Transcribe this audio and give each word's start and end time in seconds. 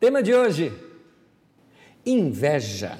Tema 0.00 0.22
de 0.22 0.32
hoje: 0.34 0.72
inveja. 2.06 2.98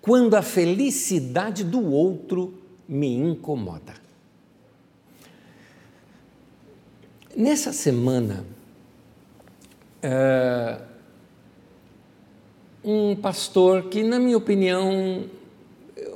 Quando 0.00 0.34
a 0.34 0.42
felicidade 0.42 1.64
do 1.64 1.84
outro 1.84 2.54
me 2.88 3.12
incomoda. 3.12 3.94
Nessa 7.36 7.72
semana, 7.72 8.46
uh, 10.02 10.82
um 12.84 13.16
pastor 13.16 13.88
que, 13.88 14.02
na 14.02 14.18
minha 14.18 14.38
opinião, 14.38 15.24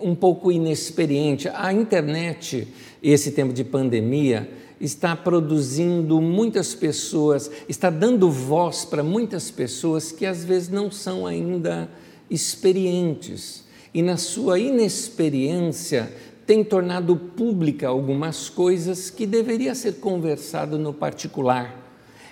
um 0.00 0.14
pouco 0.14 0.50
inexperiente, 0.50 1.48
a 1.52 1.72
internet, 1.72 2.68
esse 3.02 3.32
tempo 3.32 3.52
de 3.52 3.64
pandemia, 3.64 4.48
está 4.80 5.14
produzindo 5.14 6.20
muitas 6.20 6.74
pessoas, 6.74 7.50
está 7.68 7.90
dando 7.90 8.30
voz 8.30 8.84
para 8.84 9.02
muitas 9.02 9.50
pessoas 9.50 10.10
que 10.10 10.24
às 10.24 10.42
vezes 10.42 10.70
não 10.70 10.90
são 10.90 11.26
ainda 11.26 11.88
experientes 12.30 13.64
e, 13.92 14.02
na 14.02 14.16
sua 14.16 14.58
inexperiência, 14.58 16.12
tem 16.46 16.64
tornado 16.64 17.14
pública 17.14 17.88
algumas 17.88 18.48
coisas 18.48 19.10
que 19.10 19.26
deveria 19.26 19.74
ser 19.74 19.94
conversado 19.94 20.78
no 20.78 20.92
particular. 20.92 21.76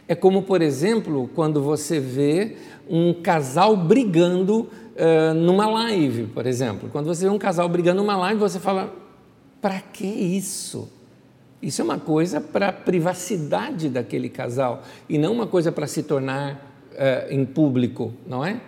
É 0.09 0.15
como, 0.15 0.43
por 0.43 0.63
exemplo, 0.63 1.31
quando 1.35 1.63
você 1.63 2.01
vê 2.01 2.57
um 2.89 3.13
casal 3.13 3.77
brigando 3.77 4.61
uh, 4.97 5.35
numa 5.35 5.67
live, 5.67 6.27
por 6.29 6.47
exemplo. 6.47 6.89
Quando 6.91 7.07
você 7.07 7.27
vê 7.27 7.31
um 7.31 7.39
casal 7.39 7.69
brigando 7.69 8.01
numa 8.01 8.17
live, 8.17 8.41
você 8.41 8.59
fala: 8.59 8.93
para 9.61 9.81
que 9.81 10.07
isso? 10.07 10.89
Isso 11.61 11.81
é 11.81 11.85
uma 11.85 11.99
coisa 11.99 12.41
para 12.41 12.69
a 12.69 12.73
privacidade 12.73 13.89
daquele 13.89 14.29
casal 14.29 14.83
e 15.09 15.19
não 15.19 15.33
uma 15.33 15.47
coisa 15.47 15.73
para 15.73 15.87
se 15.87 16.03
tornar 16.03 16.55
uh, 16.93 17.33
em 17.33 17.45
público, 17.45 18.13
não 18.27 18.45
é? 18.45 18.61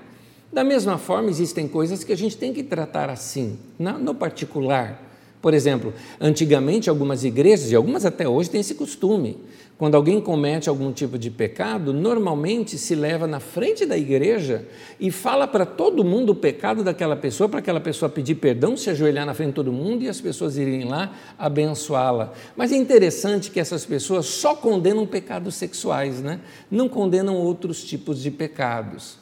Da 0.53 0.65
mesma 0.65 0.99
forma, 0.99 1.31
existem 1.31 1.69
coisas 1.69 2.03
que 2.03 2.13
a 2.13 2.17
gente 2.17 2.37
tem 2.37 2.53
que 2.53 2.65
tratar 2.65 3.09
assim, 3.09 3.57
no 3.79 4.15
particular. 4.15 5.10
Por 5.41 5.55
exemplo, 5.55 5.95
antigamente 6.21 6.91
algumas 6.91 7.25
igrejas, 7.25 7.71
e 7.71 7.75
algumas 7.75 8.05
até 8.05 8.29
hoje, 8.29 8.51
têm 8.51 8.61
esse 8.61 8.75
costume. 8.75 9.39
Quando 9.79 9.95
alguém 9.95 10.21
comete 10.21 10.69
algum 10.69 10.93
tipo 10.93 11.19
de 11.19 11.31
pecado, 11.31 11.95
normalmente 11.95 12.77
se 12.77 12.95
leva 12.95 13.27
na 13.27 13.41
frente 13.41 13.87
da 13.87 13.97
igreja 13.97 14.67
e 15.01 15.11
fala 15.11 15.49
para 15.49 15.65
todo 15.65 16.05
mundo 16.05 16.33
o 16.33 16.35
pecado 16.35 16.85
daquela 16.85 17.17
pessoa, 17.17 17.49
para 17.49 17.61
aquela 17.61 17.81
pessoa 17.81 18.11
pedir 18.11 18.35
perdão, 18.35 18.77
se 18.77 18.91
ajoelhar 18.91 19.25
na 19.25 19.33
frente 19.33 19.49
de 19.49 19.55
todo 19.55 19.73
mundo 19.73 20.03
e 20.03 20.09
as 20.11 20.21
pessoas 20.21 20.59
irem 20.59 20.85
lá 20.85 21.17
abençoá-la. 21.39 22.35
Mas 22.55 22.73
é 22.73 22.77
interessante 22.77 23.51
que 23.51 23.59
essas 23.59 23.87
pessoas 23.87 24.27
só 24.27 24.55
condenam 24.55 25.07
pecados 25.07 25.55
sexuais, 25.55 26.21
né? 26.21 26.41
não 26.71 26.87
condenam 26.87 27.35
outros 27.37 27.83
tipos 27.83 28.21
de 28.23 28.31
pecados. 28.31 29.17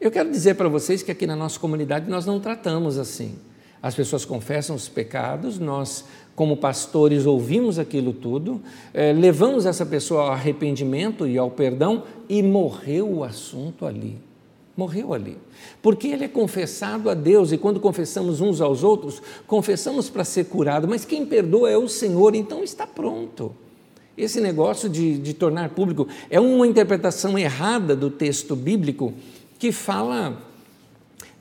Eu 0.00 0.10
quero 0.10 0.28
dizer 0.28 0.54
para 0.56 0.68
vocês 0.68 1.04
que 1.04 1.12
aqui 1.12 1.24
na 1.24 1.36
nossa 1.36 1.60
comunidade 1.60 2.10
nós 2.10 2.26
não 2.26 2.40
tratamos 2.40 2.98
assim. 2.98 3.38
As 3.84 3.94
pessoas 3.94 4.24
confessam 4.24 4.74
os 4.74 4.88
pecados, 4.88 5.58
nós, 5.58 6.06
como 6.34 6.56
pastores, 6.56 7.26
ouvimos 7.26 7.78
aquilo 7.78 8.14
tudo, 8.14 8.62
eh, 8.94 9.12
levamos 9.12 9.66
essa 9.66 9.84
pessoa 9.84 10.22
ao 10.22 10.32
arrependimento 10.32 11.26
e 11.26 11.36
ao 11.36 11.50
perdão 11.50 12.02
e 12.26 12.42
morreu 12.42 13.06
o 13.16 13.22
assunto 13.22 13.84
ali. 13.84 14.16
Morreu 14.74 15.12
ali. 15.12 15.36
Porque 15.82 16.08
ele 16.08 16.24
é 16.24 16.28
confessado 16.28 17.10
a 17.10 17.14
Deus 17.14 17.52
e 17.52 17.58
quando 17.58 17.78
confessamos 17.78 18.40
uns 18.40 18.62
aos 18.62 18.82
outros, 18.82 19.20
confessamos 19.46 20.08
para 20.08 20.24
ser 20.24 20.44
curado, 20.44 20.88
mas 20.88 21.04
quem 21.04 21.26
perdoa 21.26 21.68
é 21.68 21.76
o 21.76 21.86
Senhor, 21.86 22.34
então 22.34 22.64
está 22.64 22.86
pronto. 22.86 23.54
Esse 24.16 24.40
negócio 24.40 24.88
de, 24.88 25.18
de 25.18 25.34
tornar 25.34 25.68
público 25.68 26.08
é 26.30 26.40
uma 26.40 26.66
interpretação 26.66 27.38
errada 27.38 27.94
do 27.94 28.08
texto 28.08 28.56
bíblico 28.56 29.12
que 29.58 29.70
fala. 29.70 30.38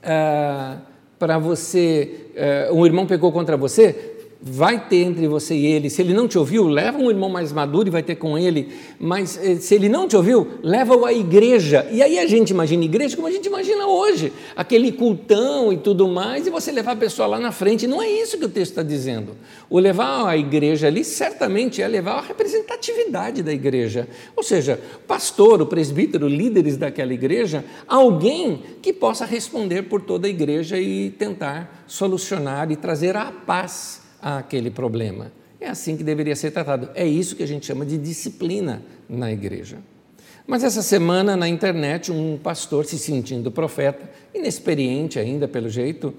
Ah, 0.04 0.80
para 1.24 1.38
você, 1.38 2.28
uh, 2.70 2.76
um 2.76 2.86
irmão 2.86 3.08
pecou 3.08 3.32
contra 3.32 3.56
você, 3.56 4.13
vai 4.46 4.88
ter 4.90 4.98
entre 4.98 5.26
você 5.26 5.56
e 5.56 5.66
ele. 5.66 5.90
Se 5.90 6.02
ele 6.02 6.14
não 6.14 6.28
te 6.28 6.38
ouviu, 6.38 6.68
leva 6.68 6.98
um 6.98 7.10
irmão 7.10 7.30
mais 7.30 7.54
maduro 7.54 7.88
e 7.88 7.92
vai 7.92 8.04
ter 8.04 8.16
com 8.16 8.38
ele. 8.38 8.74
Mas 9.00 9.40
eh, 9.42 9.56
se 9.56 9.74
ele 9.74 9.88
não 9.88 10.06
te 10.06 10.18
ouviu, 10.18 10.60
leva-o 10.62 11.06
à 11.06 11.14
igreja. 11.14 11.88
E 11.90 12.04
aí 12.04 12.20
a 12.20 12.28
gente 12.28 12.50
imagina 12.50 12.84
igreja 12.84 13.16
como 13.16 13.26
a 13.26 13.32
gente 13.32 13.46
imagina 13.46 13.88
hoje, 13.88 14.34
aquele 14.54 14.92
cultão 14.92 15.72
e 15.72 15.78
tudo 15.78 16.10
mais, 16.10 16.46
e 16.46 16.50
você 16.50 16.74
levar 16.74 16.92
a 16.92 16.96
pessoa 16.98 17.26
lá 17.26 17.40
na 17.40 17.54
frente. 17.54 17.88
Não 17.88 18.02
é 18.02 18.10
isso 18.10 18.38
que 18.38 18.44
o 18.44 18.50
texto 18.50 18.72
está 18.72 18.84
dizendo. 18.84 19.38
O 19.70 19.80
levar 19.80 20.28
à 20.28 20.36
igreja 20.36 20.88
ali 20.88 21.06
certamente 21.06 21.82
é 21.82 21.88
levar 21.88 22.16
a 22.16 22.22
representatividade 22.22 23.42
da 23.42 23.54
igreja. 23.54 24.10
Ou 24.36 24.44
seja, 24.44 24.78
pastor, 25.08 25.62
o 25.62 25.66
presbítero, 25.66 26.28
líderes 26.28 26.76
daquela 26.76 27.14
igreja, 27.14 27.64
alguém 27.88 28.62
que 28.82 28.92
possa 28.92 29.26
responder 29.26 29.84
por 29.84 30.02
toda 30.02 30.28
a 30.28 30.30
igreja 30.30 30.78
e 30.78 31.12
tentar 31.12 31.86
solucionar 31.88 32.70
e 32.72 32.76
trazer 32.76 33.16
a 33.16 33.32
paz 33.32 34.03
àquele 34.24 34.72
problema. 34.72 35.32
É 35.60 35.70
assim 35.70 35.98
que 35.98 36.04
deveria 36.04 36.36
ser 36.36 36.52
tratado. 36.52 36.90
É 36.96 37.06
isso 37.06 37.36
que 37.36 37.44
a 37.44 37.48
gente 37.48 37.66
chama 37.66 37.86
de 37.86 37.98
disciplina 37.98 38.82
na 39.10 39.32
igreja. 39.32 39.78
Mas 40.48 40.64
essa 40.64 40.82
semana 40.82 41.38
na 41.38 41.48
internet, 41.48 42.12
um 42.12 42.38
pastor 42.38 42.86
se 42.86 42.98
sentindo 42.98 43.52
profeta, 43.52 44.10
inexperiente 44.34 45.20
ainda 45.20 45.48
pelo 45.48 45.70
jeito, 45.70 46.14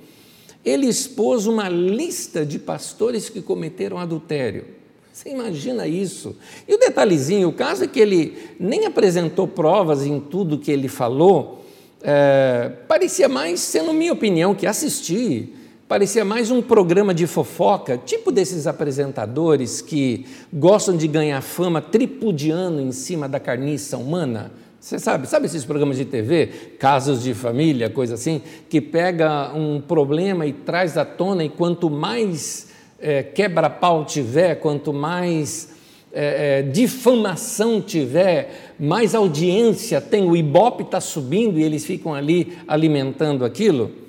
ele 0.65 0.87
expôs 0.87 1.47
uma 1.47 1.69
lista 1.69 2.45
de 2.45 2.59
pastores 2.59 3.29
que 3.29 3.43
cometeram 3.43 3.99
adultério. 3.99 4.65
Você 5.13 5.29
imagina 5.29 5.87
isso? 5.87 6.37
E 6.67 6.75
o 6.75 6.79
detalhezinho, 6.79 7.49
o 7.49 7.53
caso 7.53 7.85
é 7.85 7.87
que 7.87 8.01
ele 8.01 8.37
nem 8.59 8.87
apresentou 8.87 9.47
provas 9.47 10.05
em 10.05 10.19
tudo 10.19 10.59
que 10.59 10.73
ele 10.73 10.89
falou, 10.89 11.65
é, 12.03 12.73
parecia 12.89 13.29
mais, 13.29 13.61
sendo 13.61 13.93
minha 13.93 14.13
opinião, 14.13 14.55
que 14.55 14.67
assisti, 14.67 15.55
parecia 15.95 16.25
mais 16.25 16.51
um 16.51 16.61
programa 16.61 17.15
de 17.15 17.25
fofoca, 17.25 17.97
tipo 17.97 18.33
desses 18.33 18.67
apresentadores 18.67 19.81
que 19.81 20.27
gostam 20.53 20.97
de 20.97 21.07
ganhar 21.07 21.41
fama 21.41 21.81
tripudiando 21.81 22.81
em 22.81 22.91
cima 22.91 23.29
da 23.29 23.39
carniça 23.39 23.97
humana. 23.97 24.51
Você 24.81 24.99
sabe, 24.99 25.29
sabe 25.29 25.47
esses 25.47 25.65
programas 25.65 25.97
de 25.97 26.05
TV, 26.05 26.49
casos 26.81 27.23
de 27.23 27.33
família, 27.33 27.89
coisa 27.89 28.15
assim, 28.15 28.43
que 28.69 28.81
pega 28.81 29.53
um 29.55 29.81
problema 29.81 30.45
e 30.45 30.53
traz 30.53 30.99
à 30.99 31.05
tona, 31.05 31.45
e 31.45 31.49
quanto 31.49 31.89
mais 31.89 32.71
é, 32.99 33.23
quebra-pau 33.23 34.05
tiver, 34.05 34.57
quanto 34.57 34.93
mais 34.93 35.77
é, 36.13 36.59
é, 36.59 36.63
difamação 36.63 37.81
tiver, 37.81 38.75
mais 38.81 39.15
audiência 39.15 40.01
tem, 40.01 40.29
o 40.29 40.35
ibope 40.35 40.83
está 40.83 41.01
subindo 41.01 41.57
e 41.57 41.63
eles 41.63 41.87
ficam 41.87 42.13
ali 42.13 42.59
alimentando 42.67 43.45
aquilo. 43.45 44.03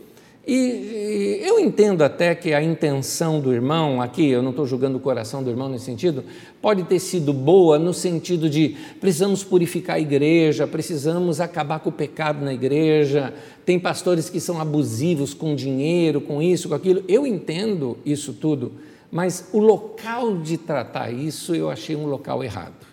E, 0.48 1.40
eu 1.42 1.60
entendo 1.60 2.04
até 2.04 2.36
que 2.36 2.54
a 2.54 2.62
intenção 2.62 3.40
do 3.40 3.52
irmão, 3.52 4.00
aqui 4.00 4.30
eu 4.30 4.44
não 4.44 4.52
estou 4.52 4.66
julgando 4.66 4.98
o 4.98 5.00
coração 5.02 5.42
do 5.42 5.50
irmão 5.50 5.70
nesse 5.70 5.86
sentido, 5.86 6.24
pode 6.62 6.84
ter 6.84 7.00
sido 7.00 7.34
boa 7.34 7.80
no 7.80 7.94
sentido 7.94 8.48
de 8.48 8.76
precisamos 9.00 9.44
purificar 9.44 9.96
a 9.96 10.00
igreja, 10.00 10.68
precisamos 10.68 11.42
acabar 11.42 11.80
com 11.80 11.90
o 11.90 11.92
pecado 11.92 12.46
na 12.46 12.54
igreja, 12.54 13.34
tem 13.66 13.80
pastores 13.80 14.30
que 14.30 14.40
são 14.40 14.62
abusivos 14.62 15.34
com 15.34 15.56
dinheiro, 15.56 16.22
com 16.22 16.42
isso, 16.42 16.70
com 16.70 16.76
aquilo. 16.76 17.04
Eu 17.08 17.26
entendo 17.26 17.98
isso 18.06 18.32
tudo, 18.34 18.74
mas 19.12 19.50
o 19.52 19.60
local 19.60 20.38
de 20.38 20.58
tratar 20.58 21.12
isso 21.12 21.56
eu 21.56 21.72
achei 21.72 21.96
um 21.96 22.06
local 22.06 22.44
errado. 22.44 22.86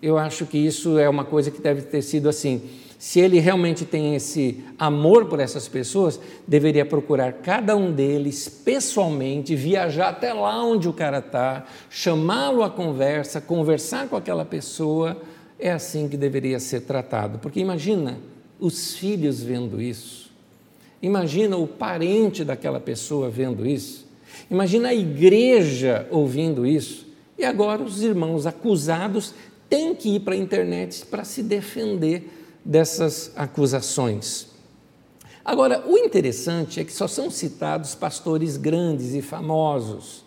Eu 0.00 0.16
acho 0.16 0.46
que 0.46 0.56
isso 0.56 0.98
é 0.98 1.08
uma 1.08 1.24
coisa 1.24 1.50
que 1.50 1.60
deve 1.60 1.82
ter 1.82 2.00
sido 2.00 2.28
assim 2.28 2.62
se 2.98 3.20
ele 3.20 3.38
realmente 3.38 3.84
tem 3.84 4.16
esse 4.16 4.64
amor 4.76 5.26
por 5.26 5.38
essas 5.38 5.68
pessoas, 5.68 6.18
deveria 6.48 6.84
procurar 6.84 7.32
cada 7.34 7.76
um 7.76 7.92
deles 7.92 8.48
pessoalmente, 8.48 9.54
viajar 9.54 10.08
até 10.08 10.32
lá 10.32 10.64
onde 10.64 10.88
o 10.88 10.92
cara 10.92 11.18
está, 11.18 11.64
chamá-lo 11.88 12.60
à 12.60 12.68
conversa, 12.68 13.40
conversar 13.40 14.08
com 14.08 14.16
aquela 14.16 14.44
pessoa. 14.44 15.16
É 15.60 15.70
assim 15.70 16.08
que 16.08 16.16
deveria 16.16 16.58
ser 16.58 16.80
tratado. 16.80 17.38
Porque 17.38 17.60
imagina 17.60 18.18
os 18.58 18.96
filhos 18.96 19.40
vendo 19.40 19.80
isso, 19.80 20.32
imagina 21.00 21.56
o 21.56 21.68
parente 21.68 22.42
daquela 22.42 22.80
pessoa 22.80 23.30
vendo 23.30 23.64
isso, 23.64 24.08
imagina 24.50 24.88
a 24.88 24.94
igreja 24.94 26.04
ouvindo 26.10 26.66
isso. 26.66 27.06
E 27.38 27.44
agora 27.44 27.80
os 27.80 28.02
irmãos 28.02 28.44
acusados 28.44 29.32
têm 29.70 29.94
que 29.94 30.16
ir 30.16 30.20
para 30.20 30.34
a 30.34 30.36
internet 30.36 31.06
para 31.06 31.22
se 31.22 31.44
defender 31.44 32.37
dessas 32.68 33.32
acusações. 33.34 34.48
Agora, 35.42 35.82
o 35.88 35.96
interessante 35.96 36.78
é 36.78 36.84
que 36.84 36.92
só 36.92 37.08
são 37.08 37.30
citados 37.30 37.94
pastores 37.94 38.58
grandes 38.58 39.14
e 39.14 39.22
famosos, 39.22 40.22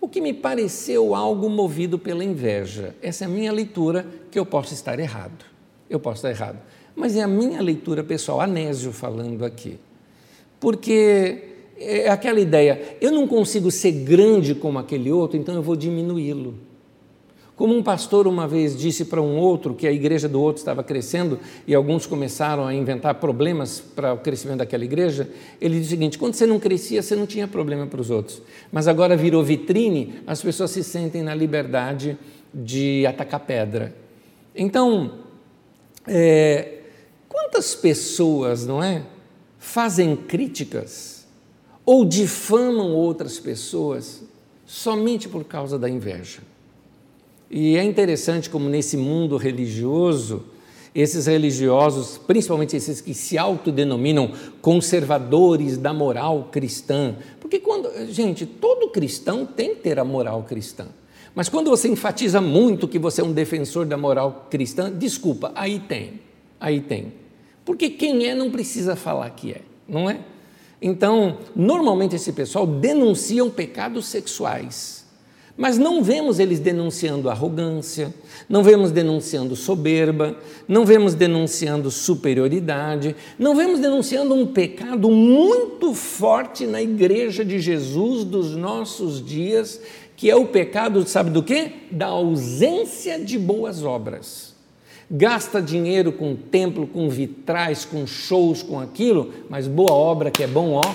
o 0.00 0.08
que 0.08 0.18
me 0.18 0.32
pareceu 0.32 1.14
algo 1.14 1.50
movido 1.50 1.98
pela 1.98 2.24
inveja. 2.24 2.94
Essa 3.02 3.24
é 3.24 3.26
a 3.26 3.30
minha 3.30 3.52
leitura, 3.52 4.06
que 4.30 4.38
eu 4.38 4.46
posso 4.46 4.72
estar 4.72 4.98
errado. 4.98 5.44
Eu 5.90 6.00
posso 6.00 6.26
estar 6.26 6.30
errado. 6.30 6.58
Mas 6.96 7.14
é 7.14 7.22
a 7.22 7.28
minha 7.28 7.60
leitura 7.60 8.02
pessoal, 8.02 8.40
Anésio 8.40 8.90
falando 8.90 9.44
aqui. 9.44 9.78
Porque 10.58 11.44
é 11.76 12.08
aquela 12.08 12.40
ideia, 12.40 12.96
eu 12.98 13.12
não 13.12 13.28
consigo 13.28 13.70
ser 13.70 13.92
grande 13.92 14.54
como 14.54 14.78
aquele 14.78 15.12
outro, 15.12 15.36
então 15.36 15.54
eu 15.54 15.62
vou 15.62 15.76
diminuí-lo. 15.76 16.67
Como 17.58 17.76
um 17.76 17.82
pastor 17.82 18.28
uma 18.28 18.46
vez 18.46 18.76
disse 18.76 19.04
para 19.04 19.20
um 19.20 19.36
outro 19.36 19.74
que 19.74 19.84
a 19.84 19.90
igreja 19.90 20.28
do 20.28 20.40
outro 20.40 20.60
estava 20.60 20.84
crescendo 20.84 21.40
e 21.66 21.74
alguns 21.74 22.06
começaram 22.06 22.64
a 22.64 22.72
inventar 22.72 23.16
problemas 23.16 23.80
para 23.80 24.12
o 24.12 24.18
crescimento 24.18 24.58
daquela 24.58 24.84
igreja, 24.84 25.28
ele 25.60 25.74
disse 25.74 25.88
o 25.88 25.90
seguinte: 25.90 26.18
quando 26.18 26.34
você 26.34 26.46
não 26.46 26.60
crescia, 26.60 27.02
você 27.02 27.16
não 27.16 27.26
tinha 27.26 27.48
problema 27.48 27.84
para 27.84 28.00
os 28.00 28.10
outros, 28.10 28.40
mas 28.70 28.86
agora 28.86 29.16
virou 29.16 29.42
vitrine, 29.42 30.20
as 30.24 30.40
pessoas 30.40 30.70
se 30.70 30.84
sentem 30.84 31.20
na 31.20 31.34
liberdade 31.34 32.16
de 32.54 33.04
atacar 33.04 33.40
pedra. 33.40 33.92
Então, 34.54 35.14
é, 36.06 36.82
quantas 37.28 37.74
pessoas, 37.74 38.64
não 38.68 38.80
é, 38.80 39.02
fazem 39.58 40.14
críticas 40.14 41.26
ou 41.84 42.04
difamam 42.04 42.92
outras 42.92 43.40
pessoas 43.40 44.22
somente 44.64 45.28
por 45.28 45.42
causa 45.42 45.76
da 45.76 45.88
inveja? 45.88 46.47
E 47.50 47.76
é 47.76 47.82
interessante 47.82 48.50
como 48.50 48.68
nesse 48.68 48.96
mundo 48.96 49.36
religioso, 49.36 50.44
esses 50.94 51.26
religiosos, 51.26 52.18
principalmente 52.18 52.76
esses 52.76 53.00
que 53.00 53.14
se 53.14 53.38
autodenominam 53.38 54.32
conservadores 54.60 55.78
da 55.78 55.92
moral 55.92 56.48
cristã, 56.50 57.14
porque 57.40 57.58
quando, 57.58 57.90
gente, 58.12 58.44
todo 58.44 58.90
cristão 58.90 59.46
tem 59.46 59.74
que 59.74 59.82
ter 59.82 59.98
a 59.98 60.04
moral 60.04 60.42
cristã. 60.42 60.86
Mas 61.34 61.48
quando 61.48 61.70
você 61.70 61.88
enfatiza 61.88 62.40
muito 62.40 62.88
que 62.88 62.98
você 62.98 63.20
é 63.20 63.24
um 63.24 63.32
defensor 63.32 63.86
da 63.86 63.96
moral 63.96 64.48
cristã, 64.50 64.90
desculpa, 64.90 65.52
aí 65.54 65.78
tem, 65.78 66.20
aí 66.58 66.80
tem. 66.80 67.12
Porque 67.64 67.90
quem 67.90 68.26
é 68.26 68.34
não 68.34 68.50
precisa 68.50 68.96
falar 68.96 69.30
que 69.30 69.52
é, 69.52 69.62
não 69.88 70.10
é? 70.10 70.20
Então, 70.82 71.38
normalmente 71.54 72.16
esse 72.16 72.32
pessoal 72.32 72.66
denunciam 72.66 73.48
pecados 73.48 74.06
sexuais 74.06 74.97
mas 75.58 75.76
não 75.76 76.04
vemos 76.04 76.38
eles 76.38 76.60
denunciando 76.60 77.28
arrogância, 77.28 78.14
não 78.48 78.62
vemos 78.62 78.92
denunciando 78.92 79.56
soberba, 79.56 80.36
não 80.68 80.86
vemos 80.86 81.14
denunciando 81.14 81.90
superioridade, 81.90 83.16
não 83.36 83.56
vemos 83.56 83.80
denunciando 83.80 84.34
um 84.34 84.46
pecado 84.46 85.10
muito 85.10 85.92
forte 85.94 86.64
na 86.64 86.80
igreja 86.80 87.44
de 87.44 87.58
Jesus 87.58 88.22
dos 88.22 88.54
nossos 88.54 89.22
dias, 89.22 89.80
que 90.16 90.30
é 90.30 90.36
o 90.36 90.46
pecado, 90.46 91.04
sabe 91.08 91.30
do 91.30 91.42
quê? 91.42 91.72
Da 91.90 92.06
ausência 92.06 93.18
de 93.18 93.36
boas 93.36 93.82
obras. 93.82 94.54
Gasta 95.10 95.60
dinheiro 95.60 96.12
com 96.12 96.36
templo, 96.36 96.86
com 96.86 97.08
vitrais, 97.08 97.84
com 97.84 98.06
shows, 98.06 98.62
com 98.62 98.78
aquilo, 98.78 99.32
mas 99.50 99.66
boa 99.66 99.92
obra 99.92 100.30
que 100.30 100.44
é 100.44 100.46
bom, 100.46 100.74
ó, 100.74 100.94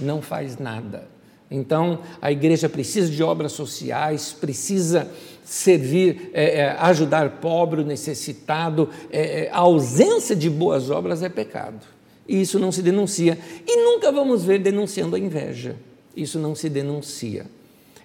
não 0.00 0.20
faz 0.20 0.58
nada. 0.58 1.13
Então, 1.54 2.00
a 2.20 2.32
igreja 2.32 2.68
precisa 2.68 3.08
de 3.08 3.22
obras 3.22 3.52
sociais, 3.52 4.32
precisa 4.32 5.08
servir, 5.44 6.30
é, 6.32 6.60
é, 6.60 6.70
ajudar 6.80 7.38
pobre, 7.40 7.84
necessitado. 7.84 8.88
É, 9.10 9.44
é, 9.44 9.50
a 9.50 9.58
ausência 9.58 10.34
de 10.34 10.50
boas 10.50 10.90
obras 10.90 11.22
é 11.22 11.28
pecado. 11.28 11.86
E 12.26 12.40
isso 12.40 12.58
não 12.58 12.72
se 12.72 12.82
denuncia. 12.82 13.38
E 13.66 13.76
nunca 13.84 14.10
vamos 14.10 14.44
ver 14.44 14.58
denunciando 14.58 15.14
a 15.14 15.18
inveja. 15.18 15.76
Isso 16.16 16.40
não 16.40 16.54
se 16.56 16.68
denuncia. 16.68 17.46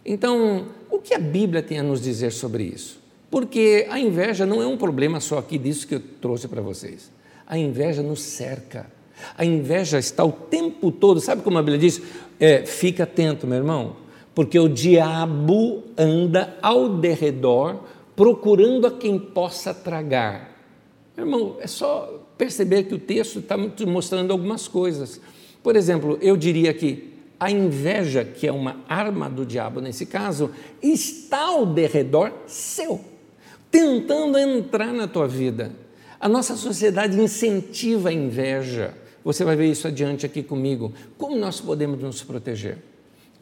Então, 0.06 0.68
o 0.90 1.00
que 1.00 1.16
a 1.16 1.20
Bíblia 1.20 1.64
tem 1.64 1.80
a 1.80 1.84
nos 1.84 2.02
dizer 2.02 2.32
sobre 2.32 2.64
isso? 2.64 3.00
Porque 3.32 3.88
a 3.90 4.00
inveja 4.00 4.46
não 4.46 4.62
é 4.62 4.68
um 4.68 4.78
problema 4.78 5.20
só 5.20 5.40
aqui 5.40 5.58
disso 5.58 5.88
que 5.88 5.96
eu 5.96 6.02
trouxe 6.22 6.48
para 6.48 6.62
vocês. 6.62 7.12
A 7.48 7.58
inveja 7.58 8.04
nos 8.04 8.22
cerca. 8.22 8.99
A 9.38 9.46
inveja 9.46 10.00
está 10.00 10.24
o 10.24 10.32
tempo 10.32 10.92
todo, 10.92 11.20
sabe 11.20 11.42
como 11.42 11.58
a 11.58 11.62
Bíblia 11.62 11.80
diz? 11.80 12.02
É, 12.40 12.66
fica 12.66 13.04
atento, 13.04 13.46
meu 13.46 13.58
irmão, 13.58 13.98
porque 14.34 14.58
o 14.58 14.70
diabo 14.70 15.84
anda 15.98 16.58
ao 16.62 16.90
derredor 16.90 17.80
procurando 18.16 18.86
a 18.86 18.92
quem 18.92 19.18
possa 19.18 19.74
tragar. 19.74 20.56
Meu 21.16 21.26
irmão, 21.26 21.58
é 21.60 21.68
só 21.68 22.26
perceber 22.38 22.84
que 22.84 22.94
o 22.94 23.00
texto 23.00 23.40
está 23.40 23.58
mostrando 23.86 24.32
algumas 24.32 24.68
coisas. 24.68 25.20
Por 25.62 25.76
exemplo, 25.76 26.18
eu 26.22 26.38
diria 26.38 26.74
que 26.74 27.14
a 27.40 27.50
inveja, 27.50 28.26
que 28.26 28.46
é 28.46 28.52
uma 28.52 28.78
arma 28.88 29.30
do 29.30 29.46
diabo 29.46 29.80
nesse 29.80 30.06
caso, 30.06 30.52
está 30.82 31.46
ao 31.46 31.66
derredor 31.66 32.34
seu, 32.46 33.00
tentando 33.72 34.38
entrar 34.38 34.94
na 34.94 35.08
tua 35.08 35.28
vida. 35.28 35.72
A 36.20 36.28
nossa 36.28 36.58
sociedade 36.58 37.20
incentiva 37.20 38.10
a 38.10 38.14
inveja. 38.14 38.94
Você 39.24 39.44
vai 39.44 39.56
ver 39.56 39.70
isso 39.70 39.88
adiante 39.88 40.26
aqui 40.26 40.42
comigo. 40.42 40.94
Como 41.18 41.36
nós 41.36 41.60
podemos 41.60 42.00
nos 42.02 42.24
proteger? 42.24 42.78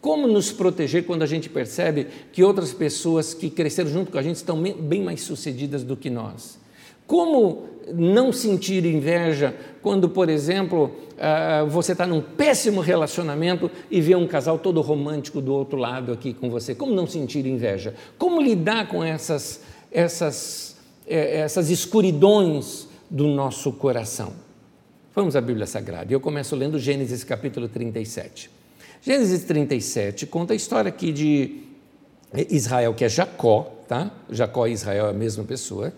Como 0.02 0.28
nos 0.28 0.52
proteger 0.52 1.06
quando 1.06 1.24
a 1.24 1.26
gente 1.26 1.50
percebe 1.50 2.08
que 2.32 2.44
outras 2.44 2.72
pessoas 2.72 3.34
que 3.34 3.50
cresceram 3.50 3.90
junto 3.90 4.12
com 4.12 4.18
a 4.18 4.22
gente 4.22 4.36
estão 4.36 4.62
bem 4.62 5.04
mais 5.04 5.22
sucedidas 5.22 5.84
do 5.84 5.98
que 5.98 6.10
nós? 6.10 6.60
Como 7.06 7.64
não 7.94 8.34
sentir 8.34 8.86
inveja 8.86 9.56
quando, 9.82 10.10
por 10.10 10.30
exemplo, 10.30 10.92
ah, 11.18 11.66
você 11.68 11.94
está 11.94 12.06
num 12.06 12.22
péssimo 12.22 12.82
relacionamento 12.82 13.72
e 13.90 14.02
vê 14.02 14.16
um 14.16 14.28
casal 14.28 14.60
todo 14.60 14.82
romântico 14.82 15.42
do 15.42 15.54
outro 15.54 15.78
lado 15.78 16.12
aqui 16.12 16.34
com 16.34 16.50
você? 16.50 16.76
Como 16.76 16.94
não 16.94 17.08
sentir 17.08 17.46
inveja? 17.46 17.96
Como 18.18 18.42
lidar 18.42 18.88
com 18.88 19.04
essas, 19.04 19.62
essas, 19.92 20.78
eh, 21.08 21.40
essas 21.40 21.70
escuridões 21.70 22.88
do 23.10 23.28
nosso 23.28 23.72
coração? 23.72 24.47
Vamos 25.18 25.36
à 25.36 25.42
Bíblia 25.42 25.66
Sagrada. 25.66 26.14
Eu 26.14 26.20
começo 26.20 26.56
lendo 26.56 26.78
Gênesis 26.78 27.24
capítulo 27.24 27.68
37. 27.68 28.52
Gênesis 29.02 29.44
37 29.46 30.28
conta 30.28 30.54
a 30.54 30.56
história 30.56 30.90
aqui 30.90 31.12
de 31.12 31.56
Israel, 32.52 32.94
que 32.94 33.04
é 33.04 33.10
Jacó, 33.10 33.64
tá? 33.88 34.12
Jacó 34.30 34.68
e 34.68 34.74
Israel 34.74 35.08
é 35.08 35.10
a 35.10 35.14
mesma 35.14 35.44
pessoa. 35.44 35.92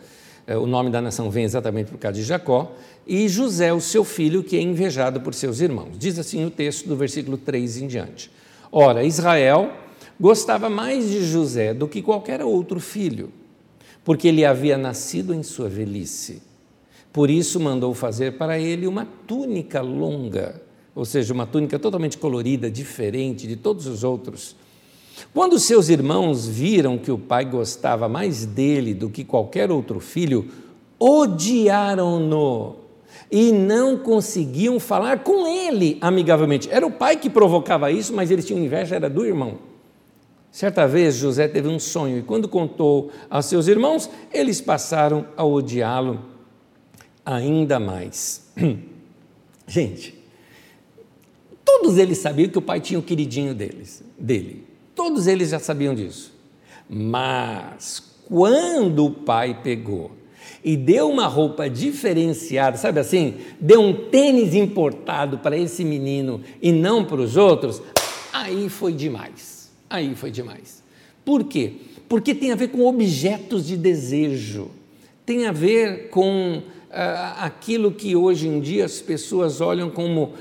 É, 0.48 0.56
o 0.56 0.66
nome 0.66 0.90
da 0.90 1.02
nação 1.02 1.30
vem 1.30 1.44
exatamente 1.44 1.92
por 1.92 1.98
causa 1.98 2.16
de 2.18 2.24
Jacó. 2.24 2.74
E 3.06 3.28
José, 3.28 3.74
o 3.74 3.82
seu 3.82 4.06
filho, 4.06 4.42
que 4.42 4.56
é 4.56 4.62
invejado 4.62 5.20
por 5.20 5.34
seus 5.34 5.60
irmãos. 5.60 6.00
Diz 6.00 6.18
assim 6.18 6.46
o 6.46 6.50
texto 6.50 6.88
do 6.88 6.96
versículo 6.96 7.36
3 7.38 7.80
em 7.80 7.88
diante. 7.88 8.32
Ora, 8.72 9.04
Israel 9.04 9.74
gostava 10.18 10.70
mais 10.70 11.10
de 11.10 11.26
José 11.26 11.74
do 11.74 11.90
que 11.90 12.02
qualquer 12.02 12.42
outro 12.42 12.80
filho, 12.80 13.34
porque 14.02 14.30
ele 14.30 14.46
havia 14.46 14.78
nascido 14.78 15.34
em 15.34 15.44
sua 15.44 15.68
velhice 15.68 16.48
por 17.12 17.30
isso 17.30 17.60
mandou 17.60 17.94
fazer 17.94 18.38
para 18.38 18.60
ele 18.60 18.86
uma 18.86 19.08
túnica 19.26 19.82
longa, 19.82 20.62
ou 20.94 21.06
seja, 21.06 21.34
uma 21.34 21.46
túnica 21.46 21.80
totalmente 21.80 22.18
colorida, 22.18 22.70
diferente 22.70 23.48
de 23.48 23.56
todos 23.56 23.88
os 23.88 24.04
outros. 24.04 24.56
Quando 25.34 25.60
seus 25.60 25.90
irmãos 25.90 26.48
viram 26.48 26.98
que 26.98 27.12
o 27.12 27.18
pai 27.18 27.46
gostava 27.46 28.08
mais 28.08 28.46
dele 28.46 28.94
do 28.94 29.10
que 29.10 29.24
qualquer 29.24 29.72
outro 29.72 30.00
filho, 30.00 30.48
odiaram-no 31.00 32.76
e 33.32 33.52
não 33.52 33.98
conseguiam 33.98 34.80
falar 34.80 35.24
com 35.24 35.48
ele 35.48 35.98
amigavelmente. 36.02 36.70
Era 36.72 36.86
o 36.86 36.92
pai 36.92 37.18
que 37.18 37.30
provocava 37.30 37.92
isso, 37.92 38.14
mas 38.14 38.32
eles 38.32 38.46
tinham 38.46 38.64
inveja, 38.64 38.96
era 38.96 39.10
do 39.10 39.26
irmão. 39.26 39.58
Certa 40.52 40.88
vez 40.88 41.16
José 41.16 41.48
teve 41.48 41.68
um 41.68 41.80
sonho 41.80 42.20
e, 42.20 42.24
quando 42.24 42.48
contou 42.48 43.12
aos 43.30 43.46
seus 43.46 43.68
irmãos, 43.68 44.10
eles 44.32 44.62
passaram 44.62 45.26
a 45.38 45.46
odiá-lo 45.46 46.39
ainda 47.30 47.80
mais. 47.80 48.50
Gente, 49.68 50.16
todos 51.64 51.98
eles 51.98 52.18
sabiam 52.18 52.50
que 52.50 52.58
o 52.58 52.62
pai 52.62 52.82
tinha 52.82 53.00
o 53.00 53.04
queridinho 53.04 53.54
deles, 53.54 54.04
dele. 54.18 54.64
Todos 54.96 55.28
eles 55.28 55.50
já 55.50 55.60
sabiam 55.60 55.94
disso. 55.94 56.34
Mas 56.90 58.02
quando 58.26 59.06
o 59.06 59.12
pai 59.12 59.62
pegou 59.62 60.12
e 60.64 60.76
deu 60.76 61.08
uma 61.08 61.28
roupa 61.28 61.70
diferenciada, 61.70 62.78
sabe 62.78 63.00
assim, 63.00 63.36
deu 63.60 63.80
um 63.82 64.10
tênis 64.10 64.56
importado 64.56 65.38
para 65.38 65.56
esse 65.56 65.86
menino 65.86 66.42
e 66.60 66.72
não 66.72 67.06
para 67.06 67.22
os 67.22 67.38
outros, 67.38 67.80
aí 68.34 68.70
foi 68.70 68.92
demais. 68.92 69.70
Aí 69.88 70.16
foi 70.16 70.32
demais. 70.32 70.84
Por 71.24 71.44
quê? 71.44 71.74
Porque 72.08 72.34
tem 72.34 72.52
a 72.52 72.56
ver 72.56 72.70
com 72.70 72.88
objetos 72.88 73.68
de 73.68 73.78
desejo, 73.78 74.72
tem 75.26 75.46
a 75.46 75.52
ver 75.52 76.10
com 76.10 76.64
aquilo 76.92 77.92
que 77.92 78.16
hoje 78.16 78.48
em 78.48 78.60
dia 78.60 78.86
as 78.86 79.00
pessoas 79.00 79.62
olham 79.62 79.92
como 79.92 80.24
uh, 80.24 80.34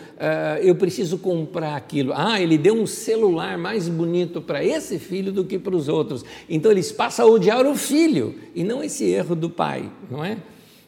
eu 0.63 0.75
preciso 0.75 1.19
comprar 1.19 1.77
aquilo. 1.77 2.13
Ah, 2.15 2.41
ele 2.41 2.57
deu 2.57 2.75
um 2.75 2.87
celular 2.87 3.59
mais 3.59 3.89
bonito 3.89 4.41
para 4.41 4.65
esse 4.65 4.99
filho 4.99 5.31
do 5.31 5.45
que 5.45 5.59
para 5.59 5.77
os 5.77 5.89
outros. 5.89 6.25
Então 6.49 6.71
eles 6.71 6.91
passam 6.91 7.27
a 7.27 7.31
odiar 7.31 7.67
o 7.67 7.75
filho 7.75 8.35
e 8.55 8.65
não 8.65 8.83
esse 8.83 9.05
erro 9.05 9.35
do 9.35 9.51
pai, 9.51 9.91
não 10.11 10.25
é? 10.25 10.39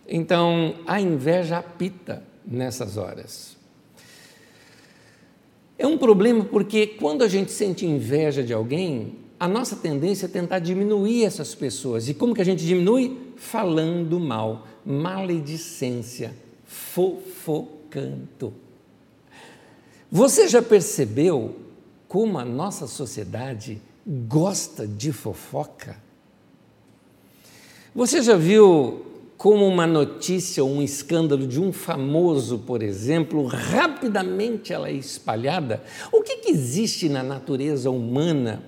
Então 0.09 0.75
a 0.87 0.99
inveja 1.01 1.59
apita 1.59 2.23
nessas 2.45 2.97
horas. 2.97 3.57
É 5.79 5.87
um 5.87 5.99
problema 5.99 6.45
porque 6.45 6.87
quando 6.87 7.23
a 7.23 7.29
gente 7.29 7.53
sente 7.53 7.85
inveja 7.85 8.43
de 8.43 8.53
alguém, 8.53 9.15
a 9.39 9.49
nossa 9.49 9.77
tendência 9.77 10.27
é 10.27 10.29
tentar 10.29 10.59
diminuir 10.59 11.25
essas 11.25 11.55
pessoas. 11.55 12.09
E 12.09 12.15
como 12.15 12.35
que 12.35 12.43
a 12.43 12.45
gente 12.45 12.65
diminui? 12.65 13.17
Falando 13.37 14.21
mal 14.21 14.67
maledicência, 14.85 16.35
fofocando. 16.65 18.53
Você 20.11 20.49
já 20.49 20.61
percebeu 20.61 21.57
como 22.09 22.39
a 22.39 22.45
nossa 22.45 22.87
sociedade 22.87 23.81
gosta 24.07 24.87
de 24.87 25.13
fofoca? 25.13 25.97
Você 27.95 28.23
já 28.23 28.37
viu 28.37 29.07
como 29.37 29.67
uma 29.67 29.87
notícia 29.87 30.63
ou 30.63 30.71
um 30.71 30.83
escândalo 30.83 31.47
de 31.47 31.61
um 31.61 31.73
famoso, 31.73 32.59
por 32.59 32.83
exemplo, 32.83 33.47
rapidamente 33.47 34.73
ela 34.73 34.89
é 34.89 34.93
espalhada? 34.93 35.83
O 36.13 36.23
que, 36.23 36.37
que 36.37 36.51
existe 36.51 37.09
na 37.09 37.23
natureza 37.23 37.91
humana 37.91 38.63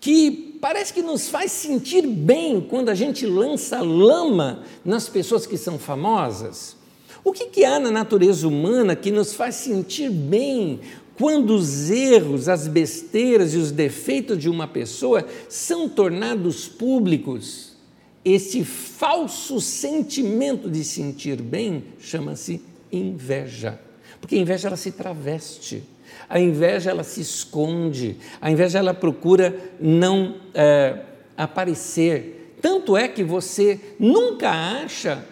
que 0.00 0.43
parece 0.64 0.94
que 0.94 1.02
nos 1.02 1.28
faz 1.28 1.52
sentir 1.52 2.06
bem 2.06 2.58
quando 2.58 2.88
a 2.88 2.94
gente 2.94 3.26
lança 3.26 3.82
lama 3.82 4.64
nas 4.82 5.10
pessoas 5.10 5.44
que 5.44 5.58
são 5.58 5.78
famosas? 5.78 6.74
O 7.22 7.34
que, 7.34 7.48
que 7.48 7.66
há 7.66 7.78
na 7.78 7.90
natureza 7.90 8.48
humana 8.48 8.96
que 8.96 9.10
nos 9.10 9.34
faz 9.34 9.56
sentir 9.56 10.08
bem 10.08 10.80
quando 11.18 11.54
os 11.54 11.90
erros, 11.90 12.48
as 12.48 12.66
besteiras 12.66 13.52
e 13.52 13.58
os 13.58 13.70
defeitos 13.70 14.38
de 14.38 14.48
uma 14.48 14.66
pessoa 14.66 15.26
são 15.50 15.86
tornados 15.86 16.66
públicos? 16.66 17.74
Esse 18.24 18.64
falso 18.64 19.60
sentimento 19.60 20.70
de 20.70 20.82
sentir 20.82 21.42
bem 21.42 21.84
chama-se 22.00 22.62
inveja, 22.90 23.78
porque 24.20 24.36
a 24.36 24.38
inveja 24.38 24.68
ela 24.68 24.76
se 24.76 24.92
traveste. 24.92 25.82
A 26.28 26.40
inveja 26.40 26.90
ela 26.90 27.04
se 27.04 27.20
esconde, 27.20 28.16
a 28.40 28.50
inveja 28.50 28.78
ela 28.78 28.94
procura 28.94 29.72
não 29.80 30.36
é, 30.54 31.00
aparecer. 31.36 32.56
Tanto 32.62 32.96
é 32.96 33.08
que 33.08 33.22
você 33.22 33.78
nunca 33.98 34.50
acha 34.50 35.24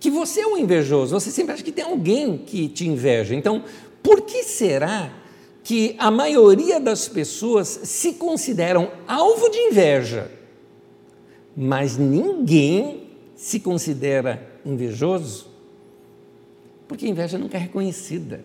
que 0.00 0.10
você 0.10 0.40
é 0.40 0.46
um 0.46 0.56
invejoso, 0.56 1.14
você 1.18 1.30
sempre 1.30 1.54
acha 1.54 1.62
que 1.62 1.70
tem 1.70 1.84
alguém 1.84 2.36
que 2.38 2.68
te 2.68 2.88
inveja. 2.88 3.36
Então, 3.36 3.62
por 4.02 4.22
que 4.22 4.42
será 4.42 5.12
que 5.62 5.94
a 5.96 6.10
maioria 6.10 6.80
das 6.80 7.06
pessoas 7.06 7.68
se 7.84 8.14
consideram 8.14 8.90
alvo 9.06 9.48
de 9.48 9.58
inveja, 9.58 10.28
mas 11.56 11.96
ninguém 11.96 13.10
se 13.36 13.60
considera 13.60 14.44
invejoso? 14.66 15.51
Porque 16.92 17.06
a 17.06 17.08
inveja 17.08 17.38
nunca 17.38 17.56
é 17.56 17.60
reconhecida. 17.60 18.44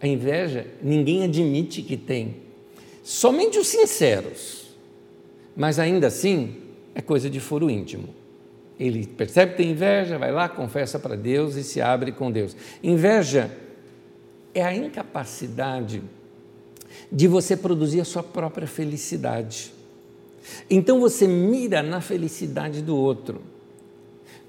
A 0.00 0.06
inveja 0.06 0.66
ninguém 0.82 1.24
admite 1.24 1.82
que 1.82 1.98
tem. 1.98 2.36
Somente 3.02 3.58
os 3.58 3.68
sinceros. 3.68 4.68
Mas 5.54 5.78
ainda 5.78 6.06
assim, 6.06 6.56
é 6.94 7.02
coisa 7.02 7.28
de 7.28 7.38
foro 7.40 7.68
íntimo. 7.68 8.08
Ele 8.80 9.06
percebe 9.06 9.50
que 9.50 9.58
tem 9.58 9.72
inveja, 9.72 10.16
vai 10.16 10.32
lá, 10.32 10.48
confessa 10.48 10.98
para 10.98 11.14
Deus 11.14 11.56
e 11.56 11.62
se 11.62 11.78
abre 11.78 12.10
com 12.10 12.32
Deus. 12.32 12.56
Inveja 12.82 13.54
é 14.54 14.64
a 14.64 14.74
incapacidade 14.74 16.02
de 17.12 17.28
você 17.28 17.54
produzir 17.54 18.00
a 18.00 18.04
sua 18.06 18.22
própria 18.22 18.66
felicidade. 18.66 19.74
Então 20.70 21.00
você 21.00 21.28
mira 21.28 21.82
na 21.82 22.00
felicidade 22.00 22.80
do 22.80 22.96
outro. 22.96 23.42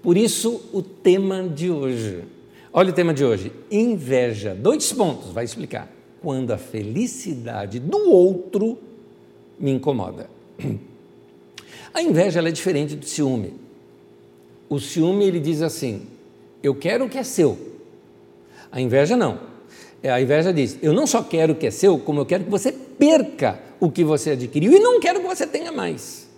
Por 0.02 0.16
isso, 0.16 0.70
o 0.72 0.82
tema 0.82 1.44
de 1.44 1.70
hoje 1.70 2.39
Olha 2.72 2.92
o 2.92 2.94
tema 2.94 3.14
de 3.14 3.24
hoje: 3.24 3.52
inveja. 3.72 4.54
Dois 4.54 4.92
pontos, 4.92 5.32
vai 5.32 5.44
explicar. 5.44 5.92
Quando 6.22 6.52
a 6.52 6.58
felicidade 6.58 7.80
do 7.80 8.12
outro 8.12 8.78
me 9.60 9.72
incomoda. 9.72 10.30
A 11.92 12.04
inveja 12.04 12.40
é 12.40 12.52
diferente 12.52 12.96
do 12.96 13.06
ciúme. 13.06 13.54
O 14.70 14.80
ciúme 14.80 15.26
ele 15.26 15.40
diz 15.40 15.62
assim: 15.62 16.06
eu 16.62 16.76
quero 16.76 17.06
o 17.06 17.10
que 17.10 17.18
é 17.18 17.24
seu. 17.24 17.58
A 18.72 18.80
inveja 18.80 19.18
não. 19.18 19.40
É, 20.04 20.12
a 20.12 20.22
inveja 20.22 20.54
diz: 20.54 20.78
eu 20.82 20.94
não 20.94 21.08
só 21.08 21.24
quero 21.24 21.54
o 21.54 21.56
que 21.56 21.68
é 21.68 21.72
seu, 21.72 21.98
como 21.98 22.22
eu 22.22 22.26
quero 22.26 22.44
que 22.44 22.50
você 22.50 22.72
perca 22.72 23.60
o 23.80 23.90
que 23.90 24.04
você 24.04 24.32
adquiriu 24.32 24.74
e 24.74 24.80
não 24.80 25.00
quero 25.00 25.22
que 25.22 25.28
você 25.28 25.48
tenha 25.48 25.72
mais. 25.72 26.30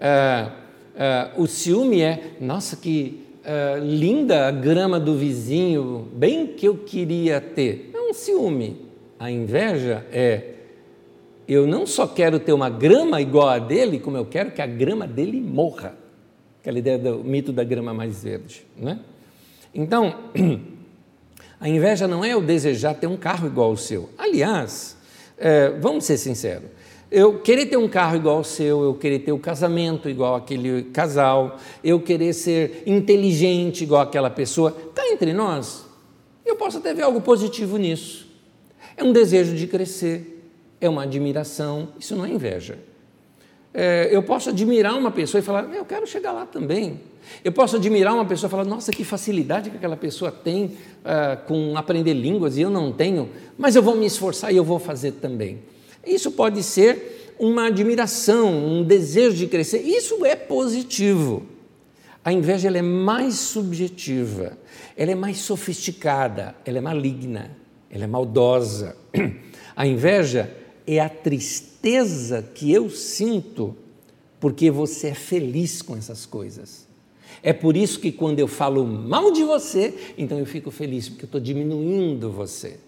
É, 0.00 0.50
é, 0.96 1.30
o 1.36 1.46
ciúme 1.46 2.00
é: 2.00 2.32
nossa, 2.40 2.76
que 2.76 3.25
uh, 3.46 3.78
linda 3.82 4.48
a 4.48 4.50
grama 4.50 4.98
do 4.98 5.16
vizinho, 5.16 6.08
bem 6.12 6.46
que 6.48 6.66
eu 6.66 6.76
queria 6.78 7.40
ter. 7.40 7.90
É 7.94 8.00
um 8.00 8.12
ciúme. 8.12 8.84
A 9.18 9.30
inveja 9.30 10.04
é 10.12 10.56
eu 11.48 11.66
não 11.66 11.86
só 11.86 12.06
quero 12.06 12.40
ter 12.40 12.52
uma 12.52 12.68
grama 12.68 13.20
igual 13.20 13.48
a 13.48 13.58
dele, 13.58 14.00
como 14.00 14.16
eu 14.16 14.24
quero 14.24 14.50
que 14.50 14.60
a 14.60 14.66
grama 14.66 15.06
dele 15.06 15.40
morra. 15.40 15.94
Aquela 16.60 16.78
ideia 16.78 16.98
do 16.98 17.22
mito 17.22 17.52
da 17.52 17.62
grama 17.62 17.94
mais 17.94 18.24
verde. 18.24 18.66
Né? 18.76 18.98
Então, 19.72 20.30
a 21.60 21.68
inveja 21.68 22.08
não 22.08 22.24
é 22.24 22.34
o 22.34 22.40
desejar 22.40 22.94
ter 22.94 23.06
um 23.06 23.16
carro 23.16 23.46
igual 23.46 23.70
ao 23.70 23.76
seu. 23.76 24.10
Aliás, 24.18 24.96
é, 25.38 25.70
vamos 25.70 26.04
ser 26.04 26.18
sinceros, 26.18 26.68
eu 27.10 27.38
querer 27.38 27.66
ter 27.66 27.76
um 27.76 27.88
carro 27.88 28.16
igual 28.16 28.38
ao 28.38 28.44
seu, 28.44 28.82
eu 28.82 28.94
querer 28.94 29.20
ter 29.20 29.32
o 29.32 29.36
um 29.36 29.38
casamento 29.38 30.08
igual 30.08 30.34
aquele 30.34 30.84
casal, 30.84 31.56
eu 31.82 32.00
querer 32.00 32.32
ser 32.32 32.82
inteligente 32.86 33.84
igual 33.84 34.02
aquela 34.02 34.30
pessoa, 34.30 34.76
está 34.88 35.06
entre 35.08 35.32
nós. 35.32 35.86
Eu 36.44 36.56
posso 36.56 36.78
até 36.78 36.92
ver 36.92 37.02
algo 37.02 37.20
positivo 37.20 37.76
nisso. 37.76 38.26
É 38.96 39.04
um 39.04 39.12
desejo 39.12 39.54
de 39.54 39.66
crescer, 39.66 40.42
é 40.80 40.88
uma 40.88 41.04
admiração, 41.04 41.88
isso 41.98 42.16
não 42.16 42.24
é 42.24 42.30
inveja. 42.30 42.78
É, 43.72 44.08
eu 44.10 44.22
posso 44.22 44.48
admirar 44.48 44.96
uma 44.96 45.10
pessoa 45.10 45.40
e 45.40 45.42
falar, 45.42 45.72
eu 45.74 45.84
quero 45.84 46.06
chegar 46.06 46.32
lá 46.32 46.46
também. 46.46 47.00
Eu 47.44 47.52
posso 47.52 47.76
admirar 47.76 48.14
uma 48.14 48.24
pessoa 48.24 48.48
e 48.48 48.50
falar, 48.50 48.64
nossa, 48.64 48.90
que 48.90 49.04
facilidade 49.04 49.70
que 49.70 49.76
aquela 49.76 49.96
pessoa 49.96 50.32
tem 50.32 50.64
uh, 50.64 51.44
com 51.46 51.76
aprender 51.76 52.14
línguas 52.14 52.56
e 52.56 52.62
eu 52.62 52.70
não 52.70 52.92
tenho, 52.92 53.28
mas 53.58 53.76
eu 53.76 53.82
vou 53.82 53.96
me 53.96 54.06
esforçar 54.06 54.52
e 54.52 54.56
eu 54.56 54.64
vou 54.64 54.78
fazer 54.78 55.12
também. 55.12 55.58
Isso 56.06 56.30
pode 56.30 56.62
ser 56.62 57.34
uma 57.38 57.66
admiração, 57.66 58.54
um 58.54 58.82
desejo 58.82 59.36
de 59.36 59.46
crescer. 59.46 59.80
Isso 59.80 60.24
é 60.24 60.36
positivo. 60.36 61.44
A 62.24 62.32
inveja 62.32 62.68
ela 62.68 62.78
é 62.78 62.82
mais 62.82 63.34
subjetiva, 63.34 64.58
ela 64.96 65.12
é 65.12 65.14
mais 65.14 65.38
sofisticada, 65.38 66.54
ela 66.64 66.78
é 66.78 66.80
maligna, 66.80 67.56
ela 67.90 68.04
é 68.04 68.06
maldosa. 68.06 68.96
A 69.76 69.86
inveja 69.86 70.50
é 70.86 70.98
a 70.98 71.08
tristeza 71.08 72.42
que 72.42 72.72
eu 72.72 72.88
sinto 72.88 73.76
porque 74.40 74.70
você 74.70 75.08
é 75.08 75.14
feliz 75.14 75.82
com 75.82 75.94
essas 75.94 76.24
coisas. 76.24 76.86
É 77.42 77.52
por 77.52 77.76
isso 77.76 78.00
que 78.00 78.10
quando 78.10 78.38
eu 78.38 78.48
falo 78.48 78.86
mal 78.86 79.30
de 79.30 79.44
você, 79.44 79.92
então 80.16 80.38
eu 80.38 80.46
fico 80.46 80.70
feliz, 80.70 81.10
porque 81.10 81.24
eu 81.24 81.26
estou 81.26 81.40
diminuindo 81.40 82.30
você 82.30 82.78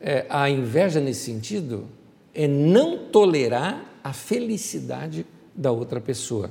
é, 0.00 0.24
a 0.28 0.48
inveja 0.48 0.98
nesse 0.98 1.24
sentido 1.24 1.86
é 2.34 2.48
não 2.48 3.06
tolerar 3.06 3.84
a 4.02 4.12
felicidade 4.12 5.26
da 5.54 5.70
outra 5.70 6.00
pessoa. 6.00 6.50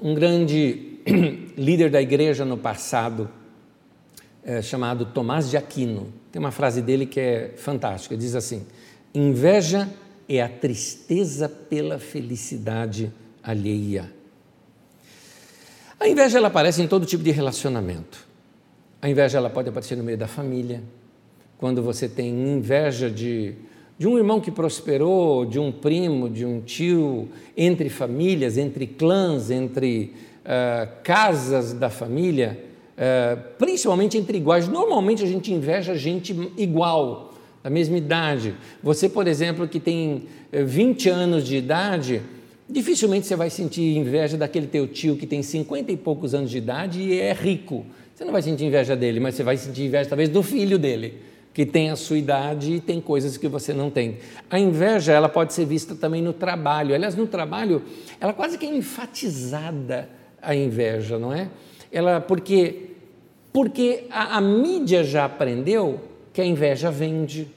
Um 0.00 0.14
grande 0.14 0.98
líder 1.56 1.90
da 1.90 2.02
igreja 2.02 2.44
no 2.44 2.58
passado, 2.58 3.30
é, 4.42 4.60
chamado 4.60 5.06
Tomás 5.06 5.48
de 5.48 5.56
Aquino, 5.56 6.12
tem 6.32 6.40
uma 6.40 6.50
frase 6.50 6.82
dele 6.82 7.06
que 7.06 7.20
é 7.20 7.54
fantástica: 7.56 8.16
diz 8.16 8.34
assim, 8.34 8.66
inveja 9.14 9.88
é 10.28 10.42
a 10.42 10.48
tristeza 10.48 11.48
pela 11.48 11.98
felicidade 11.98 13.12
alheia. 13.42 14.10
A 15.98 16.08
inveja 16.08 16.38
ela 16.38 16.48
aparece 16.48 16.80
em 16.80 16.88
todo 16.88 17.04
tipo 17.04 17.22
de 17.22 17.30
relacionamento. 17.30 18.26
A 19.02 19.08
inveja 19.08 19.38
ela 19.38 19.50
pode 19.50 19.68
aparecer 19.68 19.96
no 19.96 20.04
meio 20.04 20.16
da 20.16 20.26
família, 20.26 20.82
quando 21.60 21.82
você 21.82 22.08
tem 22.08 22.30
inveja 22.30 23.10
de, 23.10 23.52
de 23.98 24.08
um 24.08 24.16
irmão 24.16 24.40
que 24.40 24.50
prosperou, 24.50 25.44
de 25.44 25.58
um 25.58 25.70
primo, 25.70 26.30
de 26.30 26.46
um 26.46 26.62
tio, 26.62 27.28
entre 27.54 27.90
famílias, 27.90 28.56
entre 28.56 28.86
clãs, 28.86 29.50
entre 29.50 30.14
uh, 30.40 30.90
casas 31.04 31.74
da 31.74 31.90
família, 31.90 32.58
uh, 32.96 33.38
principalmente 33.58 34.16
entre 34.16 34.38
iguais. 34.38 34.66
Normalmente 34.66 35.22
a 35.22 35.26
gente 35.26 35.52
inveja 35.52 35.94
gente 35.94 36.34
igual, 36.56 37.34
da 37.62 37.68
mesma 37.68 37.98
idade. 37.98 38.54
Você, 38.82 39.06
por 39.06 39.28
exemplo, 39.28 39.68
que 39.68 39.78
tem 39.78 40.22
20 40.50 41.08
eh, 41.10 41.12
anos 41.12 41.46
de 41.46 41.58
idade, 41.58 42.22
dificilmente 42.66 43.26
você 43.26 43.36
vai 43.36 43.50
sentir 43.50 43.98
inveja 43.98 44.38
daquele 44.38 44.66
teu 44.66 44.88
tio 44.88 45.14
que 45.14 45.26
tem 45.26 45.42
50 45.42 45.92
e 45.92 45.96
poucos 45.98 46.32
anos 46.32 46.50
de 46.50 46.56
idade 46.56 47.02
e 47.02 47.20
é 47.20 47.34
rico. 47.34 47.84
Você 48.14 48.24
não 48.24 48.32
vai 48.32 48.40
sentir 48.40 48.64
inveja 48.64 48.96
dele, 48.96 49.20
mas 49.20 49.34
você 49.34 49.42
vai 49.42 49.58
sentir 49.58 49.82
inveja 49.82 50.08
talvez 50.08 50.30
do 50.30 50.42
filho 50.42 50.78
dele 50.78 51.28
que 51.52 51.66
tem 51.66 51.90
a 51.90 51.96
sua 51.96 52.16
idade 52.16 52.74
e 52.74 52.80
tem 52.80 53.00
coisas 53.00 53.36
que 53.36 53.48
você 53.48 53.72
não 53.72 53.90
tem. 53.90 54.18
A 54.48 54.58
inveja, 54.58 55.12
ela 55.12 55.28
pode 55.28 55.52
ser 55.52 55.64
vista 55.64 55.94
também 55.94 56.22
no 56.22 56.32
trabalho. 56.32 56.94
Aliás, 56.94 57.16
no 57.16 57.26
trabalho, 57.26 57.82
ela 58.20 58.32
quase 58.32 58.56
que 58.56 58.66
é 58.66 58.74
enfatizada 58.74 60.08
a 60.40 60.54
inveja, 60.54 61.18
não 61.18 61.32
é? 61.32 61.48
Ela 61.92 62.20
porque 62.20 62.86
porque 63.52 64.04
a, 64.10 64.36
a 64.36 64.40
mídia 64.40 65.02
já 65.02 65.24
aprendeu 65.24 66.00
que 66.32 66.40
a 66.40 66.44
inveja 66.44 66.90
vende, 66.90 67.48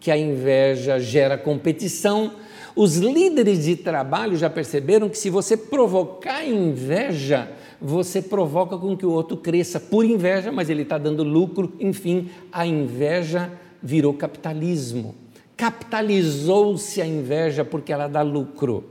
que 0.00 0.10
a 0.10 0.16
inveja 0.16 0.98
gera 0.98 1.36
competição. 1.36 2.32
Os 2.74 2.96
líderes 2.96 3.64
de 3.64 3.76
trabalho 3.76 4.36
já 4.36 4.48
perceberam 4.48 5.10
que 5.10 5.18
se 5.18 5.28
você 5.28 5.56
provocar 5.56 6.42
inveja, 6.46 7.50
você 7.82 8.22
provoca 8.22 8.78
com 8.78 8.96
que 8.96 9.04
o 9.04 9.10
outro 9.10 9.36
cresça 9.36 9.80
por 9.80 10.04
inveja, 10.04 10.52
mas 10.52 10.70
ele 10.70 10.82
está 10.82 10.96
dando 10.96 11.24
lucro, 11.24 11.72
enfim, 11.80 12.30
a 12.52 12.66
inveja 12.66 13.50
virou 13.82 14.14
capitalismo. 14.14 15.14
Capitalizou-se 15.56 17.00
a 17.00 17.06
inveja 17.06 17.64
porque 17.64 17.92
ela 17.92 18.06
dá 18.06 18.22
lucro. 18.22 18.84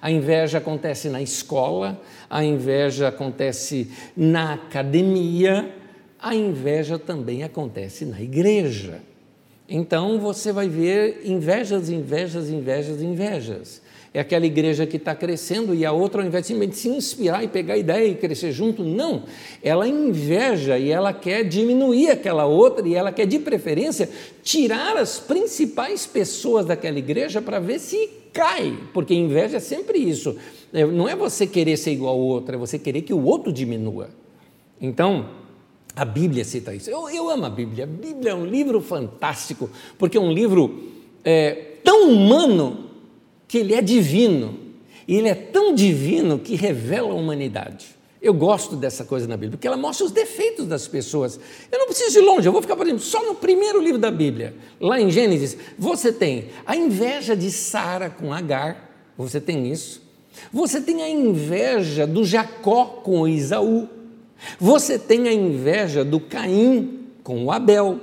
A 0.00 0.10
inveja 0.10 0.58
acontece 0.58 1.08
na 1.08 1.22
escola, 1.22 2.00
a 2.28 2.42
inveja 2.42 3.08
acontece 3.08 3.90
na 4.16 4.54
academia, 4.54 5.74
a 6.18 6.34
inveja 6.34 6.98
também 6.98 7.42
acontece 7.42 8.04
na 8.04 8.20
igreja. 8.20 9.00
Então 9.74 10.18
você 10.18 10.52
vai 10.52 10.68
ver 10.68 11.22
invejas, 11.24 11.88
invejas, 11.88 12.50
invejas, 12.50 13.00
invejas. 13.00 13.80
É 14.12 14.20
aquela 14.20 14.44
igreja 14.44 14.86
que 14.86 14.98
está 14.98 15.14
crescendo 15.14 15.74
e 15.74 15.86
a 15.86 15.92
outra, 15.92 16.20
ao 16.20 16.28
invés 16.28 16.46
de 16.46 16.76
se 16.76 16.90
inspirar 16.90 17.42
e 17.42 17.48
pegar 17.48 17.78
ideia 17.78 18.06
e 18.06 18.14
crescer 18.14 18.52
junto, 18.52 18.84
não. 18.84 19.22
Ela 19.62 19.88
inveja 19.88 20.78
e 20.78 20.90
ela 20.90 21.14
quer 21.14 21.44
diminuir 21.44 22.10
aquela 22.10 22.44
outra 22.44 22.86
e 22.86 22.94
ela 22.94 23.10
quer, 23.10 23.24
de 23.24 23.38
preferência, 23.38 24.10
tirar 24.42 24.98
as 24.98 25.18
principais 25.18 26.04
pessoas 26.04 26.66
daquela 26.66 26.98
igreja 26.98 27.40
para 27.40 27.58
ver 27.58 27.78
se 27.78 28.10
cai, 28.30 28.78
porque 28.92 29.14
inveja 29.14 29.56
é 29.56 29.60
sempre 29.60 29.98
isso. 29.98 30.36
É, 30.70 30.84
não 30.84 31.08
é 31.08 31.16
você 31.16 31.46
querer 31.46 31.78
ser 31.78 31.92
igual 31.92 32.12
ao 32.12 32.20
outro, 32.20 32.54
é 32.54 32.58
você 32.58 32.78
querer 32.78 33.00
que 33.00 33.14
o 33.14 33.24
outro 33.24 33.50
diminua. 33.50 34.10
Então, 34.78 35.30
a 35.94 36.04
Bíblia 36.04 36.44
cita 36.44 36.74
isso. 36.74 36.90
Eu, 36.90 37.08
eu 37.10 37.28
amo 37.28 37.46
a 37.46 37.50
Bíblia. 37.50 37.84
A 37.84 37.86
Bíblia 37.86 38.32
é 38.32 38.34
um 38.34 38.46
livro 38.46 38.80
fantástico, 38.80 39.68
porque 39.98 40.16
é 40.16 40.20
um 40.20 40.32
livro 40.32 40.90
é, 41.24 41.76
tão 41.84 42.10
humano 42.10 42.90
que 43.46 43.58
ele 43.58 43.74
é 43.74 43.82
divino. 43.82 44.58
E 45.06 45.16
ele 45.16 45.28
é 45.28 45.34
tão 45.34 45.74
divino 45.74 46.38
que 46.38 46.54
revela 46.54 47.10
a 47.10 47.14
humanidade. 47.14 47.88
Eu 48.22 48.32
gosto 48.32 48.76
dessa 48.76 49.04
coisa 49.04 49.26
na 49.26 49.36
Bíblia, 49.36 49.58
porque 49.58 49.66
ela 49.66 49.76
mostra 49.76 50.06
os 50.06 50.12
defeitos 50.12 50.64
das 50.66 50.86
pessoas. 50.86 51.40
Eu 51.70 51.78
não 51.80 51.86
preciso 51.86 52.20
ir 52.20 52.22
longe, 52.22 52.46
eu 52.46 52.52
vou 52.52 52.62
ficar, 52.62 52.76
por 52.76 52.86
exemplo, 52.86 53.02
só 53.02 53.26
no 53.26 53.34
primeiro 53.34 53.82
livro 53.82 53.98
da 53.98 54.12
Bíblia, 54.12 54.54
lá 54.80 55.00
em 55.00 55.10
Gênesis, 55.10 55.56
você 55.76 56.12
tem 56.12 56.46
a 56.64 56.76
inveja 56.76 57.36
de 57.36 57.50
Sara 57.50 58.08
com 58.08 58.32
Agar, 58.32 59.10
você 59.18 59.40
tem 59.40 59.70
isso. 59.70 60.00
Você 60.52 60.80
tem 60.80 61.02
a 61.02 61.10
inveja 61.10 62.06
do 62.06 62.24
Jacó 62.24 62.84
com 63.02 63.26
Isaú. 63.26 63.88
Você 64.58 64.98
tem 64.98 65.28
a 65.28 65.32
inveja 65.32 66.04
do 66.04 66.20
Caim 66.20 67.00
com 67.22 67.44
o 67.44 67.52
Abel. 67.52 68.00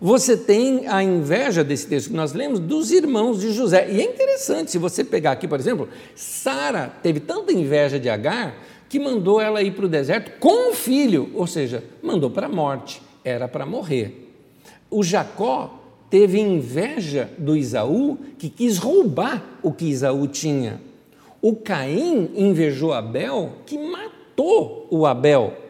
Você 0.00 0.36
tem 0.36 0.86
a 0.86 1.02
inveja 1.02 1.64
desse 1.64 1.86
texto 1.86 2.10
que 2.10 2.16
nós 2.16 2.32
lemos 2.32 2.60
dos 2.60 2.92
irmãos 2.92 3.40
de 3.40 3.52
José. 3.52 3.88
E 3.90 4.00
é 4.00 4.04
interessante, 4.04 4.70
se 4.70 4.78
você 4.78 5.02
pegar 5.02 5.32
aqui, 5.32 5.48
por 5.48 5.58
exemplo, 5.58 5.88
Sara 6.14 6.92
teve 7.02 7.18
tanta 7.20 7.52
inveja 7.52 7.98
de 7.98 8.08
Agar 8.08 8.54
que 8.88 8.98
mandou 8.98 9.40
ela 9.40 9.62
ir 9.62 9.72
para 9.72 9.84
o 9.84 9.88
deserto 9.88 10.38
com 10.38 10.70
o 10.70 10.74
filho, 10.74 11.30
ou 11.34 11.46
seja, 11.46 11.84
mandou 12.02 12.30
para 12.30 12.46
a 12.46 12.50
morte, 12.50 13.02
era 13.24 13.46
para 13.46 13.66
morrer. 13.66 14.32
O 14.90 15.02
Jacó 15.02 15.78
teve 16.08 16.40
inveja 16.40 17.28
do 17.36 17.54
Isaú, 17.56 18.18
que 18.38 18.48
quis 18.48 18.78
roubar 18.78 19.58
o 19.62 19.72
que 19.72 19.84
Isaú 19.84 20.26
tinha. 20.26 20.80
O 21.42 21.54
Caim 21.54 22.30
invejou 22.34 22.92
Abel, 22.92 23.52
que 23.66 23.76
matou 23.76 24.86
o 24.90 25.06
Abel. 25.06 25.67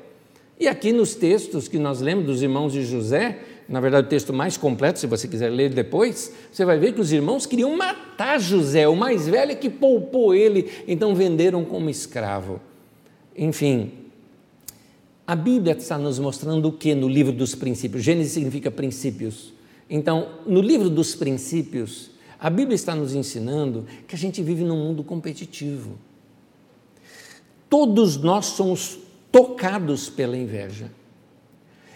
E 0.59 0.67
aqui 0.67 0.93
nos 0.93 1.15
textos 1.15 1.69
que 1.69 1.79
nós 1.79 2.00
lemos 2.00 2.25
dos 2.25 2.43
irmãos 2.43 2.73
de 2.73 2.85
José, 2.85 3.38
na 3.69 3.81
verdade 3.81 4.07
o 4.07 4.11
texto 4.11 4.33
mais 4.33 4.57
completo, 4.57 4.99
se 4.99 5.07
você 5.07 5.29
quiser 5.29 5.50
ler 5.50 5.71
depois, 5.71 6.33
você 6.50 6.65
vai 6.65 6.79
ver 6.79 6.93
que 6.93 7.00
os 7.00 7.12
irmãos 7.12 7.47
queriam 7.47 7.77
matar 7.77 8.41
José, 8.41 8.88
o 8.88 8.97
mais 8.97 9.29
velho 9.29 9.57
que 9.57 9.71
poupou 9.71 10.35
ele, 10.35 10.69
então 10.88 11.15
venderam 11.15 11.65
como 11.65 11.88
escravo. 11.88 12.61
Enfim, 13.37 13.93
a 15.25 15.37
Bíblia 15.37 15.77
está 15.77 15.97
nos 15.97 16.19
mostrando 16.19 16.67
o 16.69 16.73
que 16.73 16.93
no 16.93 17.09
livro 17.09 17.33
dos 17.33 17.55
princípios? 17.55 18.03
Gênesis 18.03 18.33
significa 18.33 18.71
princípios. 18.71 19.53
Então, 19.88 20.29
no 20.45 20.61
livro 20.61 20.91
dos 20.91 21.15
princípios, 21.15 22.11
a 22.41 22.50
Bíblia 22.50 22.75
está 22.75 22.97
nos 22.97 23.15
ensinando 23.15 23.87
que 24.09 24.15
a 24.15 24.19
gente 24.19 24.43
vive 24.43 24.65
num 24.65 24.77
mundo 24.77 25.05
competitivo. 25.05 25.99
Todos 27.69 28.17
nós 28.17 28.47
somos 28.47 28.99
tocados 29.30 30.08
pela 30.08 30.36
inveja. 30.36 30.91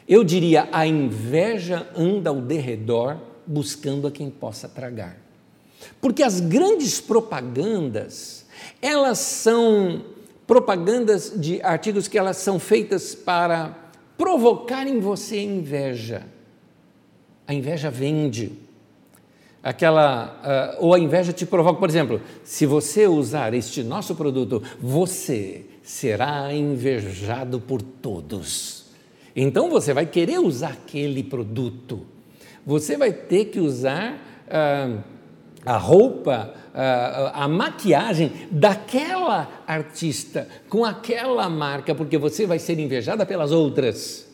Eu 0.08 0.24
diria, 0.24 0.68
a 0.72 0.86
inveja 0.86 1.88
anda 1.96 2.30
ao 2.30 2.40
derredor 2.40 3.18
buscando 3.46 4.06
a 4.06 4.10
quem 4.10 4.30
possa 4.30 4.68
tragar. 4.68 5.16
Porque 6.00 6.22
as 6.22 6.40
grandes 6.40 7.00
propagandas, 7.00 8.44
elas 8.80 9.18
são 9.18 10.04
propagandas 10.46 11.32
de 11.36 11.62
artigos 11.62 12.08
que 12.08 12.18
elas 12.18 12.36
são 12.36 12.58
feitas 12.58 13.14
para 13.14 13.76
provocar 14.18 14.86
em 14.86 15.00
você 15.00 15.40
inveja. 15.40 16.26
A 17.46 17.54
inveja 17.54 17.90
vende. 17.90 18.52
Aquela, 19.62 20.76
uh, 20.78 20.84
ou 20.84 20.94
a 20.94 20.98
inveja 20.98 21.32
te 21.32 21.46
provoca, 21.46 21.78
por 21.78 21.88
exemplo, 21.88 22.20
se 22.42 22.66
você 22.66 23.06
usar 23.06 23.54
este 23.54 23.82
nosso 23.82 24.14
produto, 24.14 24.62
você 24.80 25.64
será 25.82 26.52
invejado 26.52 27.60
por 27.60 27.82
todos. 27.82 28.84
Então 29.34 29.70
você 29.70 29.92
vai 29.92 30.06
querer 30.06 30.38
usar 30.38 30.72
aquele 30.72 31.22
produto. 31.22 32.06
Você 32.64 32.96
vai 32.96 33.12
ter 33.12 33.46
que 33.46 33.58
usar 33.58 34.44
ah, 34.48 34.98
a 35.64 35.76
roupa, 35.76 36.54
ah, 36.74 37.44
a 37.44 37.48
maquiagem 37.48 38.30
daquela 38.50 39.62
artista, 39.66 40.48
com 40.68 40.84
aquela 40.84 41.48
marca, 41.48 41.94
porque 41.94 42.18
você 42.18 42.46
vai 42.46 42.58
ser 42.58 42.78
invejada 42.78 43.26
pelas 43.26 43.50
outras. 43.50 44.28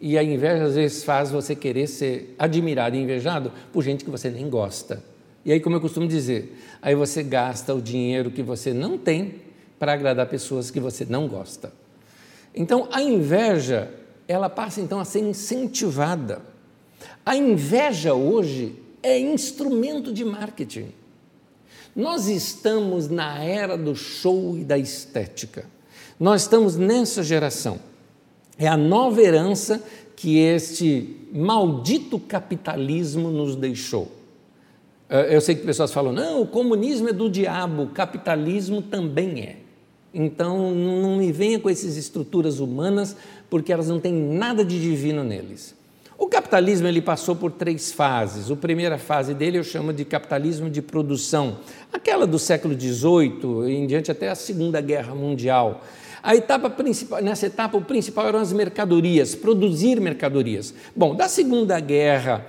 E 0.00 0.16
a 0.16 0.22
inveja 0.22 0.64
às 0.64 0.74
vezes 0.74 1.04
faz 1.04 1.30
você 1.30 1.54
querer 1.54 1.86
ser 1.86 2.34
admirado 2.38 2.96
e 2.96 3.00
invejado 3.00 3.52
por 3.72 3.84
gente 3.84 4.04
que 4.04 4.10
você 4.10 4.30
nem 4.30 4.48
gosta. 4.48 5.04
E 5.44 5.52
aí, 5.52 5.60
como 5.60 5.76
eu 5.76 5.80
costumo 5.80 6.06
dizer, 6.06 6.58
aí 6.82 6.94
você 6.94 7.22
gasta 7.22 7.74
o 7.74 7.80
dinheiro 7.80 8.30
que 8.30 8.42
você 8.42 8.72
não 8.72 8.98
tem 8.98 9.49
para 9.80 9.94
agradar 9.94 10.26
pessoas 10.26 10.70
que 10.70 10.78
você 10.78 11.06
não 11.08 11.26
gosta. 11.26 11.72
Então, 12.54 12.86
a 12.92 13.02
inveja, 13.02 13.90
ela 14.28 14.50
passa 14.50 14.82
então 14.82 15.00
a 15.00 15.06
ser 15.06 15.20
incentivada. 15.20 16.42
A 17.24 17.34
inveja 17.34 18.12
hoje 18.12 18.76
é 19.02 19.18
instrumento 19.18 20.12
de 20.12 20.22
marketing. 20.22 20.92
Nós 21.96 22.28
estamos 22.28 23.08
na 23.08 23.42
era 23.42 23.78
do 23.78 23.96
show 23.96 24.58
e 24.58 24.64
da 24.64 24.76
estética. 24.76 25.64
Nós 26.18 26.42
estamos 26.42 26.76
nessa 26.76 27.22
geração. 27.22 27.80
É 28.58 28.68
a 28.68 28.76
nova 28.76 29.22
herança 29.22 29.82
que 30.14 30.36
este 30.36 31.26
maldito 31.32 32.18
capitalismo 32.18 33.30
nos 33.30 33.56
deixou. 33.56 34.12
Eu 35.08 35.40
sei 35.40 35.54
que 35.54 35.64
pessoas 35.64 35.90
falam, 35.90 36.12
não, 36.12 36.42
o 36.42 36.46
comunismo 36.46 37.08
é 37.08 37.12
do 37.14 37.30
diabo, 37.30 37.84
o 37.84 37.88
capitalismo 37.88 38.82
também 38.82 39.40
é. 39.40 39.69
Então, 40.12 40.72
não 40.74 41.16
me 41.16 41.30
venha 41.30 41.58
com 41.58 41.70
essas 41.70 41.96
estruturas 41.96 42.58
humanas, 42.58 43.16
porque 43.48 43.72
elas 43.72 43.88
não 43.88 44.00
têm 44.00 44.12
nada 44.12 44.64
de 44.64 44.80
divino 44.80 45.22
neles. 45.22 45.74
O 46.18 46.26
capitalismo 46.26 46.86
ele 46.86 47.00
passou 47.00 47.34
por 47.34 47.50
três 47.50 47.92
fases. 47.92 48.50
A 48.50 48.56
primeira 48.56 48.98
fase 48.98 49.32
dele 49.32 49.58
eu 49.58 49.64
chamo 49.64 49.92
de 49.92 50.04
capitalismo 50.04 50.68
de 50.68 50.82
produção, 50.82 51.58
aquela 51.90 52.26
do 52.26 52.38
século 52.38 52.78
XVIII, 52.78 53.72
em 53.72 53.86
diante 53.86 54.10
até 54.10 54.28
a 54.28 54.34
Segunda 54.34 54.82
Guerra 54.82 55.14
Mundial. 55.14 55.82
A 56.22 56.36
etapa 56.36 56.68
principal, 56.68 57.22
nessa 57.22 57.46
etapa, 57.46 57.78
o 57.78 57.82
principal 57.82 58.28
eram 58.28 58.38
as 58.38 58.52
mercadorias, 58.52 59.34
produzir 59.34 59.98
mercadorias. 59.98 60.74
Bom, 60.94 61.14
da 61.14 61.26
Segunda 61.26 61.80
Guerra 61.80 62.44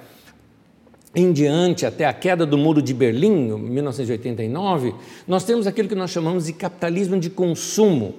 em 1.14 1.34
diante, 1.34 1.86
até 1.86 2.06
a 2.06 2.14
queda 2.14 2.46
do 2.46 2.58
Muro 2.58 2.82
de 2.82 2.94
Berlim, 2.94 3.50
em 3.50 3.58
1989, 3.58 4.96
nós 5.28 5.44
temos 5.44 5.68
aquilo 5.68 5.90
que 5.90 5.96
nós 5.96 6.10
chamamos 6.10 6.46
de 6.46 6.54
capitalismo 6.54 7.20
de 7.20 7.30
consumo. 7.30 8.16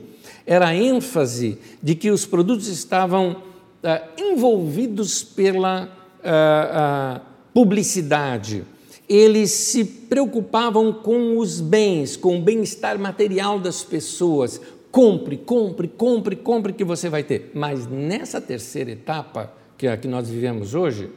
Era 0.46 0.68
a 0.68 0.74
ênfase 0.74 1.58
de 1.82 1.94
que 1.94 2.10
os 2.10 2.26
produtos 2.26 2.68
estavam 2.68 3.36
ah, 3.82 4.02
envolvidos 4.18 5.22
pela 5.22 5.88
ah, 6.22 6.70
ah, 6.72 7.20
publicidade. 7.54 8.64
Eles 9.08 9.50
se 9.50 9.84
preocupavam 9.84 10.92
com 10.92 11.38
os 11.38 11.60
bens, 11.60 12.16
com 12.16 12.36
o 12.36 12.42
bem-estar 12.42 12.98
material 12.98 13.58
das 13.58 13.82
pessoas. 13.82 14.60
Compre, 14.90 15.38
compre, 15.38 15.88
compre, 15.88 16.36
compre 16.36 16.72
que 16.74 16.84
você 16.84 17.08
vai 17.08 17.22
ter. 17.22 17.50
Mas 17.54 17.86
nessa 17.86 18.40
terceira 18.40 18.90
etapa, 18.90 19.50
que 19.78 19.86
é 19.86 19.96
que 19.96 20.06
nós 20.06 20.28
vivemos 20.28 20.74
hoje, 20.74 21.10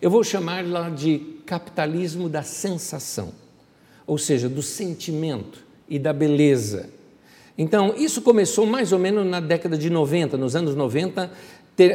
eu 0.00 0.10
vou 0.10 0.22
chamar 0.22 0.66
lá 0.66 0.88
de 0.90 1.18
capitalismo 1.44 2.28
da 2.28 2.42
sensação, 2.42 3.32
ou 4.06 4.18
seja, 4.18 4.48
do 4.48 4.62
sentimento 4.62 5.64
e 5.88 5.98
da 5.98 6.12
beleza. 6.12 6.90
Então, 7.56 7.94
isso 7.96 8.22
começou 8.22 8.64
mais 8.64 8.92
ou 8.92 8.98
menos 8.98 9.26
na 9.26 9.40
década 9.40 9.76
de 9.76 9.90
90, 9.90 10.36
nos 10.36 10.54
anos 10.54 10.74
90, 10.76 11.30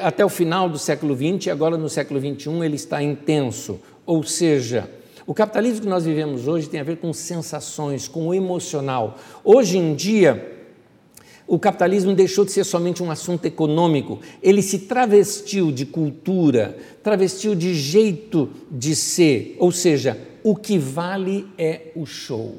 até 0.02 0.26
o 0.26 0.30
final 0.30 0.68
do 0.68 0.78
século 0.78 1.16
20, 1.16 1.46
e 1.46 1.52
agora 1.52 1.78
no 1.78 1.90
século 1.90 2.20
21 2.20 2.64
ele 2.64 2.76
está 2.76 3.02
intenso. 3.02 3.80
Ou 4.06 4.24
seja, 4.24 4.90
o 5.26 5.34
capitalismo 5.34 5.82
que 5.82 5.88
nós 5.88 6.04
vivemos 6.04 6.48
hoje 6.48 6.68
tem 6.68 6.82
a 6.82 6.84
ver 6.84 6.98
com 6.98 7.14
sensações, 7.14 8.08
com 8.08 8.28
o 8.28 8.34
emocional. 8.34 9.18
Hoje 9.44 9.78
em 9.78 9.96
dia, 9.96 10.53
o 11.54 11.60
capitalismo 11.60 12.16
deixou 12.16 12.44
de 12.44 12.52
ser 12.52 12.64
somente 12.64 13.04
um 13.04 13.12
assunto 13.12 13.46
econômico, 13.46 14.20
ele 14.42 14.64
se 14.64 14.80
travestiu 14.80 15.72
de 15.72 15.86
cultura, 15.86 16.76
travestiu 17.04 17.54
de 17.54 17.76
jeito 17.76 18.50
de 18.72 18.96
ser, 18.96 19.56
ou 19.60 19.72
seja, 19.72 20.20
o 20.44 20.56
que 20.56 20.80
vale 20.80 21.46
é 21.56 21.92
o 21.96 22.08
show. 22.08 22.58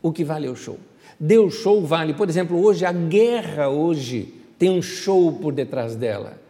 O 0.00 0.12
que 0.12 0.22
vale 0.22 0.46
é 0.46 0.50
o 0.50 0.54
show. 0.54 0.78
deu 1.18 1.50
show, 1.50 1.84
vale. 1.84 2.14
Por 2.14 2.28
exemplo, 2.28 2.64
hoje, 2.64 2.84
a 2.84 2.92
guerra 2.92 3.68
hoje 3.68 4.32
tem 4.56 4.70
um 4.70 4.80
show 4.80 5.32
por 5.32 5.52
detrás 5.52 5.96
dela. 5.96 6.40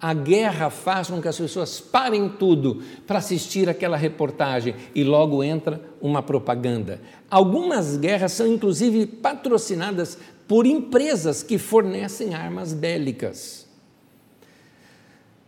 A 0.00 0.14
guerra 0.14 0.70
faz 0.70 1.08
com 1.08 1.20
que 1.20 1.26
as 1.26 1.38
pessoas 1.38 1.80
parem 1.80 2.28
tudo 2.28 2.82
para 3.04 3.18
assistir 3.18 3.68
aquela 3.68 3.96
reportagem 3.96 4.76
e 4.94 5.02
logo 5.02 5.42
entra 5.42 5.80
uma 6.00 6.22
propaganda. 6.22 7.00
Algumas 7.28 7.96
guerras 7.96 8.32
são 8.32 8.46
inclusive 8.46 9.06
patrocinadas 9.06 10.18
por 10.46 10.66
empresas 10.66 11.42
que 11.42 11.58
fornecem 11.58 12.34
armas 12.34 12.72
bélicas. 12.72 13.66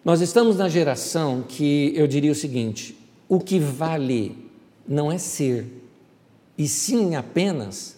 Nós 0.05 0.21
estamos 0.21 0.57
na 0.57 0.69
geração 0.69 1.45
que 1.47 1.93
eu 1.95 2.07
diria 2.07 2.33
o 2.33 2.35
seguinte: 2.35 2.97
o 3.29 3.39
que 3.39 3.59
vale 3.59 4.37
não 4.87 5.13
é 5.13 5.19
ser, 5.19 5.67
e 6.57 6.67
sim 6.67 7.15
apenas 7.15 7.97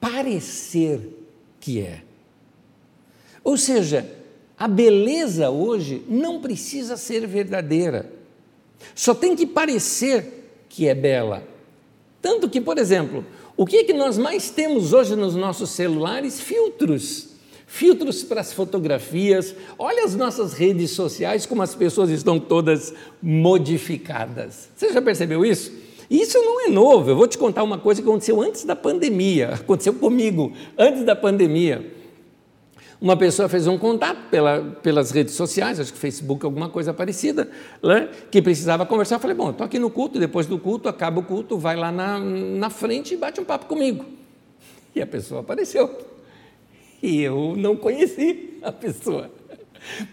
parecer 0.00 1.00
que 1.60 1.80
é. 1.80 2.02
Ou 3.44 3.56
seja, 3.56 4.10
a 4.58 4.66
beleza 4.66 5.50
hoje 5.50 6.02
não 6.08 6.40
precisa 6.40 6.96
ser 6.96 7.26
verdadeira, 7.26 8.10
só 8.94 9.14
tem 9.14 9.36
que 9.36 9.46
parecer 9.46 10.64
que 10.68 10.88
é 10.88 10.94
bela. 10.94 11.46
Tanto 12.22 12.48
que, 12.48 12.60
por 12.60 12.78
exemplo, 12.78 13.24
o 13.60 13.66
que, 13.66 13.76
é 13.76 13.84
que 13.84 13.92
nós 13.92 14.16
mais 14.16 14.48
temos 14.48 14.94
hoje 14.94 15.14
nos 15.14 15.34
nossos 15.34 15.68
celulares? 15.68 16.40
Filtros. 16.40 17.28
Filtros 17.66 18.22
para 18.22 18.40
as 18.40 18.54
fotografias. 18.54 19.54
Olha 19.78 20.02
as 20.06 20.16
nossas 20.16 20.54
redes 20.54 20.92
sociais, 20.92 21.44
como 21.44 21.60
as 21.60 21.74
pessoas 21.74 22.08
estão 22.08 22.40
todas 22.40 22.94
modificadas. 23.22 24.70
Você 24.74 24.94
já 24.94 25.02
percebeu 25.02 25.44
isso? 25.44 25.70
Isso 26.10 26.38
não 26.38 26.68
é 26.68 26.70
novo. 26.70 27.10
Eu 27.10 27.16
vou 27.16 27.28
te 27.28 27.36
contar 27.36 27.62
uma 27.62 27.76
coisa 27.76 28.00
que 28.00 28.08
aconteceu 28.08 28.40
antes 28.40 28.64
da 28.64 28.74
pandemia. 28.74 29.50
Aconteceu 29.50 29.92
comigo, 29.92 30.54
antes 30.78 31.04
da 31.04 31.14
pandemia. 31.14 31.99
Uma 33.00 33.16
pessoa 33.16 33.48
fez 33.48 33.66
um 33.66 33.78
contato 33.78 34.28
pela, 34.30 34.60
pelas 34.82 35.10
redes 35.10 35.34
sociais, 35.34 35.80
acho 35.80 35.90
que 35.90 35.98
Facebook, 35.98 36.44
alguma 36.44 36.68
coisa 36.68 36.92
parecida, 36.92 37.50
né, 37.82 38.10
que 38.30 38.42
precisava 38.42 38.84
conversar. 38.84 39.16
Eu 39.16 39.20
falei, 39.20 39.34
bom, 39.34 39.50
estou 39.50 39.64
aqui 39.64 39.78
no 39.78 39.88
culto, 39.88 40.18
depois 40.18 40.46
do 40.46 40.58
culto, 40.58 40.86
acaba 40.86 41.18
o 41.18 41.22
culto, 41.22 41.56
vai 41.56 41.76
lá 41.76 41.90
na, 41.90 42.18
na 42.18 42.68
frente 42.68 43.14
e 43.14 43.16
bate 43.16 43.40
um 43.40 43.44
papo 43.44 43.64
comigo. 43.64 44.04
E 44.94 45.00
a 45.00 45.06
pessoa 45.06 45.40
apareceu. 45.40 45.90
E 47.02 47.22
eu 47.22 47.54
não 47.56 47.74
conheci 47.74 48.58
a 48.62 48.70
pessoa. 48.70 49.30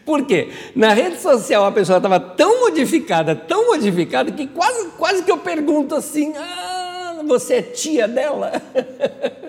Por 0.06 0.26
quê? 0.26 0.50
Na 0.73 0.93
rede 0.93 1.19
social 1.19 1.65
a 1.65 1.71
pessoa 1.73 1.97
estava 1.97 2.21
tão 2.21 2.62
modificada, 2.62 3.36
tão 3.36 3.67
modificada, 3.67 4.32
que 4.32 4.47
quase, 4.47 4.91
quase 4.91 5.23
que 5.23 5.32
eu 5.32 5.38
pergunto 5.38 5.93
assim: 5.93 6.34
ah, 6.38 7.21
você 7.28 7.56
é 7.56 7.62
tia 7.62 8.08
dela? 8.08 8.54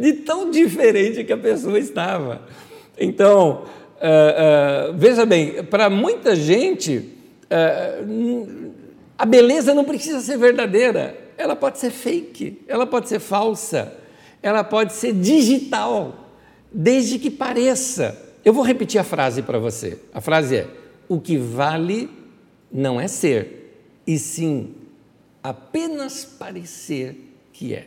de 0.00 0.14
tão 0.14 0.50
diferente 0.50 1.22
que 1.24 1.32
a 1.32 1.36
pessoa 1.36 1.78
estava. 1.78 2.42
Então, 2.98 3.64
uh, 3.96 4.90
uh, 4.90 4.94
veja 4.96 5.26
bem, 5.26 5.62
para 5.64 5.90
muita 5.90 6.34
gente, 6.34 7.12
uh, 7.46 8.72
a 9.18 9.24
beleza 9.24 9.74
não 9.74 9.84
precisa 9.84 10.20
ser 10.20 10.38
verdadeira, 10.38 11.16
ela 11.36 11.54
pode 11.54 11.78
ser 11.78 11.90
fake, 11.90 12.62
ela 12.66 12.86
pode 12.86 13.08
ser 13.08 13.20
falsa, 13.20 13.94
ela 14.42 14.64
pode 14.64 14.94
ser 14.94 15.12
digital, 15.12 16.30
desde 16.72 17.18
que 17.18 17.30
pareça. 17.30 18.16
Eu 18.44 18.52
vou 18.52 18.64
repetir 18.64 19.00
a 19.00 19.04
frase 19.04 19.42
para 19.42 19.58
você. 19.58 19.98
A 20.14 20.20
frase 20.20 20.56
é: 20.56 20.68
o 21.08 21.20
que 21.20 21.36
vale 21.36 22.08
não 22.72 23.00
é 23.00 23.08
ser, 23.08 23.74
e 24.06 24.18
sim 24.18 24.74
apenas 25.42 26.24
parecer 26.24 27.16
que 27.52 27.74
é. 27.74 27.86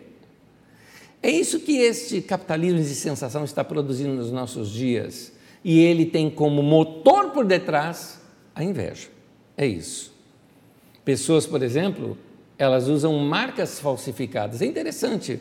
É 1.23 1.31
isso 1.31 1.62
que 1.62 1.77
este 1.77 2.21
capitalismo 2.21 2.79
de 2.79 2.93
sensação 2.93 3.45
está 3.45 3.63
produzindo 3.63 4.13
nos 4.13 4.29
nossos 4.29 4.69
dias. 4.69 5.31
E 5.63 5.79
ele 5.79 6.05
tem 6.05 6.29
como 6.29 6.62
motor 6.62 7.29
por 7.29 7.45
detrás 7.45 8.19
a 8.53 8.62
inveja. 8.62 9.07
É 9.55 9.65
isso. 9.65 10.13
Pessoas, 11.05 11.47
por 11.47 11.63
exemplo, 11.63 12.17
elas 12.57 12.89
usam 12.89 13.17
marcas 13.19 13.79
falsificadas. 13.79 14.62
É 14.62 14.65
interessante. 14.65 15.39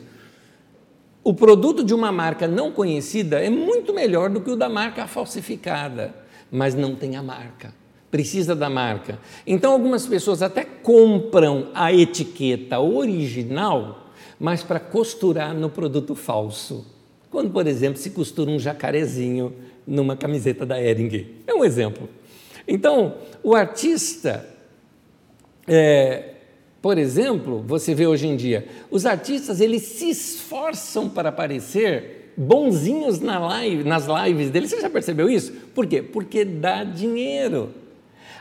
O 1.21 1.33
produto 1.33 1.83
de 1.83 1.93
uma 1.93 2.13
marca 2.13 2.47
não 2.47 2.71
conhecida 2.71 3.43
é 3.43 3.49
muito 3.49 3.93
melhor 3.93 4.29
do 4.29 4.39
que 4.39 4.51
o 4.51 4.55
da 4.55 4.69
marca 4.69 5.05
falsificada, 5.05 6.15
mas 6.49 6.73
não 6.73 6.95
tem 6.95 7.17
a 7.17 7.23
marca. 7.23 7.73
Precisa 8.09 8.55
da 8.55 8.69
marca. 8.69 9.19
Então, 9.45 9.73
algumas 9.73 10.07
pessoas 10.07 10.41
até 10.41 10.63
compram 10.63 11.71
a 11.73 11.91
etiqueta 11.91 12.79
original 12.79 14.02
mas 14.43 14.61
para 14.61 14.77
costurar 14.77 15.55
no 15.55 15.69
produto 15.69 16.13
falso. 16.15 16.85
Quando, 17.31 17.49
por 17.49 17.65
exemplo, 17.65 17.97
se 17.97 18.09
costura 18.09 18.51
um 18.51 18.59
jacarezinho 18.59 19.53
numa 19.87 20.17
camiseta 20.17 20.65
da 20.65 20.83
Ering. 20.83 21.27
É 21.47 21.53
um 21.53 21.63
exemplo. 21.63 22.09
Então, 22.67 23.15
o 23.41 23.55
artista, 23.55 24.45
é, 25.65 26.31
por 26.81 26.97
exemplo, 26.97 27.63
você 27.65 27.95
vê 27.95 28.05
hoje 28.05 28.27
em 28.27 28.35
dia, 28.35 28.67
os 28.91 29.05
artistas 29.05 29.61
eles 29.61 29.83
se 29.83 30.09
esforçam 30.09 31.07
para 31.07 31.31
parecer 31.31 32.33
bonzinhos 32.35 33.21
na 33.21 33.39
live, 33.39 33.85
nas 33.85 34.07
lives 34.07 34.49
deles. 34.49 34.71
Você 34.71 34.81
já 34.81 34.89
percebeu 34.89 35.29
isso? 35.29 35.53
Por 35.73 35.87
quê? 35.87 36.01
Porque 36.01 36.43
dá 36.43 36.83
dinheiro. 36.83 37.73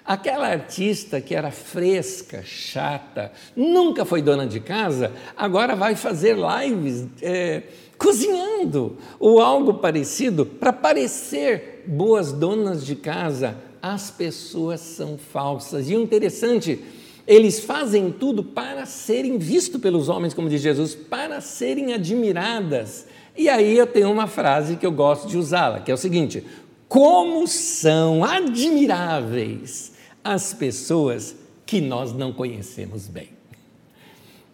Aquela 0.05 0.49
artista 0.49 1.21
que 1.21 1.33
era 1.33 1.53
fresca, 1.53 2.43
chata, 2.45 3.31
nunca 3.55 4.05
foi 4.05 4.21
dona 4.21 4.47
de 4.47 4.59
casa, 4.59 5.13
agora 5.37 5.77
vai 5.77 5.95
fazer 5.95 6.37
lives 6.37 7.07
é, 7.23 7.63
cozinhando 7.97 8.97
ou 9.21 9.41
algo 9.41 9.75
parecido 9.75 10.45
para 10.45 10.73
parecer 10.73 11.85
boas 11.87 12.33
donas 12.33 12.85
de 12.85 12.97
casa. 12.97 13.57
As 13.81 14.11
pessoas 14.11 14.81
são 14.81 15.17
falsas. 15.17 15.89
E 15.89 15.95
o 15.95 16.03
interessante, 16.03 16.81
eles 17.25 17.61
fazem 17.61 18.11
tudo 18.11 18.43
para 18.43 18.87
serem 18.87 19.39
vistos 19.39 19.81
pelos 19.81 20.09
homens, 20.09 20.35
como 20.35 20.49
diz 20.49 20.61
Jesus, 20.61 20.97
para 20.97 21.41
serem 21.41 21.95
admiradas. 21.95 23.07
E 23.37 23.49
aí 23.49 23.79
eu 23.79 23.87
tenho 23.87 24.11
uma 24.11 24.27
frase 24.27 24.77
que 24.77 24.85
eu 24.85 24.93
gosto 24.93 25.29
de 25.29 25.39
usá-la, 25.39 25.79
que 25.79 25.93
é 25.93 25.95
o 25.95 25.99
seguinte: 25.99 26.45
como 26.89 27.47
são 27.47 28.25
admiráveis 28.25 29.92
as 30.23 30.55
pessoas 30.55 31.35
que 31.65 31.81
nós 31.81 32.13
não 32.13 32.33
conhecemos 32.33 33.09
bem. 33.09 33.29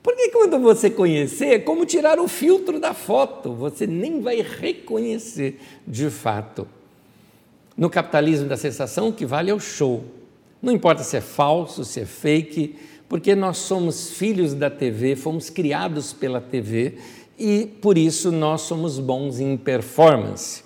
Porque 0.02 0.30
quando 0.30 0.58
você 0.58 0.88
conhecer, 0.88 1.46
é 1.46 1.58
como 1.58 1.84
tirar 1.84 2.18
o 2.18 2.28
filtro 2.28 2.80
da 2.80 2.94
foto, 2.94 3.52
você 3.52 3.86
nem 3.86 4.20
vai 4.20 4.40
reconhecer 4.40 5.60
de 5.86 6.08
fato. 6.08 6.66
No 7.76 7.90
capitalismo 7.90 8.48
da 8.48 8.56
sensação, 8.56 9.08
o 9.08 9.12
que 9.12 9.26
vale 9.26 9.50
é 9.50 9.54
o 9.54 9.60
show. 9.60 10.04
Não 10.62 10.72
importa 10.72 11.02
se 11.02 11.16
é 11.16 11.20
falso, 11.20 11.84
se 11.84 12.00
é 12.00 12.06
fake, 12.06 12.74
porque 13.08 13.34
nós 13.34 13.58
somos 13.58 14.10
filhos 14.10 14.54
da 14.54 14.70
TV, 14.70 15.14
fomos 15.14 15.50
criados 15.50 16.12
pela 16.12 16.40
TV 16.40 16.98
e 17.38 17.66
por 17.80 17.96
isso 17.96 18.32
nós 18.32 18.62
somos 18.62 18.98
bons 18.98 19.38
em 19.38 19.56
performance. 19.56 20.62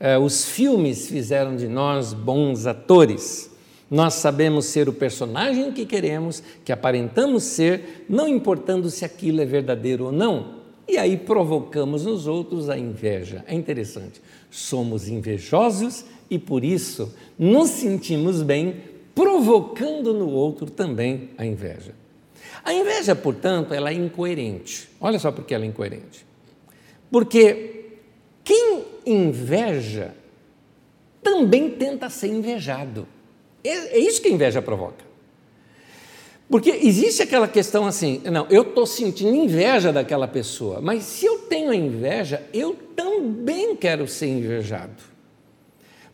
Eh, 0.00 0.16
os 0.16 0.46
filmes 0.46 1.08
fizeram 1.08 1.56
de 1.56 1.68
nós 1.68 2.12
bons 2.12 2.66
atores. 2.66 3.47
Nós 3.90 4.14
sabemos 4.14 4.66
ser 4.66 4.88
o 4.88 4.92
personagem 4.92 5.72
que 5.72 5.86
queremos, 5.86 6.42
que 6.64 6.72
aparentamos 6.72 7.42
ser, 7.44 8.04
não 8.08 8.28
importando 8.28 8.90
se 8.90 9.04
aquilo 9.04 9.40
é 9.40 9.46
verdadeiro 9.46 10.06
ou 10.06 10.12
não. 10.12 10.58
E 10.86 10.98
aí 10.98 11.16
provocamos 11.16 12.04
nos 12.04 12.26
outros 12.26 12.68
a 12.68 12.78
inveja. 12.78 13.44
É 13.46 13.54
interessante. 13.54 14.20
Somos 14.50 15.08
invejosos 15.08 16.04
e 16.30 16.38
por 16.38 16.64
isso 16.64 17.14
nos 17.38 17.70
sentimos 17.70 18.42
bem, 18.42 18.76
provocando 19.14 20.12
no 20.12 20.30
outro 20.30 20.70
também 20.70 21.30
a 21.38 21.44
inveja. 21.44 21.94
A 22.64 22.72
inveja, 22.72 23.14
portanto, 23.14 23.72
ela 23.72 23.90
é 23.90 23.94
incoerente. 23.94 24.88
Olha 25.00 25.18
só 25.18 25.32
por 25.32 25.44
que 25.44 25.54
ela 25.54 25.64
é 25.64 25.68
incoerente. 25.68 26.26
Porque 27.10 27.96
quem 28.44 28.84
inveja 29.06 30.14
também 31.22 31.70
tenta 31.70 32.10
ser 32.10 32.28
invejado. 32.28 33.06
É, 33.62 33.96
é 33.96 33.98
isso 33.98 34.20
que 34.20 34.28
a 34.28 34.32
inveja 34.32 34.62
provoca. 34.62 35.08
Porque 36.48 36.70
existe 36.70 37.22
aquela 37.22 37.46
questão 37.46 37.86
assim, 37.86 38.22
não, 38.24 38.46
eu 38.48 38.62
estou 38.62 38.86
sentindo 38.86 39.34
inveja 39.34 39.92
daquela 39.92 40.26
pessoa, 40.26 40.80
mas 40.80 41.04
se 41.04 41.26
eu 41.26 41.40
tenho 41.40 41.70
a 41.70 41.76
inveja, 41.76 42.42
eu 42.54 42.74
também 42.96 43.76
quero 43.76 44.08
ser 44.08 44.28
invejado. 44.28 45.02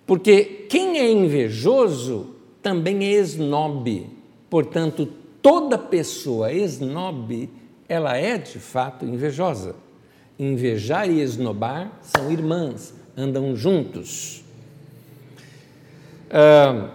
Porque 0.05 0.67
quem 0.69 0.99
é 0.99 1.11
invejoso 1.11 2.35
também 2.61 3.05
é 3.05 3.13
esnobe. 3.13 4.11
Portanto, 4.51 5.09
toda 5.41 5.79
pessoa 5.79 6.53
esnobe, 6.53 7.49
ela 7.89 8.17
é 8.17 8.37
de 8.37 8.59
fato 8.59 9.05
invejosa. 9.05 9.77
Invejar 10.37 11.09
e 11.09 11.21
esnobar 11.21 12.01
são 12.03 12.31
irmãs, 12.33 12.93
andam 13.17 13.55
juntos. 13.55 14.43
Ah, 16.29 16.91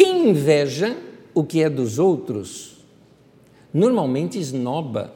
quem 0.00 0.30
inveja 0.30 0.96
o 1.34 1.44
que 1.44 1.62
é 1.62 1.68
dos 1.68 1.98
outros, 1.98 2.78
normalmente 3.70 4.38
esnoba 4.38 5.12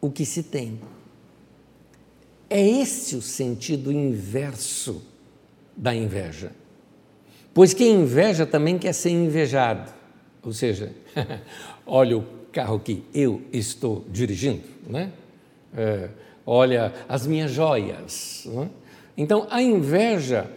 o 0.00 0.10
que 0.10 0.24
se 0.24 0.42
tem. 0.42 0.80
É 2.48 2.66
esse 2.66 3.14
o 3.14 3.20
sentido 3.20 3.92
inverso 3.92 5.02
da 5.76 5.94
inveja. 5.94 6.50
Pois 7.52 7.74
quem 7.74 7.92
inveja 7.92 8.46
também 8.46 8.78
quer 8.78 8.94
ser 8.94 9.10
invejado. 9.10 9.92
Ou 10.42 10.54
seja, 10.54 10.90
olha 11.86 12.16
o 12.16 12.24
carro 12.50 12.80
que 12.80 13.04
eu 13.12 13.42
estou 13.52 14.02
dirigindo, 14.08 14.64
né? 14.86 15.12
É, 15.76 16.08
olha 16.46 16.90
as 17.06 17.26
minhas 17.26 17.50
joias. 17.50 18.44
Né? 18.46 18.70
Então, 19.14 19.46
a 19.50 19.62
inveja, 19.62 20.50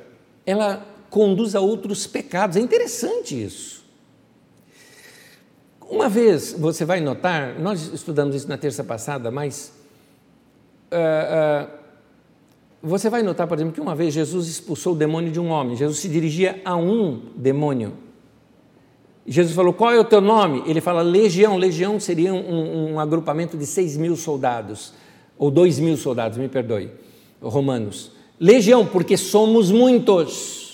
ela 0.45 0.94
conduz 1.15 1.55
a 1.55 1.61
outros 1.61 2.05
pecados. 2.05 2.57
É 2.57 2.59
interessante 2.59 3.41
isso. 3.41 3.85
Uma 5.89 6.09
vez, 6.09 6.51
você 6.51 6.83
vai 6.83 6.99
notar, 6.99 7.57
nós 7.57 7.93
estudamos 7.93 8.35
isso 8.35 8.49
na 8.49 8.57
terça 8.57 8.83
passada, 8.83 9.31
mas 9.31 9.71
uh, 10.91 11.67
uh, 11.67 11.69
você 12.83 13.09
vai 13.09 13.23
notar, 13.23 13.47
por 13.47 13.55
exemplo, 13.57 13.73
que 13.73 13.79
uma 13.79 13.95
vez 13.95 14.13
Jesus 14.13 14.49
expulsou 14.49 14.91
o 14.91 14.95
demônio 14.97 15.31
de 15.31 15.39
um 15.39 15.51
homem. 15.51 15.77
Jesus 15.77 15.99
se 15.99 16.09
dirigia 16.09 16.61
a 16.65 16.75
um 16.75 17.21
demônio. 17.33 17.93
Jesus 19.25 19.55
falou: 19.55 19.71
Qual 19.71 19.93
é 19.93 19.99
o 19.99 20.03
teu 20.03 20.19
nome? 20.19 20.63
Ele 20.65 20.81
fala: 20.81 21.01
Legião. 21.01 21.55
Legião 21.55 21.97
seria 21.97 22.33
um, 22.33 22.91
um 22.91 22.99
agrupamento 22.99 23.57
de 23.57 23.65
seis 23.65 23.95
mil 23.95 24.17
soldados, 24.17 24.91
ou 25.37 25.49
dois 25.49 25.79
mil 25.79 25.95
soldados, 25.95 26.37
me 26.37 26.49
perdoe, 26.49 26.91
romanos. 27.41 28.11
Legião, 28.37 28.85
porque 28.85 29.15
somos 29.15 29.71
muitos. 29.71 30.64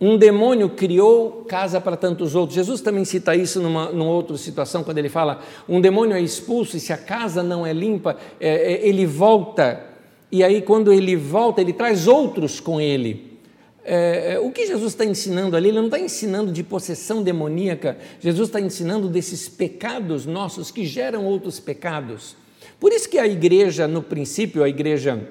Um 0.00 0.16
demônio 0.16 0.70
criou 0.70 1.44
casa 1.48 1.80
para 1.80 1.96
tantos 1.96 2.34
outros. 2.34 2.54
Jesus 2.54 2.80
também 2.80 3.04
cita 3.04 3.34
isso 3.34 3.60
numa, 3.60 3.90
numa 3.90 4.10
outra 4.10 4.36
situação, 4.36 4.84
quando 4.84 4.98
ele 4.98 5.08
fala: 5.08 5.40
um 5.68 5.80
demônio 5.80 6.16
é 6.16 6.20
expulso 6.20 6.76
e 6.76 6.80
se 6.80 6.92
a 6.92 6.98
casa 6.98 7.42
não 7.42 7.66
é 7.66 7.72
limpa, 7.72 8.16
é, 8.40 8.74
é, 8.74 8.88
ele 8.88 9.04
volta 9.06 9.88
e 10.30 10.44
aí, 10.44 10.60
quando 10.60 10.92
ele 10.92 11.16
volta, 11.16 11.60
ele 11.60 11.72
traz 11.72 12.06
outros 12.06 12.60
com 12.60 12.78
ele. 12.78 13.38
É, 13.82 14.34
é 14.34 14.38
o 14.38 14.50
que 14.50 14.66
Jesus 14.66 14.92
está 14.92 15.04
ensinando 15.04 15.56
ali? 15.56 15.68
Ele 15.68 15.78
não 15.78 15.86
está 15.86 15.98
ensinando 15.98 16.52
de 16.52 16.62
possessão 16.62 17.22
demoníaca, 17.22 17.96
Jesus 18.20 18.50
está 18.50 18.60
ensinando 18.60 19.08
desses 19.08 19.48
pecados 19.48 20.26
nossos 20.26 20.70
que 20.70 20.84
geram 20.84 21.24
outros 21.24 21.58
pecados. 21.58 22.36
Por 22.78 22.92
isso 22.92 23.08
que 23.08 23.18
a 23.18 23.26
igreja, 23.26 23.88
no 23.88 24.02
princípio, 24.02 24.62
a 24.62 24.68
igreja, 24.68 25.26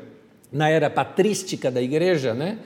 na 0.51 0.67
era 0.67 0.89
patrística 0.89 1.69
da 1.69 1.81
igreja, 1.81 2.33
né? 2.33 2.57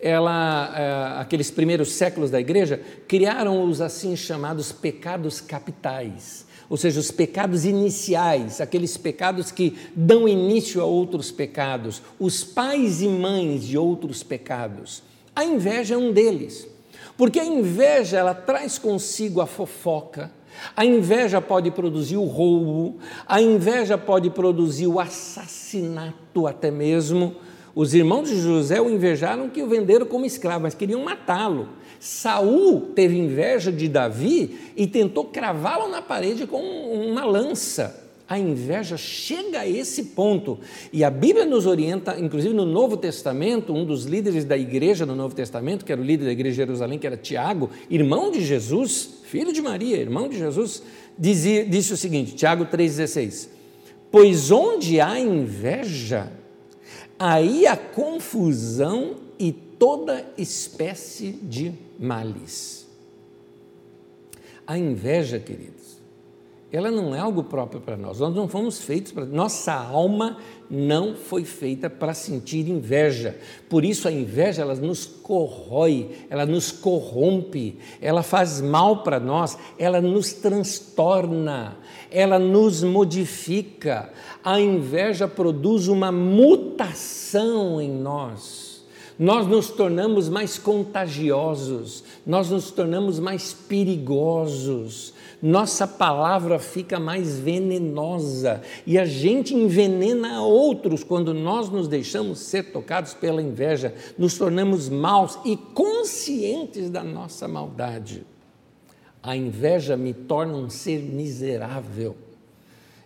Ela, 0.00 0.72
é, 0.76 1.20
aqueles 1.20 1.50
primeiros 1.50 1.92
séculos 1.92 2.30
da 2.30 2.40
igreja, 2.40 2.80
criaram 3.06 3.64
os 3.64 3.80
assim 3.80 4.16
chamados 4.16 4.72
pecados 4.72 5.40
capitais 5.40 6.46
ou 6.68 6.76
seja, 6.76 7.00
os 7.00 7.10
pecados 7.10 7.64
iniciais, 7.64 8.60
aqueles 8.60 8.96
pecados 8.96 9.50
que 9.50 9.76
dão 9.96 10.28
início 10.28 10.82
a 10.82 10.84
outros 10.84 11.30
pecados, 11.30 12.02
os 12.18 12.44
pais 12.44 13.00
e 13.00 13.08
mães 13.08 13.64
de 13.64 13.78
outros 13.78 14.22
pecados. 14.22 15.02
A 15.34 15.44
inveja 15.44 15.94
é 15.94 15.98
um 15.98 16.12
deles, 16.12 16.68
porque 17.16 17.40
a 17.40 17.44
inveja 17.44 18.18
ela 18.18 18.34
traz 18.34 18.78
consigo 18.78 19.40
a 19.40 19.46
fofoca, 19.46 20.30
a 20.76 20.84
inveja 20.84 21.40
pode 21.40 21.70
produzir 21.70 22.16
o 22.16 22.24
roubo, 22.24 22.98
a 23.26 23.40
inveja 23.40 23.96
pode 23.96 24.28
produzir 24.28 24.88
o 24.88 25.00
assassinato 25.00 26.46
até 26.46 26.70
mesmo. 26.70 27.36
Os 27.78 27.94
irmãos 27.94 28.28
de 28.28 28.40
José 28.40 28.80
o 28.80 28.90
invejaram 28.90 29.48
que 29.48 29.62
o 29.62 29.68
venderam 29.68 30.04
como 30.04 30.26
escravo, 30.26 30.64
mas 30.64 30.74
queriam 30.74 31.00
matá-lo. 31.04 31.68
Saul 32.00 32.80
teve 32.92 33.16
inveja 33.16 33.70
de 33.70 33.88
Davi 33.88 34.72
e 34.76 34.84
tentou 34.84 35.26
cravá-lo 35.26 35.88
na 35.88 36.02
parede 36.02 36.44
com 36.44 36.60
uma 36.60 37.24
lança. 37.24 38.04
A 38.28 38.36
inveja 38.36 38.96
chega 38.96 39.60
a 39.60 39.68
esse 39.68 40.06
ponto. 40.06 40.58
E 40.92 41.04
a 41.04 41.08
Bíblia 41.08 41.46
nos 41.46 41.66
orienta, 41.66 42.18
inclusive 42.18 42.52
no 42.52 42.66
Novo 42.66 42.96
Testamento, 42.96 43.72
um 43.72 43.84
dos 43.84 44.06
líderes 44.06 44.44
da 44.44 44.58
igreja 44.58 45.06
no 45.06 45.14
Novo 45.14 45.36
Testamento, 45.36 45.84
que 45.84 45.92
era 45.92 46.00
o 46.00 46.04
líder 46.04 46.24
da 46.24 46.32
igreja 46.32 46.54
de 46.54 46.56
Jerusalém, 46.56 46.98
que 46.98 47.06
era 47.06 47.16
Tiago, 47.16 47.70
irmão 47.88 48.32
de 48.32 48.44
Jesus, 48.44 49.20
filho 49.22 49.52
de 49.52 49.62
Maria, 49.62 49.98
irmão 49.98 50.28
de 50.28 50.36
Jesus, 50.36 50.82
dizia, 51.16 51.64
disse 51.64 51.92
o 51.92 51.96
seguinte: 51.96 52.34
Tiago 52.34 52.64
3,16: 52.64 53.50
Pois 54.10 54.50
onde 54.50 55.00
há 55.00 55.16
inveja, 55.20 56.32
aí 57.18 57.66
há 57.66 57.76
confusão 57.76 59.16
e 59.38 59.52
toda 59.52 60.24
espécie 60.36 61.32
de 61.32 61.72
males. 61.98 62.86
A 64.66 64.76
inveja, 64.76 65.38
queridos, 65.38 65.77
ela 66.70 66.90
não 66.90 67.14
é 67.14 67.18
algo 67.18 67.44
próprio 67.44 67.80
para 67.80 67.96
nós. 67.96 68.20
Nós 68.20 68.34
não 68.34 68.46
fomos 68.46 68.82
feitos 68.82 69.10
para. 69.10 69.24
Nossa 69.24 69.72
alma 69.72 70.36
não 70.70 71.14
foi 71.14 71.44
feita 71.44 71.88
para 71.88 72.12
sentir 72.12 72.68
inveja. 72.68 73.38
Por 73.70 73.84
isso 73.84 74.06
a 74.06 74.12
inveja 74.12 74.60
ela 74.60 74.74
nos 74.74 75.06
corrói, 75.06 76.10
ela 76.28 76.44
nos 76.44 76.70
corrompe, 76.70 77.78
ela 78.02 78.22
faz 78.22 78.60
mal 78.60 79.02
para 79.02 79.18
nós, 79.18 79.56
ela 79.78 80.00
nos 80.00 80.34
transtorna, 80.34 81.78
ela 82.10 82.38
nos 82.38 82.82
modifica. 82.82 84.10
A 84.44 84.60
inveja 84.60 85.26
produz 85.26 85.88
uma 85.88 86.12
mutação 86.12 87.80
em 87.80 87.90
nós 87.90 88.68
nós 89.18 89.48
nos 89.48 89.68
tornamos 89.68 90.28
mais 90.28 90.58
contagiosos, 90.58 92.04
nós 92.24 92.50
nos 92.50 92.70
tornamos 92.70 93.18
mais 93.18 93.52
perigosos, 93.52 95.12
nossa 95.40 95.86
palavra 95.86 96.58
fica 96.58 96.98
mais 96.98 97.38
venenosa 97.38 98.60
e 98.84 98.98
a 98.98 99.04
gente 99.04 99.54
envenena 99.54 100.42
outros 100.42 101.04
quando 101.04 101.32
nós 101.32 101.70
nos 101.70 101.86
deixamos 101.86 102.40
ser 102.40 102.72
tocados 102.72 103.14
pela 103.14 103.40
inveja, 103.40 103.94
nos 104.16 104.36
tornamos 104.36 104.88
maus 104.88 105.38
e 105.44 105.56
conscientes 105.56 106.90
da 106.90 107.04
nossa 107.04 107.46
maldade. 107.46 108.26
A 109.22 109.36
inveja 109.36 109.96
me 109.96 110.12
torna 110.12 110.54
um 110.54 110.68
ser 110.68 111.00
miserável. 111.02 112.16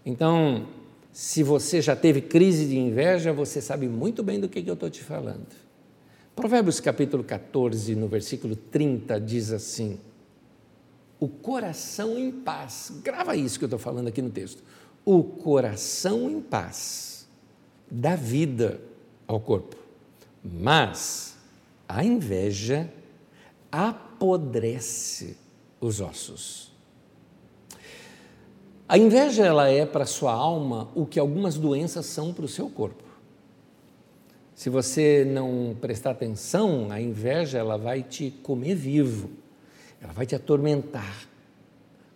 Então, 0.04 0.66
se 1.12 1.42
você 1.42 1.82
já 1.82 1.94
teve 1.94 2.22
crise 2.22 2.66
de 2.66 2.78
inveja, 2.78 3.32
você 3.32 3.60
sabe 3.60 3.86
muito 3.88 4.22
bem 4.22 4.40
do 4.40 4.48
que, 4.48 4.66
eu 4.66 4.74
estou 4.74 4.88
te 4.88 5.02
falando. 5.02 5.46
Provérbios 6.34 6.80
capítulo 6.80 7.22
14, 7.22 7.94
no 7.94 8.08
versículo 8.08 8.56
30, 8.56 9.20
diz 9.20 9.52
assim: 9.52 9.98
O 11.22 11.28
coração 11.28 12.18
em 12.18 12.32
paz, 12.32 12.90
grava 13.00 13.36
isso 13.36 13.56
que 13.56 13.64
eu 13.64 13.68
estou 13.68 13.78
falando 13.78 14.08
aqui 14.08 14.20
no 14.20 14.28
texto. 14.28 14.60
O 15.04 15.22
coração 15.22 16.28
em 16.28 16.40
paz 16.40 17.28
dá 17.88 18.16
vida 18.16 18.80
ao 19.24 19.38
corpo, 19.38 19.76
mas 20.42 21.36
a 21.88 22.02
inveja 22.02 22.92
apodrece 23.70 25.36
os 25.80 26.00
ossos. 26.00 26.72
A 28.88 28.98
inveja 28.98 29.46
ela 29.46 29.68
é 29.68 29.86
para 29.86 30.04
sua 30.04 30.32
alma 30.32 30.90
o 30.92 31.06
que 31.06 31.20
algumas 31.20 31.56
doenças 31.56 32.04
são 32.06 32.34
para 32.34 32.46
o 32.46 32.48
seu 32.48 32.68
corpo. 32.68 33.04
Se 34.56 34.68
você 34.68 35.24
não 35.24 35.76
prestar 35.80 36.10
atenção, 36.10 36.90
a 36.90 37.00
inveja 37.00 37.58
ela 37.58 37.78
vai 37.78 38.02
te 38.02 38.32
comer 38.42 38.74
vivo, 38.74 39.40
ela 40.02 40.12
vai 40.12 40.26
te 40.26 40.34
atormentar, 40.34 41.28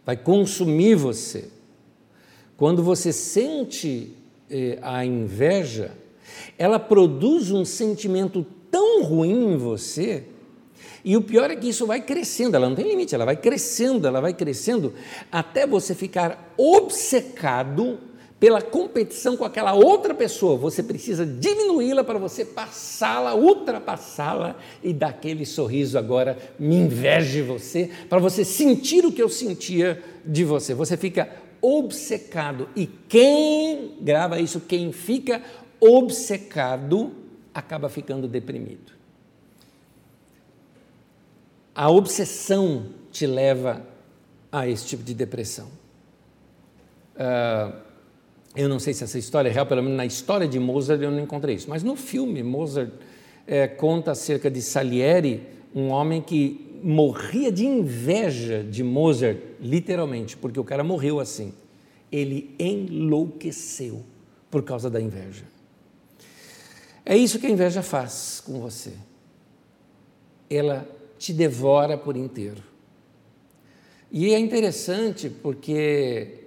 vai 0.04 0.16
consumir 0.16 0.96
você. 0.96 1.48
Quando 2.56 2.82
você 2.82 3.12
sente 3.12 4.14
eh, 4.50 4.78
a 4.82 5.04
inveja, 5.04 5.92
ela 6.58 6.78
produz 6.78 7.50
um 7.50 7.64
sentimento 7.64 8.44
tão 8.70 9.04
ruim 9.04 9.52
em 9.52 9.56
você, 9.56 10.24
e 11.04 11.16
o 11.16 11.22
pior 11.22 11.50
é 11.50 11.56
que 11.56 11.68
isso 11.68 11.86
vai 11.86 12.00
crescendo, 12.00 12.56
ela 12.56 12.68
não 12.68 12.74
tem 12.74 12.88
limite, 12.88 13.14
ela 13.14 13.24
vai 13.24 13.36
crescendo, 13.36 14.08
ela 14.08 14.20
vai 14.20 14.34
crescendo, 14.34 14.92
até 15.30 15.64
você 15.64 15.94
ficar 15.94 16.52
obcecado 16.56 18.00
pela 18.46 18.62
competição 18.62 19.36
com 19.36 19.44
aquela 19.44 19.74
outra 19.74 20.14
pessoa, 20.14 20.56
você 20.56 20.80
precisa 20.80 21.26
diminuí-la 21.26 22.04
para 22.04 22.16
você 22.16 22.44
passá-la, 22.44 23.34
ultrapassá-la 23.34 24.54
e 24.84 24.92
dar 24.92 25.08
aquele 25.08 25.44
sorriso 25.44 25.98
agora, 25.98 26.38
me 26.56 26.76
inveje 26.76 27.42
você, 27.42 27.90
para 28.08 28.20
você 28.20 28.44
sentir 28.44 29.04
o 29.04 29.10
que 29.10 29.20
eu 29.20 29.28
sentia 29.28 30.00
de 30.24 30.44
você. 30.44 30.74
Você 30.74 30.96
fica 30.96 31.28
obcecado 31.60 32.68
e 32.76 32.86
quem 32.86 33.96
grava 34.00 34.38
isso, 34.38 34.60
quem 34.60 34.92
fica 34.92 35.42
obcecado, 35.80 37.12
acaba 37.52 37.88
ficando 37.88 38.28
deprimido. 38.28 38.92
A 41.74 41.90
obsessão 41.90 42.90
te 43.10 43.26
leva 43.26 43.84
a 44.52 44.68
esse 44.68 44.86
tipo 44.86 45.02
de 45.02 45.14
depressão. 45.14 45.66
Uh, 47.16 47.85
eu 48.56 48.68
não 48.68 48.78
sei 48.78 48.94
se 48.94 49.04
essa 49.04 49.18
história 49.18 49.50
é 49.50 49.52
real, 49.52 49.66
pelo 49.66 49.82
menos 49.82 49.96
na 49.96 50.06
história 50.06 50.48
de 50.48 50.58
Mozart 50.58 51.00
eu 51.00 51.10
não 51.10 51.20
encontrei 51.20 51.54
isso. 51.54 51.68
Mas 51.68 51.82
no 51.82 51.94
filme, 51.94 52.42
Mozart 52.42 52.90
é, 53.46 53.68
conta 53.68 54.12
acerca 54.12 54.50
de 54.50 54.62
Salieri, 54.62 55.42
um 55.74 55.88
homem 55.90 56.22
que 56.22 56.78
morria 56.82 57.52
de 57.52 57.66
inveja 57.66 58.64
de 58.64 58.82
Mozart, 58.82 59.38
literalmente, 59.60 60.36
porque 60.36 60.58
o 60.58 60.64
cara 60.64 60.82
morreu 60.82 61.20
assim. 61.20 61.52
Ele 62.10 62.54
enlouqueceu 62.58 64.02
por 64.50 64.62
causa 64.62 64.88
da 64.88 65.00
inveja. 65.00 65.44
É 67.04 67.16
isso 67.16 67.38
que 67.38 67.46
a 67.46 67.50
inveja 67.50 67.82
faz 67.82 68.42
com 68.44 68.58
você. 68.60 68.92
Ela 70.48 70.88
te 71.18 71.32
devora 71.32 71.98
por 71.98 72.16
inteiro. 72.16 72.62
E 74.10 74.32
é 74.32 74.38
interessante 74.38 75.28
porque 75.28 76.45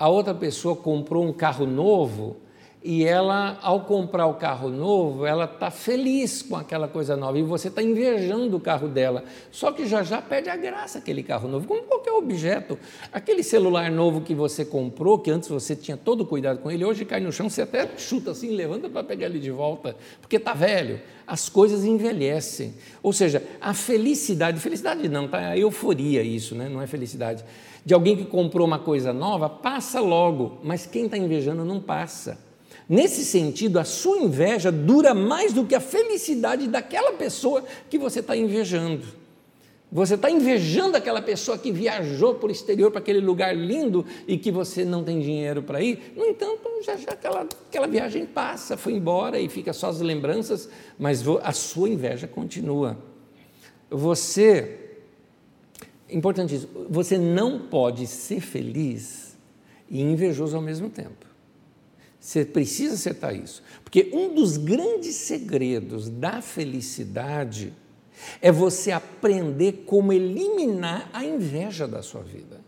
a 0.00 0.08
outra 0.08 0.34
pessoa 0.34 0.74
comprou 0.74 1.22
um 1.22 1.32
carro 1.32 1.66
novo 1.66 2.38
e 2.82 3.04
ela, 3.04 3.58
ao 3.60 3.80
comprar 3.80 4.26
o 4.26 4.34
carro 4.34 4.70
novo, 4.70 5.26
ela 5.26 5.44
está 5.44 5.70
feliz 5.70 6.40
com 6.40 6.56
aquela 6.56 6.88
coisa 6.88 7.14
nova 7.14 7.38
e 7.38 7.42
você 7.42 7.68
está 7.68 7.82
invejando 7.82 8.56
o 8.56 8.60
carro 8.60 8.88
dela. 8.88 9.22
Só 9.50 9.70
que 9.70 9.86
já 9.86 10.02
já 10.02 10.22
perde 10.22 10.48
a 10.48 10.56
graça 10.56 10.98
aquele 10.98 11.22
carro 11.22 11.46
novo, 11.46 11.66
como 11.66 11.82
qualquer 11.82 12.12
objeto. 12.12 12.78
Aquele 13.12 13.42
celular 13.42 13.90
novo 13.90 14.22
que 14.22 14.34
você 14.34 14.64
comprou, 14.64 15.18
que 15.18 15.30
antes 15.30 15.50
você 15.50 15.76
tinha 15.76 15.94
todo 15.94 16.24
cuidado 16.24 16.60
com 16.60 16.70
ele, 16.70 16.82
hoje 16.82 17.04
cai 17.04 17.20
no 17.20 17.30
chão, 17.30 17.50
você 17.50 17.62
até 17.62 17.86
chuta 17.98 18.30
assim, 18.30 18.54
levanta 18.56 18.88
para 18.88 19.04
pegar 19.04 19.26
ele 19.26 19.38
de 19.38 19.50
volta, 19.50 19.94
porque 20.18 20.36
está 20.36 20.54
velho. 20.54 21.00
As 21.26 21.50
coisas 21.50 21.84
envelhecem. 21.84 22.74
Ou 23.02 23.12
seja, 23.12 23.42
a 23.60 23.74
felicidade, 23.74 24.58
felicidade 24.58 25.06
não, 25.06 25.28
tá? 25.28 25.50
A 25.50 25.58
euforia 25.58 26.22
isso, 26.22 26.54
né? 26.54 26.68
não 26.68 26.80
é 26.80 26.86
felicidade. 26.86 27.44
De 27.84 27.92
alguém 27.92 28.16
que 28.16 28.24
comprou 28.24 28.66
uma 28.66 28.78
coisa 28.78 29.12
nova, 29.12 29.50
passa 29.50 30.00
logo, 30.00 30.58
mas 30.64 30.86
quem 30.86 31.04
está 31.04 31.18
invejando 31.18 31.62
não 31.62 31.78
passa. 31.78 32.49
Nesse 32.90 33.24
sentido, 33.24 33.78
a 33.78 33.84
sua 33.84 34.18
inveja 34.18 34.72
dura 34.72 35.14
mais 35.14 35.52
do 35.52 35.64
que 35.64 35.76
a 35.76 35.80
felicidade 35.80 36.66
daquela 36.66 37.12
pessoa 37.12 37.64
que 37.88 37.96
você 37.96 38.18
está 38.18 38.36
invejando. 38.36 39.06
Você 39.92 40.16
está 40.16 40.28
invejando 40.28 40.96
aquela 40.96 41.22
pessoa 41.22 41.56
que 41.56 41.70
viajou 41.70 42.34
para 42.34 42.48
o 42.48 42.50
exterior, 42.50 42.90
para 42.90 42.98
aquele 42.98 43.20
lugar 43.20 43.56
lindo 43.56 44.04
e 44.26 44.36
que 44.36 44.50
você 44.50 44.84
não 44.84 45.04
tem 45.04 45.20
dinheiro 45.20 45.62
para 45.62 45.80
ir. 45.80 46.14
No 46.16 46.24
entanto, 46.24 46.68
já, 46.84 46.96
já 46.96 47.12
aquela, 47.12 47.42
aquela 47.68 47.86
viagem 47.86 48.26
passa, 48.26 48.76
foi 48.76 48.94
embora 48.94 49.38
e 49.38 49.48
fica 49.48 49.72
só 49.72 49.88
as 49.88 50.00
lembranças, 50.00 50.68
mas 50.98 51.22
a 51.44 51.52
sua 51.52 51.88
inveja 51.88 52.26
continua. 52.26 52.98
Você, 53.88 54.96
importante 56.08 56.56
isso, 56.56 56.68
você 56.88 57.16
não 57.16 57.60
pode 57.68 58.04
ser 58.08 58.40
feliz 58.40 59.36
e 59.88 60.02
invejoso 60.02 60.56
ao 60.56 60.62
mesmo 60.62 60.90
tempo. 60.90 61.29
Você 62.20 62.44
precisa 62.44 62.94
acertar 62.94 63.34
isso. 63.34 63.62
Porque 63.82 64.10
um 64.12 64.34
dos 64.34 64.58
grandes 64.58 65.16
segredos 65.16 66.10
da 66.10 66.42
felicidade 66.42 67.72
é 68.42 68.52
você 68.52 68.92
aprender 68.92 69.84
como 69.86 70.12
eliminar 70.12 71.08
a 71.14 71.24
inveja 71.24 71.88
da 71.88 72.02
sua 72.02 72.20
vida. 72.20 72.60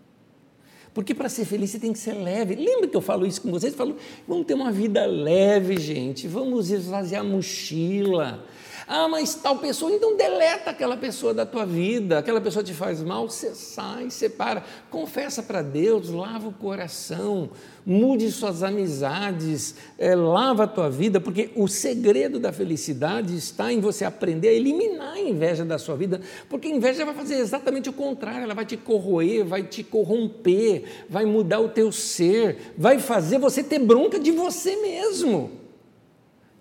Porque 0.95 1.15
para 1.15 1.29
ser 1.29 1.45
feliz 1.45 1.71
você 1.71 1.79
tem 1.79 1.93
que 1.93 1.99
ser 1.99 2.15
leve. 2.15 2.55
Lembra 2.55 2.89
que 2.89 2.97
eu 2.97 3.01
falo 3.01 3.27
isso 3.27 3.43
com 3.43 3.51
vocês? 3.51 3.73
Eu 3.73 3.79
falo, 3.79 3.97
vamos 4.27 4.47
ter 4.47 4.55
uma 4.55 4.73
vida 4.73 5.05
leve, 5.07 5.79
gente. 5.79 6.27
Vamos 6.27 6.71
esvaziar 6.71 7.23
a 7.23 7.25
mochila. 7.25 8.45
Ah, 8.87 9.09
mas 9.09 9.35
tal 9.35 9.59
pessoa, 9.59 9.93
então 9.93 10.17
deleta 10.17 10.71
aquela 10.71 10.97
pessoa 10.97 11.33
da 11.33 11.47
tua 11.47 11.65
vida, 11.65 12.19
aquela 12.19 12.41
pessoa 12.41 12.65
te 12.65 12.75
faz 12.75 13.03
mal, 13.03 13.29
você 13.29 13.55
sai, 13.55 14.11
separa, 14.11 14.65
confessa 14.91 15.43
para 15.43 15.63
Deus, 15.63 16.09
lava 16.09 16.49
o 16.49 16.53
coração, 16.53 17.51
mude 17.87 18.31
suas 18.31 18.63
amizades, 18.63 19.75
é, 19.99 20.15
lava 20.15 20.65
a 20.65 20.67
tua 20.67 20.91
vida, 20.91 21.21
porque 21.21 21.51
o 21.55 21.69
segredo 21.69 22.39
da 22.39 22.53
felicidade 22.53 23.37
está 23.37 23.73
em 23.73 23.81
você 23.81 24.05
aprender 24.05 24.49
a 24.49 24.53
eliminar 24.53 25.15
a 25.15 25.21
inveja 25.21 25.65
da 25.65 25.79
sua 25.79 25.97
vida, 25.97 26.21
porque 26.49 26.69
a 26.69 26.71
inveja 26.71 27.05
vai 27.05 27.15
fazer 27.15 27.37
exatamente 27.37 27.89
o 27.89 27.93
contrário, 27.93 28.43
ela 28.43 28.55
vai 28.55 28.67
te 28.67 28.77
corroer, 28.77 29.45
vai 29.45 29.63
te 29.63 29.83
corromper, 29.83 30.85
vai 31.09 31.25
mudar 31.25 31.61
o 31.61 31.69
teu 31.69 31.93
ser, 31.93 32.73
vai 32.77 32.99
fazer 32.99 33.39
você 33.39 33.63
ter 33.63 33.79
bronca 33.79 34.19
de 34.19 34.31
você 34.31 34.77
mesmo. 34.77 35.62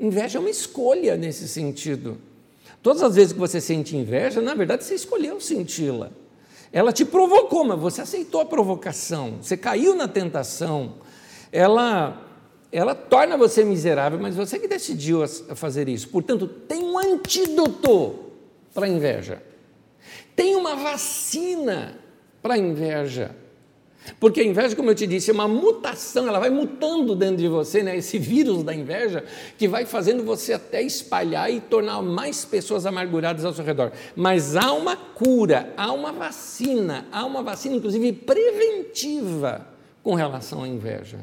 Inveja 0.02 0.40
é 0.40 0.42
uma 0.42 0.50
escolha 0.50 1.16
nesse 1.16 1.48
sentido. 1.48 2.18
Todas 2.82 3.04
as 3.04 3.16
vezes 3.16 3.34
que 3.34 3.38
você 3.38 3.62
sente 3.62 3.96
inveja, 3.96 4.42
na 4.42 4.56
verdade 4.56 4.84
você 4.84 4.96
escolheu 4.96 5.40
senti-la. 5.40 6.10
Ela 6.74 6.92
te 6.92 7.06
provocou, 7.06 7.64
mas 7.64 7.80
você 7.80 8.02
aceitou 8.02 8.42
a 8.42 8.46
provocação, 8.46 9.38
você 9.40 9.56
caiu 9.56 9.94
na 9.94 10.08
tentação. 10.08 10.96
Ela, 11.52 12.20
ela 12.72 12.96
torna 12.96 13.38
você 13.38 13.64
miserável, 13.64 14.18
mas 14.20 14.36
você 14.36 14.58
que 14.58 14.68
decidiu 14.68 15.28
fazer 15.54 15.88
isso. 15.88 16.10
Portanto, 16.10 16.48
tem 16.48 16.84
um 16.84 16.98
antídoto 16.98 18.16
para 18.74 18.88
a 18.88 18.90
inveja. 18.90 19.44
Tem 20.36 20.56
uma 20.56 20.76
vacina 20.76 22.00
para 22.42 22.56
a 22.56 22.58
inveja. 22.58 23.36
Porque 24.20 24.42
a 24.42 24.44
inveja, 24.44 24.76
como 24.76 24.90
eu 24.90 24.96
te 24.96 25.06
disse, 25.06 25.30
é 25.30 25.34
uma 25.34 25.48
mutação, 25.48 26.28
ela 26.28 26.40
vai 26.40 26.50
mutando 26.50 27.16
dentro 27.16 27.38
de 27.38 27.48
você, 27.48 27.84
né? 27.84 27.96
esse 27.96 28.18
vírus 28.18 28.64
da 28.64 28.74
inveja, 28.74 29.24
que 29.58 29.68
vai 29.68 29.86
fazendo 29.86 30.24
você 30.24 30.54
até 30.54 30.82
espalhar 30.82 31.52
e 31.52 31.60
tornar 31.60 32.02
mais 32.02 32.44
pessoas 32.44 32.86
amarguradas 32.86 33.46
ao 33.46 33.54
seu 33.54 33.64
redor. 33.64 33.92
Mas 34.16 34.56
há 34.56 34.74
uma 34.74 34.96
cura, 34.96 35.72
há 35.78 35.92
uma 35.92 36.12
vacina, 36.12 37.06
há 37.12 37.26
uma 37.26 37.44
vacina, 37.44 37.76
inclusive 37.76 38.12
preventiva, 38.14 39.68
com 40.02 40.16
relação 40.16 40.64
à 40.64 40.68
inveja. 40.68 41.20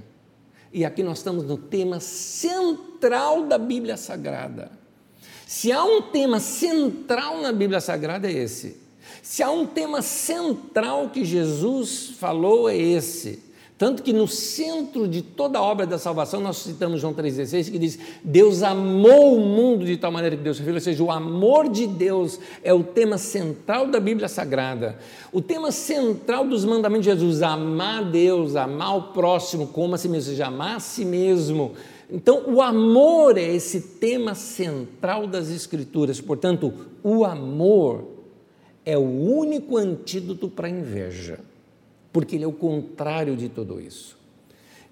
E 0.72 0.84
aqui 0.84 1.02
nós 1.02 1.18
estamos 1.18 1.44
no 1.44 1.56
tema 1.56 1.98
central 1.98 3.44
da 3.46 3.58
Bíblia 3.58 3.96
Sagrada. 3.96 4.70
Se 5.46 5.72
há 5.72 5.82
um 5.82 6.02
tema 6.02 6.38
central 6.38 7.40
na 7.40 7.50
Bíblia 7.52 7.80
Sagrada, 7.80 8.28
é 8.28 8.32
esse 8.32 8.87
se 9.22 9.42
há 9.42 9.50
um 9.50 9.66
tema 9.66 10.02
central 10.02 11.10
que 11.10 11.24
Jesus 11.24 12.10
falou, 12.18 12.68
é 12.68 12.76
esse. 12.76 13.48
Tanto 13.78 14.02
que 14.02 14.12
no 14.12 14.26
centro 14.26 15.06
de 15.06 15.22
toda 15.22 15.60
a 15.60 15.62
obra 15.62 15.86
da 15.86 15.98
salvação, 15.98 16.40
nós 16.40 16.56
citamos 16.56 17.00
João 17.00 17.14
3,16, 17.14 17.70
que 17.70 17.78
diz: 17.78 17.96
Deus 18.24 18.64
amou 18.64 19.36
o 19.36 19.40
mundo 19.40 19.84
de 19.86 19.96
tal 19.96 20.10
maneira 20.10 20.36
que 20.36 20.42
Deus 20.42 20.58
filho, 20.58 20.74
ou 20.74 20.80
seja, 20.80 21.04
o 21.04 21.12
amor 21.12 21.68
de 21.68 21.86
Deus 21.86 22.40
é 22.64 22.74
o 22.74 22.82
tema 22.82 23.16
central 23.16 23.86
da 23.86 24.00
Bíblia 24.00 24.28
Sagrada. 24.28 24.98
O 25.32 25.40
tema 25.40 25.70
central 25.70 26.44
dos 26.44 26.64
mandamentos 26.64 27.04
de 27.04 27.12
Jesus: 27.12 27.40
amar 27.40 28.04
Deus, 28.10 28.56
amar 28.56 28.96
o 28.96 29.02
próximo 29.12 29.68
como 29.68 29.94
a 29.94 29.98
si 29.98 30.08
mesmo, 30.08 30.30
ou 30.30 30.34
seja, 30.34 30.46
amar 30.48 30.76
a 30.76 30.80
si 30.80 31.04
mesmo. 31.04 31.74
Então, 32.10 32.44
o 32.48 32.60
amor 32.60 33.38
é 33.38 33.44
esse 33.44 33.80
tema 33.80 34.34
central 34.34 35.24
das 35.28 35.50
Escrituras. 35.50 36.20
Portanto, 36.20 36.72
o 37.04 37.24
amor 37.24 38.17
é 38.88 38.96
o 38.96 39.02
único 39.02 39.76
antídoto 39.76 40.48
para 40.48 40.66
a 40.66 40.70
inveja, 40.70 41.40
porque 42.10 42.36
ele 42.36 42.44
é 42.44 42.48
o 42.48 42.52
contrário 42.52 43.36
de 43.36 43.50
tudo 43.50 43.78
isso. 43.78 44.16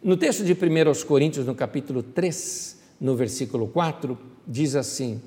No 0.05 0.19
texto 0.19 0.45
de 0.45 0.53
1 0.53 1.07
Coríntios, 1.07 1.47
no 1.47 1.55
capítulo 1.55 2.03
3, 2.03 2.79
no 3.01 3.17
versículo 3.17 3.67
4, 3.69 4.19
diz 4.47 4.77
assim: 4.77 5.19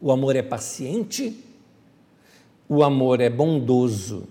o 0.00 0.10
amor 0.10 0.36
é 0.36 0.42
paciente, 0.42 1.38
o 2.66 2.82
amor 2.82 3.20
é 3.20 3.28
bondoso, 3.28 4.26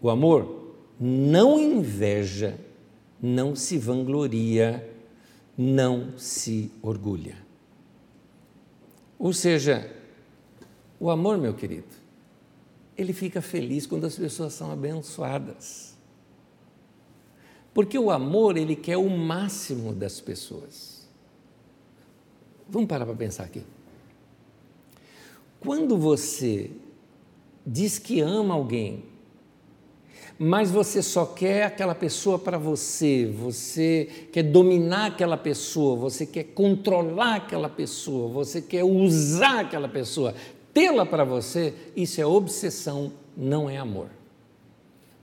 o 0.00 0.08
amor 0.08 0.76
não 1.00 1.58
inveja, 1.58 2.56
não 3.20 3.56
se 3.56 3.78
vangloria, 3.78 4.88
não 5.58 6.16
se 6.16 6.70
orgulha. 6.80 7.36
Ou 9.18 9.32
seja, 9.32 9.90
o 11.00 11.10
amor, 11.10 11.36
meu 11.36 11.52
querido, 11.52 12.03
ele 12.96 13.12
fica 13.12 13.42
feliz 13.42 13.86
quando 13.86 14.04
as 14.04 14.16
pessoas 14.16 14.52
são 14.52 14.70
abençoadas. 14.70 15.94
Porque 17.72 17.98
o 17.98 18.10
amor, 18.10 18.56
ele 18.56 18.76
quer 18.76 18.96
o 18.96 19.10
máximo 19.10 19.92
das 19.92 20.20
pessoas. 20.20 21.08
Vamos 22.68 22.88
parar 22.88 23.04
para 23.04 23.16
pensar 23.16 23.44
aqui. 23.44 23.62
Quando 25.58 25.96
você 25.96 26.70
diz 27.66 27.98
que 27.98 28.20
ama 28.20 28.54
alguém, 28.54 29.04
mas 30.38 30.70
você 30.70 31.00
só 31.00 31.24
quer 31.24 31.62
aquela 31.62 31.94
pessoa 31.94 32.38
para 32.38 32.58
você, 32.58 33.24
você 33.26 34.28
quer 34.32 34.42
dominar 34.42 35.06
aquela 35.06 35.36
pessoa, 35.36 35.96
você 35.96 36.26
quer 36.26 36.44
controlar 36.44 37.36
aquela 37.36 37.68
pessoa, 37.68 38.28
você 38.28 38.60
quer 38.60 38.82
usar 38.82 39.60
aquela 39.60 39.88
pessoa, 39.88 40.34
tê-la 40.74 41.06
para 41.06 41.24
você, 41.24 41.72
isso 41.96 42.20
é 42.20 42.26
obsessão, 42.26 43.12
não 43.36 43.70
é 43.70 43.78
amor. 43.78 44.08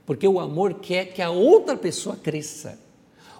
Porque 0.04 0.26
o 0.26 0.40
amor 0.40 0.74
quer 0.74 1.12
que 1.12 1.22
a 1.22 1.30
outra 1.30 1.76
pessoa 1.76 2.16
cresça. 2.16 2.80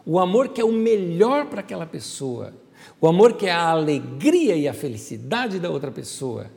O 0.06 0.18
amor 0.18 0.50
quer 0.50 0.64
o 0.64 0.72
melhor 0.72 1.46
para 1.46 1.60
aquela 1.60 1.86
pessoa. 1.86 2.52
O 3.00 3.08
amor 3.08 3.34
quer 3.34 3.52
a 3.52 3.70
alegria 3.70 4.54
e 4.54 4.68
a 4.68 4.74
felicidade 4.74 5.58
da 5.58 5.70
outra 5.70 5.90
pessoa. 5.90 6.50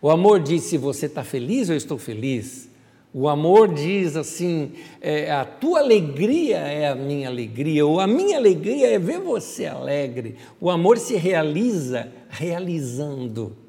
O 0.00 0.10
amor 0.10 0.40
diz: 0.40 0.64
se 0.64 0.76
você 0.76 1.06
está 1.06 1.24
feliz, 1.24 1.68
eu 1.68 1.76
estou 1.76 1.98
feliz. 1.98 2.68
O 3.14 3.28
amor 3.28 3.72
diz 3.72 4.16
assim: 4.16 4.72
é, 5.00 5.30
a 5.30 5.44
tua 5.44 5.80
alegria 5.80 6.58
é 6.58 6.88
a 6.88 6.94
minha 6.94 7.28
alegria, 7.28 7.86
ou 7.86 8.00
a 8.00 8.06
minha 8.06 8.36
alegria 8.36 8.88
é 8.88 8.98
ver 8.98 9.20
você 9.20 9.66
alegre. 9.66 10.36
O 10.60 10.70
amor 10.70 10.98
se 10.98 11.14
realiza 11.16 12.12
realizando. 12.28 13.61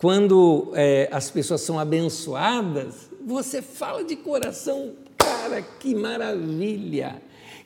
Quando 0.00 0.72
é, 0.74 1.10
as 1.12 1.30
pessoas 1.30 1.60
são 1.60 1.78
abençoadas, 1.78 3.10
você 3.24 3.60
fala 3.60 4.02
de 4.02 4.16
coração, 4.16 4.92
cara, 5.18 5.60
que 5.60 5.94
maravilha! 5.94 7.22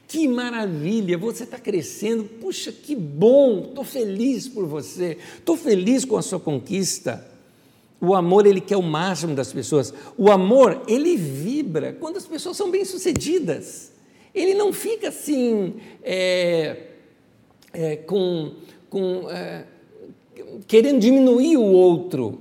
Que 0.07 0.28
maravilha, 0.28 1.16
você 1.16 1.45
está 1.45 1.59
crescendo, 1.59 2.24
puxa, 2.24 2.70
que 2.70 2.95
bom, 2.95 3.66
estou 3.68 3.85
feliz 3.85 4.47
por 4.47 4.66
você, 4.66 5.16
estou 5.39 5.57
feliz 5.57 6.05
com 6.05 6.16
a 6.16 6.22
sua 6.22 6.39
conquista. 6.39 7.26
O 8.01 8.14
amor, 8.14 8.47
ele 8.47 8.61
quer 8.61 8.76
o 8.76 8.82
máximo 8.82 9.35
das 9.35 9.51
pessoas. 9.53 9.95
O 10.18 10.30
amor, 10.30 10.82
ele 10.87 11.16
vibra 11.16 11.97
quando 11.99 12.18
as 12.18 12.26
pessoas 12.26 12.57
são 12.57 12.70
bem-sucedidas. 12.70 13.93
Ele 14.35 14.53
não 14.53 14.72
fica 14.72 15.09
assim, 15.09 15.74
é, 16.03 16.89
é, 17.72 17.97
com, 17.97 18.55
com 18.91 19.30
é, 19.30 19.64
querendo 20.67 21.01
diminuir 21.01 21.57
o 21.57 21.65
outro. 21.65 22.41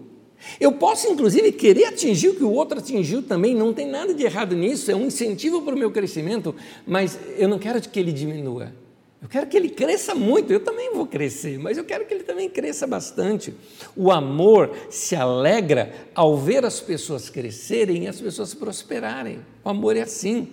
Eu 0.60 0.74
posso, 0.74 1.08
inclusive, 1.08 1.52
querer 1.52 1.86
atingir 1.86 2.30
o 2.30 2.36
que 2.36 2.44
o 2.44 2.52
outro 2.52 2.80
atingiu 2.80 3.22
também, 3.24 3.56
não 3.56 3.74
tem 3.74 3.88
nada 3.88 4.14
de 4.14 4.24
errado 4.24 4.56
nisso, 4.56 4.92
é 4.92 4.96
um 4.96 5.08
incentivo 5.08 5.62
para 5.62 5.74
o 5.74 5.78
meu 5.78 5.92
crescimento, 5.92 6.56
mas 6.86 7.18
eu 7.38 7.48
não 7.48 7.58
quero 7.58 7.82
que 7.82 8.00
ele 8.00 8.12
diminua. 8.12 8.74
Eu 9.22 9.30
quero 9.30 9.48
que 9.48 9.56
ele 9.56 9.70
cresça 9.70 10.14
muito, 10.14 10.52
eu 10.52 10.60
também 10.60 10.94
vou 10.94 11.08
crescer, 11.08 11.58
mas 11.58 11.78
eu 11.78 11.86
quero 11.86 12.06
que 12.06 12.14
ele 12.14 12.26
também 12.26 12.50
cresça 12.50 12.86
bastante. 12.86 13.54
O 13.96 14.12
amor 14.12 14.76
se 14.90 15.16
alegra 15.16 15.94
ao 16.14 16.38
ver 16.38 16.66
as 16.66 16.82
pessoas 16.82 17.30
crescerem 17.30 18.04
e 18.04 18.08
as 18.08 18.20
pessoas 18.20 18.54
prosperarem. 18.54 19.40
O 19.64 19.70
amor 19.70 19.96
é 19.96 20.02
assim. 20.02 20.50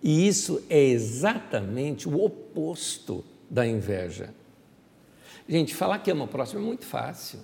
E 0.00 0.28
isso 0.28 0.62
é 0.70 0.80
exatamente 0.80 2.08
o 2.08 2.22
oposto 2.22 3.24
da 3.50 3.66
inveja. 3.66 4.32
Gente, 5.52 5.74
falar 5.74 5.98
que 5.98 6.10
ama 6.10 6.24
o 6.24 6.26
próximo 6.26 6.62
é 6.62 6.64
muito 6.64 6.86
fácil. 6.86 7.38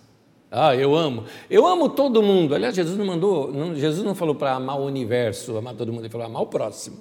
Ah, 0.50 0.74
eu 0.74 0.96
amo. 0.96 1.24
Eu 1.50 1.66
amo 1.66 1.90
todo 1.90 2.22
mundo. 2.22 2.54
Aliás, 2.54 2.74
Jesus 2.74 2.96
não 2.96 3.04
mandou, 3.04 3.52
não, 3.52 3.74
Jesus 3.74 4.02
não 4.02 4.14
falou 4.14 4.34
para 4.34 4.54
amar 4.54 4.80
o 4.80 4.86
universo, 4.86 5.58
amar 5.58 5.74
todo 5.74 5.92
mundo, 5.92 6.04
ele 6.04 6.08
falou 6.08 6.26
amar 6.26 6.40
o 6.40 6.46
próximo. 6.46 6.96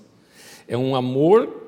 É 0.67 0.77
um 0.77 0.97
amor 0.97 1.63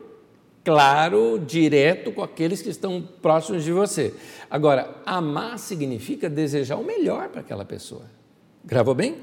claro, 0.61 1.39
direto 1.39 2.11
com 2.11 2.21
aqueles 2.21 2.61
que 2.61 2.67
estão 2.67 3.01
próximos 3.21 3.63
de 3.63 3.71
você. 3.71 4.13
Agora, 4.51 4.93
amar 5.05 5.57
significa 5.57 6.29
desejar 6.29 6.75
o 6.75 6.83
melhor 6.83 7.29
para 7.29 7.39
aquela 7.39 7.63
pessoa. 7.63 8.03
Gravou 8.65 8.93
bem? 8.93 9.19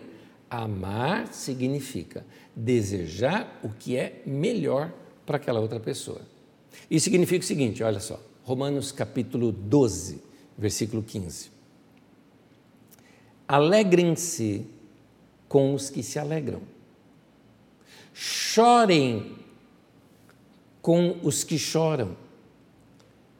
Amar 0.48 1.26
significa 1.26 2.24
desejar 2.54 3.60
o 3.62 3.68
que 3.68 3.98
é 3.98 4.22
melhor 4.24 4.90
para 5.26 5.36
aquela 5.36 5.60
outra 5.60 5.78
pessoa. 5.78 6.22
Isso 6.90 7.04
significa 7.04 7.44
o 7.44 7.46
seguinte, 7.46 7.82
olha 7.82 8.00
só, 8.00 8.18
Romanos 8.46 8.92
capítulo 8.92 9.50
12, 9.50 10.22
versículo 10.56 11.02
15. 11.02 11.50
Alegrem-se 13.48 14.64
com 15.48 15.74
os 15.74 15.90
que 15.90 16.00
se 16.00 16.16
alegram. 16.16 16.60
Chorem 18.14 19.34
com 20.80 21.18
os 21.24 21.42
que 21.42 21.58
choram. 21.58 22.16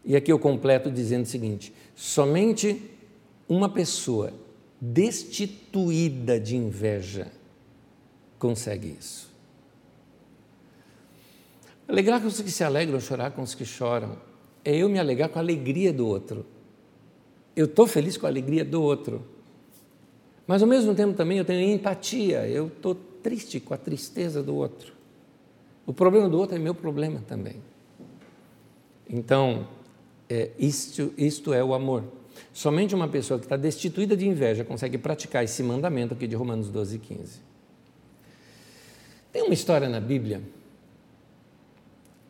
E 0.05 0.17
aqui 0.17 0.33
eu 0.33 0.41
completo 0.41 0.91
dizendo 0.91 1.23
o 1.23 1.29
seguinte: 1.29 1.73
somente 1.95 2.91
uma 3.49 3.69
pessoa 3.69 4.35
destituída 4.81 6.41
de 6.41 6.57
inveja 6.57 7.31
consegue 8.41 8.97
isso. 8.99 9.31
Alegrar 11.87 12.21
com 12.21 12.27
os 12.27 12.41
que 12.41 12.51
se 12.51 12.65
alegram, 12.65 12.99
chorar 12.99 13.31
com 13.31 13.43
os 13.43 13.55
que 13.55 13.65
choram, 13.65 14.19
é 14.67 14.75
eu 14.75 14.89
me 14.89 14.99
alegrar 14.99 15.29
com 15.29 15.39
a 15.39 15.43
alegria 15.43 15.93
do 15.93 16.05
outro. 16.05 16.45
Eu 17.55 17.67
estou 17.67 17.87
feliz 17.87 18.17
com 18.17 18.27
a 18.27 18.29
alegria 18.29 18.65
do 18.65 18.83
outro. 18.83 19.25
Mas 20.45 20.61
ao 20.61 20.69
mesmo 20.69 20.93
tempo 20.93 21.15
também 21.15 21.39
eu 21.39 21.45
tenho 21.45 21.73
empatia, 21.73 22.49
eu 22.49 22.67
estou 22.67 22.97
triste 23.23 23.61
com 23.61 23.73
a 23.73 23.77
tristeza 23.77 24.43
do 24.43 24.57
outro. 24.57 24.93
O 25.87 25.93
problema 25.93 26.29
do 26.29 26.37
outro 26.37 26.57
é 26.57 26.59
meu 26.59 26.75
problema 26.75 27.23
também. 27.29 27.57
Então, 29.09 29.69
é, 30.29 30.51
isto, 30.59 31.15
isto 31.17 31.55
é 31.55 31.63
o 31.63 31.73
amor. 31.73 32.03
Somente 32.53 32.93
uma 32.93 33.07
pessoa 33.07 33.39
que 33.39 33.47
está 33.47 33.57
destituída 33.57 34.17
de 34.17 34.27
inveja 34.27 34.65
consegue 34.65 34.99
praticar 34.99 35.45
esse 35.45 35.63
mandamento 35.63 36.13
aqui 36.13 36.27
de 36.27 36.35
Romanos 36.35 36.71
12, 36.71 36.99
15. 36.99 37.41
Tem 39.33 39.43
uma 39.43 39.55
história 39.55 39.89
na 39.89 40.01
Bíblia, 40.01 40.43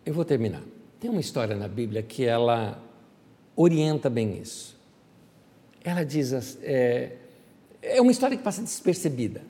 eu 0.05 0.13
vou 0.13 0.25
terminar. 0.25 0.76
Tem 1.07 1.13
uma 1.13 1.21
história 1.21 1.55
na 1.55 1.69
Bíblia 1.69 2.03
que 2.03 2.25
ela 2.25 2.83
orienta 3.55 4.11
bem 4.11 4.41
isso. 4.43 4.77
Ela 5.85 6.03
diz, 6.03 6.59
é, 6.65 7.13
é 7.81 8.01
uma 8.01 8.11
história 8.11 8.37
que 8.37 8.43
passa 8.43 8.61
despercebida, 8.61 9.41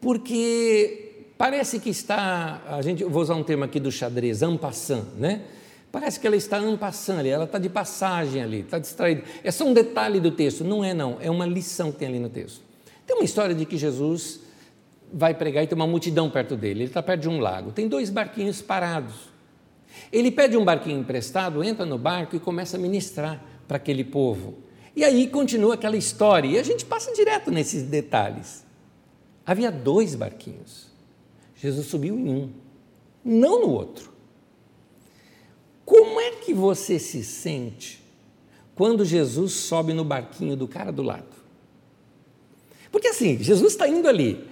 porque 0.00 1.24
parece 1.36 1.80
que 1.80 1.90
está, 1.90 2.62
a 2.64 2.80
gente, 2.80 3.02
vou 3.02 3.20
usar 3.20 3.34
um 3.34 3.42
termo 3.42 3.64
aqui 3.64 3.80
do 3.80 3.90
xadrez, 3.90 4.40
ampassant, 4.40 5.04
né? 5.18 5.42
Parece 5.90 6.20
que 6.20 6.28
ela 6.28 6.36
está 6.36 6.58
ampassando 6.58 7.18
ali, 7.18 7.30
ela 7.30 7.42
está 7.42 7.58
de 7.58 7.68
passagem 7.68 8.40
ali, 8.40 8.60
está 8.60 8.78
distraída. 8.78 9.24
É 9.42 9.50
só 9.50 9.64
um 9.64 9.74
detalhe 9.74 10.20
do 10.20 10.30
texto, 10.30 10.62
não 10.62 10.84
é 10.84 10.94
não, 10.94 11.18
é 11.20 11.28
uma 11.28 11.44
lição 11.44 11.90
que 11.90 11.98
tem 11.98 12.06
ali 12.06 12.20
no 12.20 12.30
texto. 12.30 12.62
Tem 13.04 13.16
uma 13.16 13.24
história 13.24 13.52
de 13.52 13.66
que 13.66 13.76
Jesus 13.76 14.38
vai 15.12 15.34
pregar 15.34 15.64
e 15.64 15.66
tem 15.66 15.74
uma 15.74 15.88
multidão 15.88 16.30
perto 16.30 16.56
dele, 16.56 16.82
ele 16.82 16.90
está 16.90 17.02
perto 17.02 17.22
de 17.22 17.28
um 17.28 17.40
lago, 17.40 17.72
tem 17.72 17.88
dois 17.88 18.10
barquinhos 18.10 18.62
parados. 18.62 19.29
Ele 20.12 20.30
pede 20.30 20.56
um 20.56 20.64
barquinho 20.64 21.00
emprestado, 21.00 21.62
entra 21.62 21.86
no 21.86 21.98
barco 21.98 22.36
e 22.36 22.40
começa 22.40 22.76
a 22.76 22.80
ministrar 22.80 23.42
para 23.66 23.76
aquele 23.76 24.04
povo. 24.04 24.58
E 24.94 25.04
aí 25.04 25.28
continua 25.28 25.74
aquela 25.74 25.96
história, 25.96 26.48
e 26.48 26.58
a 26.58 26.62
gente 26.62 26.84
passa 26.84 27.12
direto 27.12 27.50
nesses 27.50 27.84
detalhes. 27.84 28.64
Havia 29.46 29.70
dois 29.70 30.14
barquinhos. 30.14 30.88
Jesus 31.56 31.86
subiu 31.86 32.18
em 32.18 32.28
um, 32.28 32.50
não 33.24 33.60
no 33.60 33.70
outro. 33.70 34.12
Como 35.84 36.20
é 36.20 36.32
que 36.32 36.54
você 36.54 36.98
se 36.98 37.22
sente 37.24 38.02
quando 38.74 39.04
Jesus 39.04 39.52
sobe 39.52 39.92
no 39.92 40.04
barquinho 40.04 40.56
do 40.56 40.66
cara 40.66 40.90
do 40.90 41.02
lado? 41.02 41.40
Porque 42.90 43.08
assim, 43.08 43.38
Jesus 43.38 43.72
está 43.72 43.86
indo 43.88 44.08
ali, 44.08 44.44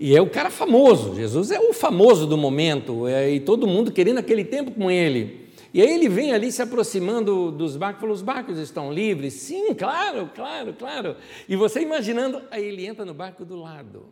e 0.00 0.16
é 0.16 0.22
o 0.22 0.30
cara 0.30 0.48
famoso, 0.48 1.14
Jesus 1.14 1.50
é 1.50 1.60
o 1.60 1.74
famoso 1.74 2.26
do 2.26 2.38
momento, 2.38 3.06
é, 3.06 3.30
e 3.30 3.38
todo 3.38 3.66
mundo 3.66 3.92
querendo 3.92 4.16
aquele 4.16 4.42
tempo 4.42 4.70
com 4.70 4.90
ele. 4.90 5.50
E 5.74 5.82
aí 5.82 5.92
ele 5.92 6.08
vem 6.08 6.32
ali 6.32 6.50
se 6.50 6.62
aproximando 6.62 7.52
dos 7.52 7.76
barcos, 7.76 8.00
falou: 8.00 8.14
os 8.14 8.22
barcos 8.22 8.56
estão 8.56 8.90
livres? 8.90 9.34
Sim, 9.34 9.74
claro, 9.74 10.30
claro, 10.34 10.72
claro. 10.72 11.16
E 11.46 11.54
você 11.54 11.82
imaginando, 11.82 12.42
aí 12.50 12.64
ele 12.64 12.86
entra 12.86 13.04
no 13.04 13.12
barco 13.12 13.44
do 13.44 13.56
lado 13.56 14.06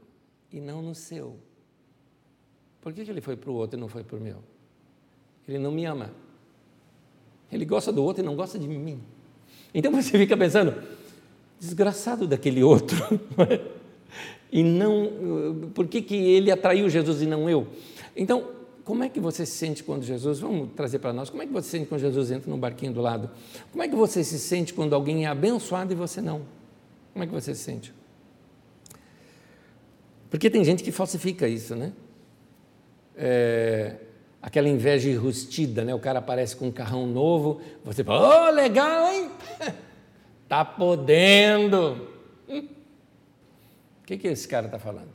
e 0.52 0.60
não 0.60 0.82
no 0.82 0.94
seu. 0.94 1.36
Por 2.82 2.92
que, 2.92 3.02
que 3.02 3.10
ele 3.10 3.22
foi 3.22 3.34
para 3.34 3.50
o 3.50 3.54
outro 3.54 3.78
e 3.78 3.80
não 3.80 3.88
foi 3.88 4.04
para 4.04 4.16
o 4.16 4.20
meu? 4.20 4.36
Ele 5.48 5.58
não 5.58 5.72
me 5.72 5.86
ama. 5.86 6.12
Ele 7.50 7.64
gosta 7.64 7.90
do 7.90 8.04
outro 8.04 8.22
e 8.22 8.26
não 8.26 8.36
gosta 8.36 8.58
de 8.58 8.68
mim. 8.68 9.00
Então 9.72 9.90
você 9.90 10.16
fica 10.16 10.36
pensando, 10.36 10.74
desgraçado 11.58 12.26
daquele 12.26 12.62
outro. 12.62 12.98
e 14.50 14.62
não, 14.62 15.70
por 15.74 15.86
que, 15.86 16.00
que 16.00 16.14
ele 16.14 16.50
atraiu 16.50 16.88
Jesus 16.88 17.22
e 17.22 17.26
não 17.26 17.48
eu? 17.48 17.66
Então, 18.16 18.48
como 18.84 19.04
é 19.04 19.08
que 19.08 19.20
você 19.20 19.44
se 19.44 19.52
sente 19.52 19.84
quando 19.84 20.02
Jesus, 20.02 20.40
vamos 20.40 20.70
trazer 20.74 20.98
para 20.98 21.12
nós, 21.12 21.28
como 21.28 21.42
é 21.42 21.46
que 21.46 21.52
você 21.52 21.66
se 21.66 21.70
sente 21.72 21.86
quando 21.86 22.00
Jesus 22.00 22.30
entra 22.30 22.50
no 22.50 22.56
barquinho 22.56 22.92
do 22.92 23.02
lado? 23.02 23.30
Como 23.70 23.82
é 23.82 23.88
que 23.88 23.94
você 23.94 24.24
se 24.24 24.38
sente 24.38 24.72
quando 24.72 24.94
alguém 24.94 25.26
é 25.26 25.28
abençoado 25.28 25.92
e 25.92 25.94
você 25.94 26.22
não? 26.22 26.42
Como 27.12 27.22
é 27.22 27.26
que 27.26 27.32
você 27.32 27.54
se 27.54 27.62
sente? 27.62 27.92
Porque 30.30 30.48
tem 30.48 30.64
gente 30.64 30.82
que 30.82 30.90
falsifica 30.90 31.46
isso, 31.46 31.76
né? 31.76 31.92
É, 33.14 33.96
aquela 34.40 34.68
inveja 34.68 35.10
enrustida, 35.10 35.84
né? 35.84 35.94
O 35.94 35.98
cara 35.98 36.20
aparece 36.20 36.56
com 36.56 36.68
um 36.68 36.72
carrão 36.72 37.06
novo, 37.06 37.60
você 37.84 38.02
fala, 38.02 38.48
oh, 38.48 38.54
legal, 38.54 39.12
hein? 39.12 39.30
tá 40.48 40.64
podendo. 40.64 42.08
Que, 44.08 44.16
que 44.16 44.28
esse 44.28 44.48
cara 44.48 44.64
está 44.64 44.78
falando? 44.78 45.12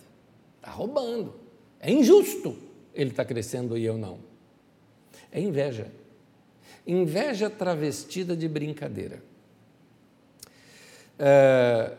Está 0.58 0.70
roubando. 0.70 1.34
É 1.80 1.92
injusto 1.92 2.56
ele 2.94 3.10
está 3.10 3.26
crescendo 3.26 3.76
e 3.76 3.84
eu 3.84 3.98
não. 3.98 4.20
É 5.32 5.42
inveja. 5.42 5.88
Inveja 6.86 7.50
travestida 7.50 8.38
de 8.38 8.48
brincadeira. 8.48 9.24
É, 11.18 11.92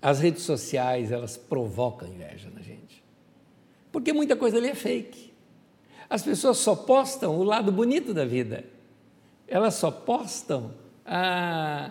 as 0.00 0.20
redes 0.20 0.44
sociais, 0.44 1.10
elas 1.10 1.36
provocam 1.36 2.06
inveja 2.06 2.48
na 2.54 2.60
gente. 2.60 3.02
Porque 3.90 4.12
muita 4.12 4.36
coisa 4.36 4.58
ali 4.58 4.68
é 4.68 4.76
fake. 4.76 5.32
As 6.08 6.22
pessoas 6.22 6.58
só 6.58 6.76
postam 6.76 7.36
o 7.36 7.42
lado 7.42 7.72
bonito 7.72 8.14
da 8.14 8.24
vida. 8.24 8.64
Elas 9.48 9.74
só 9.74 9.90
postam 9.90 10.72
a, 11.04 11.90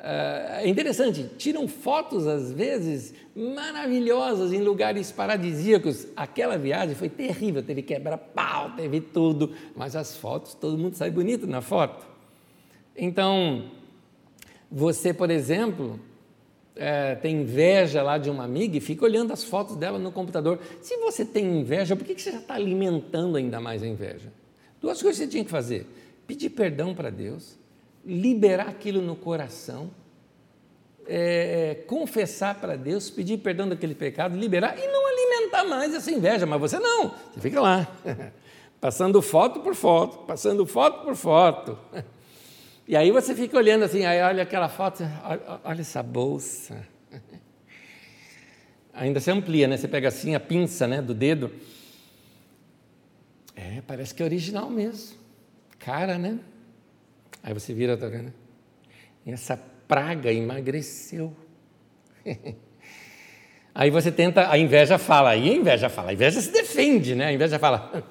é 0.00 0.68
interessante, 0.68 1.28
tiram 1.36 1.66
fotos 1.66 2.26
às 2.26 2.52
vezes 2.52 3.12
maravilhosas 3.34 4.52
em 4.52 4.60
lugares 4.60 5.10
paradisíacos. 5.10 6.06
Aquela 6.16 6.56
viagem 6.56 6.94
foi 6.94 7.08
terrível, 7.08 7.62
teve 7.62 7.82
quebra-pau, 7.82 8.72
teve 8.76 9.00
tudo, 9.00 9.52
mas 9.74 9.96
as 9.96 10.16
fotos, 10.16 10.54
todo 10.54 10.78
mundo 10.78 10.94
sai 10.94 11.10
bonito 11.10 11.46
na 11.46 11.60
foto. 11.60 12.06
Então, 12.96 13.70
você, 14.70 15.12
por 15.12 15.30
exemplo, 15.30 15.98
é, 16.76 17.16
tem 17.16 17.42
inveja 17.42 18.02
lá 18.02 18.18
de 18.18 18.30
uma 18.30 18.44
amiga 18.44 18.76
e 18.76 18.80
fica 18.80 19.04
olhando 19.04 19.32
as 19.32 19.42
fotos 19.42 19.76
dela 19.76 19.98
no 19.98 20.12
computador. 20.12 20.60
Se 20.80 20.96
você 20.98 21.24
tem 21.24 21.60
inveja, 21.60 21.96
por 21.96 22.06
que 22.06 22.20
você 22.20 22.30
já 22.30 22.38
está 22.38 22.54
alimentando 22.54 23.36
ainda 23.36 23.60
mais 23.60 23.82
a 23.82 23.86
inveja? 23.86 24.32
Duas 24.80 25.02
coisas 25.02 25.18
você 25.18 25.26
tinha 25.26 25.44
que 25.44 25.50
fazer: 25.50 25.86
pedir 26.26 26.50
perdão 26.50 26.94
para 26.94 27.10
Deus, 27.10 27.58
liberar 28.04 28.68
aquilo 28.68 29.02
no 29.02 29.16
coração, 29.16 29.90
é, 31.06 31.82
confessar 31.86 32.54
para 32.54 32.76
Deus, 32.76 33.10
pedir 33.10 33.38
perdão 33.38 33.68
daquele 33.68 33.94
pecado, 33.94 34.36
liberar 34.36 34.78
e 34.78 34.86
não 34.86 35.06
alimentar 35.06 35.64
mais 35.64 35.94
essa 35.94 36.10
inveja. 36.10 36.46
Mas 36.46 36.60
você 36.60 36.78
não, 36.78 37.14
você 37.32 37.40
fica 37.40 37.60
lá, 37.60 37.88
passando 38.80 39.20
foto 39.22 39.60
por 39.60 39.74
foto, 39.74 40.18
passando 40.26 40.66
foto 40.66 41.04
por 41.04 41.16
foto. 41.16 41.78
E 42.86 42.96
aí 42.96 43.10
você 43.10 43.34
fica 43.34 43.56
olhando 43.56 43.84
assim, 43.84 44.04
aí 44.04 44.22
olha 44.22 44.42
aquela 44.42 44.68
foto, 44.68 45.02
olha, 45.24 45.60
olha 45.64 45.80
essa 45.80 46.02
bolsa. 46.02 46.86
Ainda 48.94 49.20
se 49.20 49.30
amplia, 49.30 49.68
né? 49.68 49.76
Você 49.76 49.86
pega 49.86 50.08
assim 50.08 50.34
a 50.34 50.40
pinça 50.40 50.86
né, 50.86 51.00
do 51.00 51.14
dedo. 51.14 51.52
É, 53.54 53.80
parece 53.86 54.14
que 54.14 54.22
é 54.22 54.24
original 54.24 54.68
mesmo. 54.70 55.16
Cara, 55.78 56.18
né? 56.18 56.38
Aí 57.48 57.54
você 57.54 57.72
vira, 57.72 57.96
tá 57.96 58.06
vendo? 58.08 58.30
E 59.24 59.32
essa 59.32 59.56
praga 59.56 60.30
emagreceu. 60.30 61.34
Aí 63.74 63.88
você 63.90 64.12
tenta, 64.12 64.52
a 64.52 64.58
inveja 64.58 64.98
fala, 64.98 65.30
aí 65.30 65.48
a 65.48 65.54
inveja 65.54 65.88
fala, 65.88 66.10
a 66.10 66.12
inveja 66.12 66.40
se 66.40 66.50
defende, 66.50 67.14
né? 67.14 67.26
A 67.26 67.32
inveja 67.32 67.58
fala, 67.60 68.04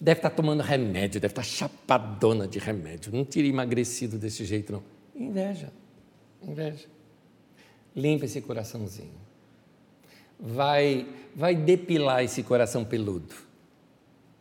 deve 0.00 0.18
estar 0.18 0.30
tá 0.30 0.34
tomando 0.34 0.62
remédio, 0.62 1.20
deve 1.20 1.32
estar 1.32 1.42
tá 1.42 1.46
chapadona 1.46 2.48
de 2.48 2.58
remédio, 2.58 3.12
não 3.12 3.24
tira 3.24 3.46
emagrecido 3.46 4.18
desse 4.18 4.42
jeito, 4.44 4.72
não. 4.72 4.82
Inveja, 5.14 5.70
inveja. 6.42 6.88
Limpa 7.94 8.24
esse 8.24 8.40
coraçãozinho. 8.40 9.20
Vai, 10.40 11.06
vai 11.36 11.54
depilar 11.54 12.24
esse 12.24 12.42
coração 12.42 12.84
peludo. 12.84 13.34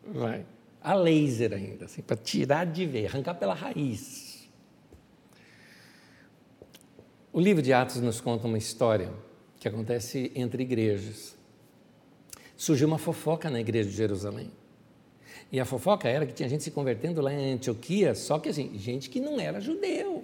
Vai. 0.07 0.45
A 0.81 0.93
laser 0.93 1.53
ainda, 1.53 1.85
assim, 1.85 2.01
para 2.01 2.15
tirar 2.15 2.65
de 2.65 2.85
ver, 2.85 3.07
arrancar 3.07 3.35
pela 3.35 3.53
raiz. 3.53 4.49
O 7.31 7.39
livro 7.39 7.61
de 7.61 7.71
Atos 7.71 7.97
nos 7.97 8.19
conta 8.19 8.47
uma 8.47 8.57
história 8.57 9.11
que 9.59 9.67
acontece 9.67 10.31
entre 10.35 10.63
igrejas. 10.63 11.35
Surgiu 12.55 12.87
uma 12.87 12.97
fofoca 12.97 13.49
na 13.49 13.59
igreja 13.59 13.89
de 13.89 13.95
Jerusalém. 13.95 14.51
E 15.51 15.59
a 15.59 15.65
fofoca 15.65 16.07
era 16.07 16.25
que 16.25 16.33
tinha 16.33 16.47
gente 16.47 16.63
se 16.63 16.71
convertendo 16.71 17.21
lá 17.21 17.33
em 17.33 17.53
Antioquia, 17.53 18.13
só 18.15 18.39
que 18.39 18.49
assim, 18.49 18.77
gente 18.77 19.09
que 19.09 19.19
não 19.19 19.39
era 19.39 19.59
judeu. 19.59 20.23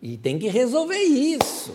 E 0.00 0.16
tem 0.16 0.38
que 0.38 0.48
resolver 0.48 0.98
isso. 0.98 1.74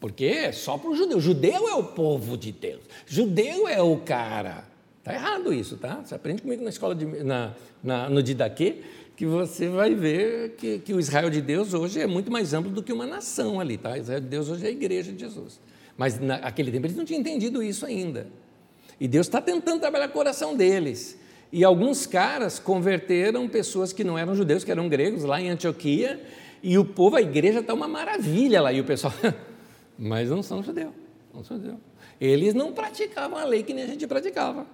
Porque 0.00 0.24
é 0.26 0.52
só 0.52 0.78
para 0.78 0.90
o 0.90 0.96
judeu. 0.96 1.20
Judeu 1.20 1.68
é 1.68 1.74
o 1.74 1.84
povo 1.84 2.36
de 2.36 2.52
Deus. 2.52 2.82
Judeu 3.06 3.66
é 3.66 3.82
o 3.82 3.96
cara. 3.98 4.64
Está 5.08 5.14
errado 5.14 5.54
isso, 5.54 5.78
tá? 5.78 6.02
Você 6.04 6.14
aprende 6.14 6.42
comigo 6.42 6.62
na 6.62 6.68
escola, 6.68 6.94
de, 6.94 7.06
na, 7.24 7.54
na, 7.82 8.10
no 8.10 8.22
Didaquê, 8.22 8.82
que 9.16 9.24
você 9.24 9.66
vai 9.66 9.94
ver 9.94 10.50
que, 10.58 10.80
que 10.80 10.92
o 10.92 11.00
Israel 11.00 11.30
de 11.30 11.40
Deus 11.40 11.72
hoje 11.72 11.98
é 11.98 12.06
muito 12.06 12.30
mais 12.30 12.52
amplo 12.52 12.70
do 12.70 12.82
que 12.82 12.92
uma 12.92 13.06
nação 13.06 13.58
ali, 13.58 13.78
tá? 13.78 13.96
Israel 13.96 14.20
de 14.20 14.26
Deus 14.26 14.50
hoje 14.50 14.66
é 14.66 14.68
a 14.68 14.70
igreja 14.70 15.10
de 15.10 15.20
Jesus. 15.20 15.58
Mas 15.96 16.20
naquele 16.20 16.70
tempo 16.70 16.84
eles 16.84 16.96
não 16.96 17.06
tinham 17.06 17.20
entendido 17.20 17.62
isso 17.62 17.86
ainda. 17.86 18.26
E 19.00 19.08
Deus 19.08 19.26
está 19.26 19.40
tentando 19.40 19.80
trabalhar 19.80 20.08
o 20.08 20.12
coração 20.12 20.54
deles. 20.54 21.18
E 21.50 21.64
alguns 21.64 22.06
caras 22.06 22.58
converteram 22.58 23.48
pessoas 23.48 23.94
que 23.94 24.04
não 24.04 24.18
eram 24.18 24.34
judeus, 24.34 24.62
que 24.62 24.70
eram 24.70 24.90
gregos, 24.90 25.24
lá 25.24 25.40
em 25.40 25.48
Antioquia, 25.48 26.22
e 26.62 26.76
o 26.76 26.84
povo, 26.84 27.16
a 27.16 27.22
igreja 27.22 27.60
está 27.60 27.72
uma 27.72 27.88
maravilha 27.88 28.60
lá. 28.60 28.74
E 28.74 28.80
o 28.80 28.84
pessoal, 28.84 29.14
mas 29.98 30.28
não 30.28 30.42
são 30.42 30.62
judeus, 30.62 30.92
não 31.32 31.42
são 31.42 31.56
judeus. 31.56 31.78
Eles 32.20 32.52
não 32.52 32.74
praticavam 32.74 33.38
a 33.38 33.44
lei 33.44 33.62
que 33.62 33.72
nem 33.72 33.84
a 33.84 33.86
gente 33.86 34.06
praticava. 34.06 34.66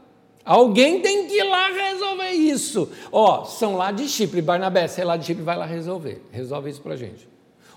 Alguém 0.45 1.01
tem 1.01 1.26
que 1.26 1.34
ir 1.34 1.45
lá 1.45 1.68
resolver 1.68 2.30
isso. 2.32 2.90
Ó, 3.11 3.42
oh, 3.42 3.45
são 3.47 3.76
lá 3.76 3.90
de 3.90 4.07
Chipre, 4.09 4.42
Barnabé, 4.42 4.86
sei 4.86 5.05
lá 5.05 5.16
de 5.16 5.24
Chipre, 5.24 5.42
vai 5.42 5.57
lá 5.57 5.64
resolver. 5.64 6.22
Resolve 6.30 6.70
isso 6.70 6.82
para 6.82 6.97
gente. 6.97 7.26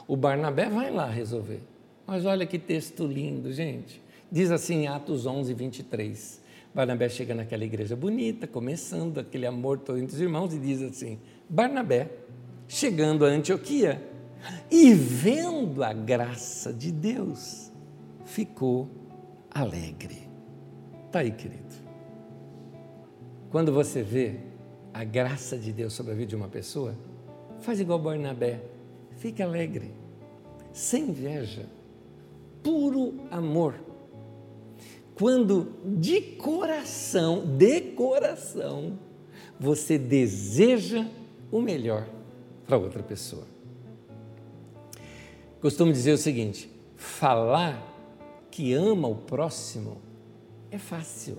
O 0.05 0.17
Barnabé 0.17 0.67
vai 0.69 0.91
lá 0.91 1.05
resolver. 1.05 1.61
Mas 2.05 2.25
olha 2.25 2.45
que 2.45 2.59
texto 2.59 3.05
lindo, 3.05 3.53
gente. 3.53 4.01
Diz 4.29 4.51
assim 4.51 4.83
em 4.83 4.87
Atos 4.87 5.25
11, 5.25 5.53
23. 5.53 6.41
Barnabé 6.73 7.09
chega 7.09 7.33
naquela 7.33 7.63
igreja 7.63 7.95
bonita, 7.95 8.45
começando 8.45 9.19
aquele 9.19 9.45
amor 9.45 9.79
todo 9.79 9.97
entre 9.97 10.15
os 10.15 10.21
irmãos, 10.21 10.53
e 10.53 10.59
diz 10.59 10.81
assim: 10.81 11.19
Barnabé, 11.49 12.09
chegando 12.67 13.25
a 13.25 13.29
Antioquia 13.29 14.01
e 14.69 14.93
vendo 14.93 15.83
a 15.83 15.93
graça 15.93 16.71
de 16.73 16.91
Deus, 16.91 17.71
ficou 18.25 18.89
alegre. 19.49 20.29
Está 21.07 21.19
aí, 21.19 21.31
querido. 21.31 21.86
Quando 23.49 23.71
você 23.71 24.01
vê 24.01 24.35
a 24.93 25.03
graça 25.03 25.57
de 25.57 25.71
Deus 25.71 25.93
sobre 25.93 26.11
a 26.11 26.15
vida 26.15 26.29
de 26.29 26.35
uma 26.35 26.47
pessoa, 26.47 26.95
faz 27.59 27.79
igual 27.79 27.99
Barnabé, 27.99 28.61
fique 29.17 29.41
alegre, 29.41 29.91
sem 30.73 31.09
inveja, 31.09 31.65
puro 32.61 33.21
amor. 33.31 33.75
Quando 35.15 35.73
de 35.83 36.21
coração, 36.21 37.43
de 37.57 37.81
coração, 37.81 38.99
você 39.59 39.97
deseja 39.97 41.07
o 41.51 41.61
melhor 41.61 42.07
para 42.67 42.77
outra 42.77 43.01
pessoa. 43.01 43.45
Costumo 45.61 45.91
dizer 45.91 46.11
o 46.11 46.17
seguinte: 46.17 46.69
falar 46.95 47.81
que 48.51 48.73
ama 48.73 49.07
o 49.07 49.15
próximo 49.15 49.97
é 50.69 50.77
fácil. 50.77 51.37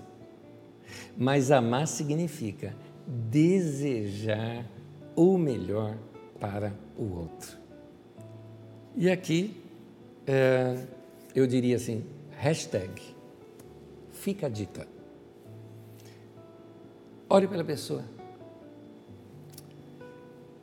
Mas 1.17 1.51
amar 1.51 1.87
significa 1.87 2.73
desejar 3.07 4.65
o 5.15 5.37
melhor 5.37 5.97
para 6.39 6.73
o 6.97 7.17
outro. 7.17 7.57
E 8.95 9.09
aqui 9.09 9.55
é, 10.27 10.85
eu 11.35 11.47
diria 11.47 11.75
assim: 11.75 12.05
hashtag, 12.37 13.01
fica 14.13 14.47
a 14.47 14.49
dica. 14.49 14.87
Ore 17.27 17.47
pela 17.47 17.63
pessoa. 17.63 18.03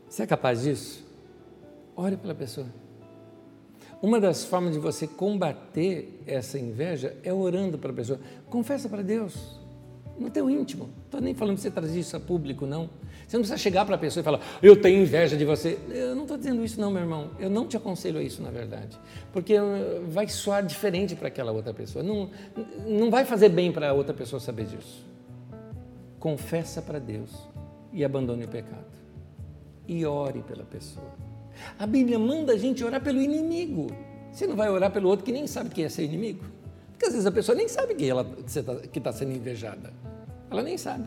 Você 0.09 0.23
é 0.23 0.27
capaz 0.27 0.63
disso? 0.63 1.05
Ore 1.95 2.17
pela 2.17 2.35
pessoa. 2.35 2.67
Uma 4.03 4.21
das 4.21 4.45
formas 4.45 4.73
de 4.73 4.79
você 4.79 5.07
combater 5.07 6.23
essa 6.27 6.59
inveja 6.59 7.17
é 7.23 7.33
orando 7.33 7.79
para 7.79 7.91
a 7.91 7.95
pessoa. 7.95 8.21
Confessa 8.49 8.89
para 8.89 9.03
Deus 9.03 9.56
no 10.19 10.31
teu 10.31 10.49
íntimo. 10.49 10.89
Estou 11.05 11.21
nem 11.21 11.35
falando 11.35 11.57
de 11.57 11.63
você 11.63 11.71
trazer 11.71 11.99
isso 11.99 12.17
a 12.17 12.21
público, 12.21 12.67
não. 12.67 12.89
Você 13.27 13.37
não 13.37 13.43
precisa 13.43 13.59
chegar 13.59 13.85
para 13.85 13.97
a 13.97 13.99
pessoa 13.99 14.21
e 14.21 14.25
falar, 14.25 14.41
eu 14.63 14.81
tenho 14.81 15.03
inveja 15.03 15.37
de 15.37 15.45
você. 15.45 15.79
Eu 15.91 16.15
não 16.15 16.23
estou 16.23 16.37
dizendo 16.37 16.65
isso, 16.65 16.81
não, 16.81 16.91
meu 16.91 17.03
irmão. 17.03 17.31
Eu 17.39 17.51
não 17.51 17.67
te 17.67 17.77
aconselho 17.77 18.19
a 18.19 18.23
isso, 18.23 18.41
na 18.43 18.51
verdade. 18.51 18.99
Porque 19.33 19.55
eh, 19.55 20.01
vai 20.09 20.29
soar 20.29 20.65
diferente 20.65 21.17
para 21.17 21.29
aquela 21.29 21.51
outra 21.51 21.75
pessoa. 21.75 22.03
Não, 22.03 22.31
não 22.87 23.11
vai 23.11 23.25
fazer 23.25 23.49
bem 23.49 23.73
para 23.73 23.91
a 23.91 23.93
outra 23.93 24.15
pessoa 24.15 24.39
saber 24.39 24.67
disso. 24.67 25.05
Confessa 26.21 26.81
para 26.81 26.99
Deus 26.99 27.31
e 27.93 28.05
abandone 28.05 28.45
o 28.45 28.49
pecado. 28.49 28.87
E 29.89 30.07
ore 30.07 30.43
pela 30.43 30.65
pessoa. 30.65 31.15
A 31.79 31.87
Bíblia 31.87 32.19
manda 32.19 32.53
a 32.53 32.59
gente 32.59 32.85
orar 32.85 33.03
pelo 33.03 33.21
inimigo. 33.21 33.89
Você 34.31 34.47
não 34.47 34.55
vai 34.55 34.69
orar 34.69 34.91
pelo 34.93 35.09
outro 35.09 35.25
que 35.25 35.33
nem 35.33 35.47
sabe 35.47 35.71
quem 35.71 35.85
é 35.85 35.89
ser 35.89 36.05
inimigo? 36.05 36.45
Porque 36.97 37.07
às 37.07 37.13
vezes 37.13 37.27
a 37.27 37.31
pessoa 37.31 37.55
nem 37.55 37.69
sabe 37.69 37.95
que 37.95 38.09
ela 38.09 38.25
que 38.91 38.99
está 38.99 39.13
sendo 39.13 39.33
invejada. 39.33 39.93
Ela 40.51 40.63
nem 40.63 40.79
sabe. 40.79 41.05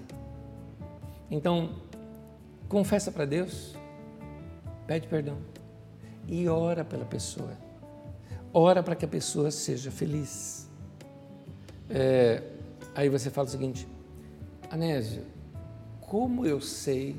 Então, 1.31 1.81
confessa 2.67 3.11
para 3.11 3.25
Deus, 3.25 3.75
pede 4.85 5.07
perdão 5.07 5.37
e 6.27 6.47
ora 6.47 6.85
pela 6.85 7.05
pessoa. 7.05 7.51
Ora 8.53 8.83
para 8.83 8.95
que 8.95 9.03
a 9.03 9.07
pessoa 9.07 9.49
seja 9.49 9.89
feliz. 9.89 10.69
É, 11.89 12.43
aí 12.93 13.09
você 13.09 13.31
fala 13.31 13.47
o 13.47 13.51
seguinte, 13.51 13.87
Anésio, 14.69 15.23
como 16.01 16.45
eu 16.45 16.61
sei 16.61 17.15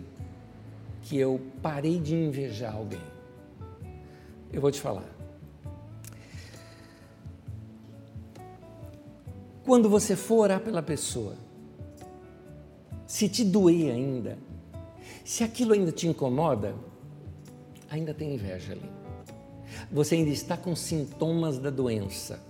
que 1.03 1.19
eu 1.19 1.41
parei 1.61 1.99
de 1.99 2.15
invejar 2.15 2.77
alguém? 2.77 3.03
Eu 4.53 4.61
vou 4.61 4.71
te 4.71 4.81
falar. 4.81 5.20
Quando 9.71 9.89
você 9.89 10.17
for 10.17 10.41
orar 10.41 10.59
pela 10.59 10.83
pessoa, 10.83 11.37
se 13.07 13.29
te 13.29 13.45
doer 13.45 13.95
ainda, 13.95 14.37
se 15.25 15.45
aquilo 15.45 15.75
ainda 15.75 15.93
te 15.93 16.09
incomoda, 16.09 16.75
ainda 17.89 18.13
tem 18.13 18.35
inveja 18.35 18.73
ali. 18.73 18.91
Você 19.93 20.17
ainda 20.17 20.31
está 20.31 20.57
com 20.57 20.75
sintomas 20.75 21.57
da 21.57 21.71
doença. 21.71 22.41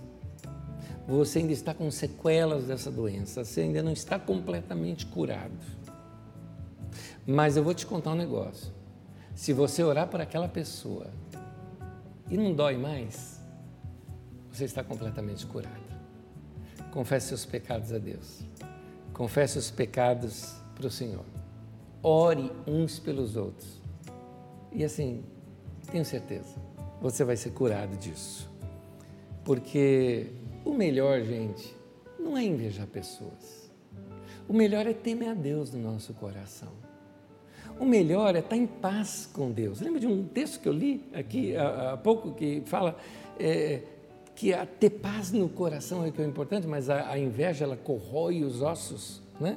Você 1.07 1.37
ainda 1.37 1.53
está 1.53 1.75
com 1.75 1.91
sequelas 1.91 2.63
dessa 2.63 2.89
doença. 2.89 3.45
Você 3.45 3.61
ainda 3.61 3.83
não 3.83 3.91
está 3.91 4.17
completamente 4.17 5.05
curado. 5.05 5.53
Mas 7.23 7.55
eu 7.55 7.63
vou 7.63 7.75
te 7.75 7.85
contar 7.85 8.13
um 8.13 8.15
negócio. 8.15 8.73
Se 9.35 9.53
você 9.53 9.83
orar 9.83 10.07
por 10.07 10.19
aquela 10.19 10.47
pessoa 10.47 11.05
e 12.31 12.35
não 12.35 12.51
dói 12.51 12.77
mais, 12.77 13.39
você 14.51 14.65
está 14.65 14.83
completamente 14.83 15.45
curado. 15.45 15.90
Confesse 16.91 17.29
seus 17.29 17.45
pecados 17.45 17.91
a 17.93 17.97
Deus. 17.97 18.41
Confesse 19.13 19.57
os 19.57 19.71
pecados 19.71 20.55
para 20.75 20.87
o 20.87 20.91
Senhor. 20.91 21.25
ore 22.03 22.51
uns 22.65 22.99
pelos 22.99 23.35
outros. 23.35 23.79
E 24.71 24.83
assim, 24.83 25.23
tenho 25.91 26.03
certeza, 26.03 26.55
você 27.01 27.23
vai 27.23 27.35
ser 27.35 27.51
curado 27.51 27.95
disso. 27.97 28.49
Porque 29.43 30.27
o 30.65 30.73
melhor, 30.73 31.21
gente, 31.21 31.75
não 32.19 32.37
é 32.37 32.43
invejar 32.43 32.87
pessoas. 32.87 33.69
O 34.47 34.53
melhor 34.53 34.85
é 34.87 34.93
temer 34.93 35.29
a 35.29 35.33
Deus 35.33 35.71
no 35.71 35.79
nosso 35.79 36.13
coração. 36.13 36.71
O 37.79 37.85
melhor 37.85 38.35
é 38.35 38.39
estar 38.39 38.55
em 38.55 38.67
paz 38.67 39.29
com 39.31 39.51
Deus. 39.51 39.81
Lembra 39.81 39.99
de 39.99 40.07
um 40.07 40.23
texto 40.23 40.59
que 40.59 40.69
eu 40.69 40.73
li 40.73 41.03
aqui 41.13 41.55
há, 41.55 41.97
pouco 41.97 42.33
que 42.33 42.61
fala 42.65 42.95
é, 43.39 43.81
que 44.41 44.55
a 44.55 44.65
ter 44.65 44.89
paz 44.89 45.31
no 45.31 45.47
coração 45.47 46.03
é 46.03 46.09
o 46.09 46.11
que 46.11 46.19
é 46.19 46.25
importante, 46.25 46.65
mas 46.65 46.89
a, 46.89 47.11
a 47.11 47.19
inveja 47.19 47.63
ela 47.63 47.77
corrói 47.77 48.43
os 48.43 48.63
ossos, 48.63 49.21
né? 49.39 49.55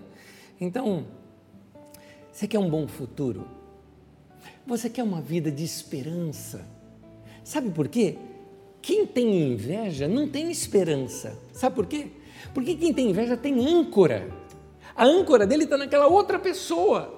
Então, 0.60 1.06
você 2.30 2.46
quer 2.46 2.58
um 2.58 2.68
bom 2.68 2.86
futuro? 2.86 3.48
Você 4.66 4.90
quer 4.90 5.02
uma 5.02 5.22
vida 5.22 5.50
de 5.50 5.64
esperança? 5.64 6.68
Sabe 7.42 7.70
por 7.70 7.88
quê? 7.88 8.18
Quem 8.82 9.06
tem 9.06 9.52
inveja 9.52 10.06
não 10.06 10.28
tem 10.28 10.50
esperança. 10.50 11.34
Sabe 11.54 11.74
por 11.74 11.86
quê? 11.86 12.08
Porque 12.52 12.74
quem 12.74 12.92
tem 12.92 13.08
inveja 13.08 13.38
tem 13.38 13.66
âncora. 13.66 14.30
A 14.94 15.06
âncora 15.06 15.46
dele 15.46 15.64
está 15.64 15.78
naquela 15.78 16.08
outra 16.08 16.38
pessoa. 16.38 17.13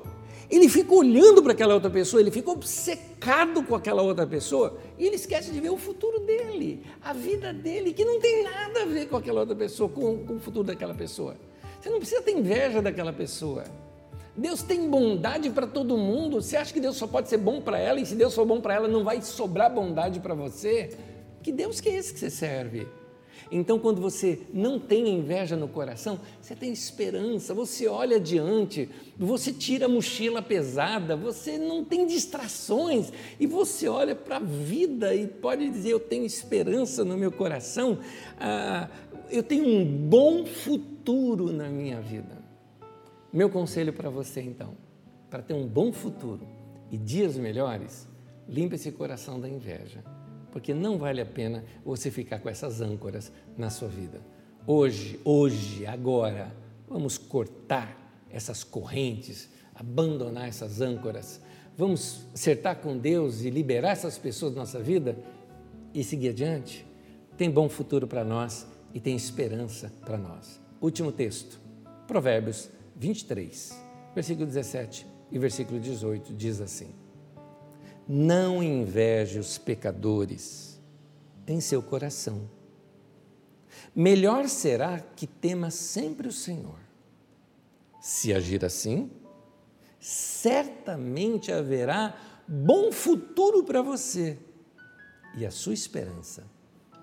Ele 0.51 0.69
fica 0.69 0.95
olhando 0.95 1.43
para 1.43 1.53
aquela 1.53 1.75
outra 1.75 1.91
pessoa, 1.91 2.21
ele 2.21 2.31
fica 2.31 2.51
obcecado 2.51 3.63
com 3.63 3.75
aquela 3.75 4.03
outra 4.03 4.27
pessoa 4.27 4.79
e 4.97 5.05
ele 5.05 5.17
esquece 5.17 5.51
de 5.51 5.61
ver 5.61 5.71
o 5.71 5.77
futuro 5.77 6.21
dele, 6.21 6.85
a 7.03 7.13
vida 7.13 7.53
dele, 7.53 7.93
que 7.93 8.05
não 8.05 8.21
tem 8.21 8.45
nada 8.45 8.83
a 8.83 8.87
ver 8.87 9.07
com 9.09 9.17
aquela 9.17 9.41
outra 9.41 9.57
pessoa, 9.57 9.89
com, 9.89 10.25
com 10.25 10.37
o 10.37 10.41
futuro 10.41 10.65
daquela 10.65 10.95
pessoa. 10.95 11.37
Você 11.81 11.91
não 11.91 11.99
precisa 11.99 12.23
ter 12.23 12.33
inveja 12.33 12.81
daquela 12.81 13.13
pessoa. 13.13 13.65
Deus 14.37 14.63
tem 14.63 14.89
bondade 14.89 15.49
para 15.51 15.67
todo 15.67 15.97
mundo. 15.97 16.43
Você 16.43 16.57
acha 16.57 16.73
que 16.73 16.81
Deus 16.81 16.97
só 16.97 17.07
pode 17.07 17.29
ser 17.29 17.39
bom 17.39 17.61
para 17.61 17.79
ela 17.79 18.01
e 18.01 18.07
se 18.07 18.15
Deus 18.15 18.35
for 18.35 18.45
bom 18.45 18.61
para 18.61 18.75
ela, 18.75 18.89
não 18.89 19.03
vai 19.03 19.23
sobrar 19.23 19.73
bondade 19.73 20.21
para 20.21 20.35
você? 20.35 20.97
Que 21.43 21.51
Deus 21.51 21.81
que 21.81 21.89
é 21.89 21.97
esse 21.97 22.13
que 22.13 22.21
você 22.21 22.31
serve? 22.31 22.87
Então, 23.51 23.79
quando 23.79 24.01
você 24.01 24.41
não 24.53 24.79
tem 24.79 25.09
inveja 25.09 25.57
no 25.57 25.69
coração, 25.69 26.19
você 26.41 26.55
tem 26.55 26.73
esperança, 26.73 27.55
você 27.55 27.87
olha 27.87 28.17
adiante, 28.17 28.89
você 29.17 29.53
tira 29.53 29.87
a 29.87 29.89
mochila 29.89 30.43
pesada, 30.43 31.17
você 31.17 31.57
não 31.57 31.85
tem 31.85 32.07
distrações 32.07 33.13
e 33.39 33.47
você 33.47 33.89
olha 33.89 34.15
para 34.15 34.37
a 34.37 34.41
vida 34.41 35.15
e 35.15 35.27
pode 35.27 35.69
dizer: 35.71 35.91
Eu 35.91 36.01
tenho 36.01 36.25
esperança 36.25 37.05
no 37.05 37.17
meu 37.17 37.31
coração, 37.31 37.99
ah, 38.39 38.89
eu 39.31 39.43
tenho 39.43 39.65
um 39.65 39.85
bom 39.85 40.45
futuro 40.45 41.53
na 41.53 41.69
minha 41.69 42.01
vida. 42.01 42.45
Meu 43.33 43.49
conselho 43.51 43.93
para 43.93 44.11
você, 44.11 44.41
então, 44.41 44.75
para 45.31 45.43
ter 45.43 45.55
um 45.55 45.67
bom 45.67 45.93
futuro 45.93 46.47
e 46.91 46.97
dias 46.97 47.37
melhores, 47.37 48.09
limpe 48.49 48.75
esse 48.75 48.91
coração 48.91 49.39
da 49.39 49.49
inveja 49.49 50.16
porque 50.57 50.73
não 50.73 50.97
vale 50.97 51.21
a 51.21 51.27
pena 51.27 51.63
você 51.85 52.11
ficar 52.11 52.39
com 52.39 52.49
essas 52.49 52.81
âncoras 52.81 53.31
na 53.59 53.69
sua 53.69 53.89
vida. 53.89 54.23
Hoje, 54.67 55.21
hoje, 55.23 55.85
agora, 55.85 56.51
vamos 56.89 57.19
cortar 57.19 58.27
essas 58.31 58.65
correntes, 58.65 59.51
abandonar 59.75 60.49
essas 60.49 60.81
âncoras, 60.81 61.43
vamos 61.77 62.25
acertar 62.33 62.77
com 62.77 62.97
Deus 62.97 63.43
e 63.43 63.51
liberar 63.51 63.91
essas 63.91 64.17
pessoas 64.17 64.55
da 64.55 64.61
nossa 64.61 64.81
vida 64.81 65.19
e 65.93 66.03
seguir 66.03 66.31
adiante. 66.31 66.87
Tem 67.37 67.51
bom 67.51 67.69
futuro 67.69 68.07
para 68.07 68.25
nós 68.25 68.67
e 68.95 68.99
tem 68.99 69.15
esperança 69.15 69.93
para 70.07 70.17
nós. 70.17 70.59
Último 70.81 71.13
texto, 71.13 71.61
Provérbios 72.09 72.71
23, 72.97 73.79
versículo 74.15 74.47
17 74.47 75.07
e 75.31 75.39
versículo 75.39 75.79
18 75.79 76.33
diz 76.33 76.63
assim: 76.63 76.95
não 78.09 78.63
inveje 78.63 79.39
os 79.39 79.59
pecadores 79.59 80.81
em 81.47 81.61
seu 81.61 81.83
coração. 81.83 82.49
Melhor 83.95 84.49
será 84.49 85.01
que 85.01 85.27
tema 85.27 85.71
sempre 85.71 86.29
o 86.29 86.33
Senhor. 86.33 86.79
Se 88.01 88.33
agir 88.33 88.65
assim, 88.65 89.11
certamente 89.99 91.51
haverá 91.51 92.15
bom 92.47 92.93
futuro 92.93 93.65
para 93.65 93.83
você 93.83 94.39
e 95.37 95.45
a 95.45 95.51
sua 95.51 95.75
esperança 95.75 96.45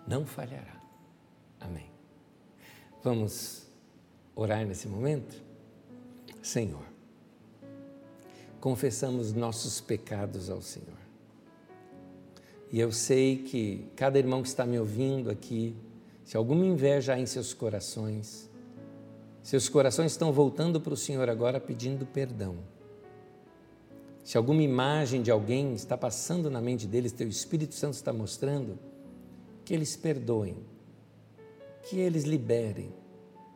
não 0.07 0.25
falhará. 0.25 0.81
Amém. 1.59 1.89
Vamos 3.03 3.67
orar 4.35 4.65
nesse 4.65 4.87
momento? 4.87 5.41
Senhor, 6.41 6.85
confessamos 8.63 9.33
nossos 9.33 9.81
pecados 9.81 10.49
ao 10.49 10.61
Senhor. 10.61 10.97
E 12.71 12.79
eu 12.79 12.93
sei 12.93 13.39
que 13.39 13.85
cada 13.93 14.17
irmão 14.17 14.41
que 14.41 14.47
está 14.47 14.65
me 14.65 14.79
ouvindo 14.79 15.29
aqui, 15.29 15.75
se 16.23 16.37
alguma 16.37 16.65
inveja 16.65 17.13
há 17.13 17.19
em 17.19 17.25
seus 17.25 17.53
corações, 17.53 18.49
seus 19.43 19.67
corações 19.67 20.13
estão 20.13 20.31
voltando 20.31 20.79
para 20.79 20.93
o 20.93 20.95
Senhor 20.95 21.29
agora 21.29 21.59
pedindo 21.59 22.05
perdão. 22.05 22.55
Se 24.23 24.37
alguma 24.37 24.63
imagem 24.63 25.21
de 25.21 25.29
alguém 25.29 25.73
está 25.73 25.97
passando 25.97 26.49
na 26.49 26.61
mente 26.61 26.87
deles, 26.87 27.11
teu 27.11 27.27
Espírito 27.27 27.75
Santo 27.75 27.95
está 27.95 28.13
mostrando, 28.13 28.79
que 29.65 29.73
eles 29.73 29.97
perdoem, 29.97 30.55
que 31.89 31.97
eles 31.97 32.23
liberem, 32.23 32.93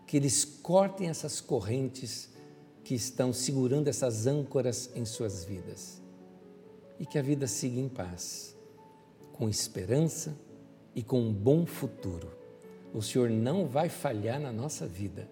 que 0.05 0.17
eles 0.17 0.43
cortem 0.43 1.07
essas 1.07 1.39
correntes 1.39 2.35
que 2.87 2.95
estão 2.95 3.33
segurando 3.33 3.89
essas 3.89 4.27
âncoras 4.27 4.89
em 4.95 5.03
suas 5.03 5.43
vidas. 5.43 6.01
E 6.97 7.05
que 7.05 7.19
a 7.19 7.21
vida 7.21 7.45
siga 7.45 7.81
em 7.81 7.89
paz, 7.89 8.55
com 9.33 9.49
esperança 9.49 10.33
e 10.95 11.03
com 11.03 11.19
um 11.19 11.33
bom 11.33 11.65
futuro. 11.65 12.31
O 12.93 13.01
Senhor 13.01 13.29
não 13.29 13.67
vai 13.67 13.89
falhar 13.89 14.39
na 14.39 14.53
nossa 14.53 14.87
vida 14.87 15.29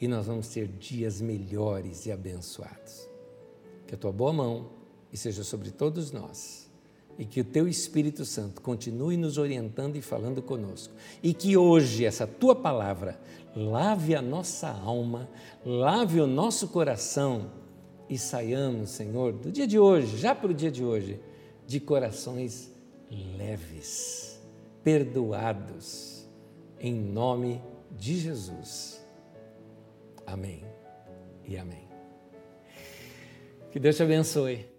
e 0.00 0.06
nós 0.06 0.26
vamos 0.26 0.46
ter 0.46 0.68
dias 0.68 1.20
melhores 1.20 2.06
e 2.06 2.12
abençoados. 2.12 3.08
Que 3.84 3.96
a 3.96 3.98
tua 3.98 4.12
boa 4.12 4.32
mão 4.32 4.70
esteja 5.12 5.42
sobre 5.42 5.72
todos 5.72 6.12
nós 6.12 6.61
e 7.18 7.24
que 7.24 7.40
o 7.40 7.44
teu 7.44 7.68
Espírito 7.68 8.24
Santo 8.24 8.60
continue 8.60 9.16
nos 9.16 9.38
orientando 9.38 9.96
e 9.96 10.02
falando 10.02 10.42
conosco. 10.42 10.94
E 11.22 11.34
que 11.34 11.56
hoje 11.56 12.04
essa 12.04 12.26
tua 12.26 12.54
palavra 12.54 13.20
lave 13.54 14.14
a 14.14 14.22
nossa 14.22 14.68
alma, 14.68 15.28
lave 15.64 16.20
o 16.20 16.26
nosso 16.26 16.68
coração 16.68 17.50
e 18.08 18.18
saiamos, 18.18 18.90
Senhor, 18.90 19.32
do 19.32 19.50
dia 19.50 19.66
de 19.66 19.78
hoje, 19.78 20.16
já 20.16 20.34
para 20.34 20.50
o 20.50 20.54
dia 20.54 20.70
de 20.70 20.84
hoje, 20.84 21.20
de 21.66 21.80
corações 21.80 22.70
leves, 23.36 24.40
perdoados, 24.82 26.28
em 26.80 26.94
nome 26.94 27.60
de 27.90 28.16
Jesus. 28.18 29.00
Amém 30.26 30.64
e 31.46 31.56
amém. 31.56 31.88
Que 33.70 33.78
Deus 33.78 33.96
te 33.96 34.02
abençoe. 34.02 34.71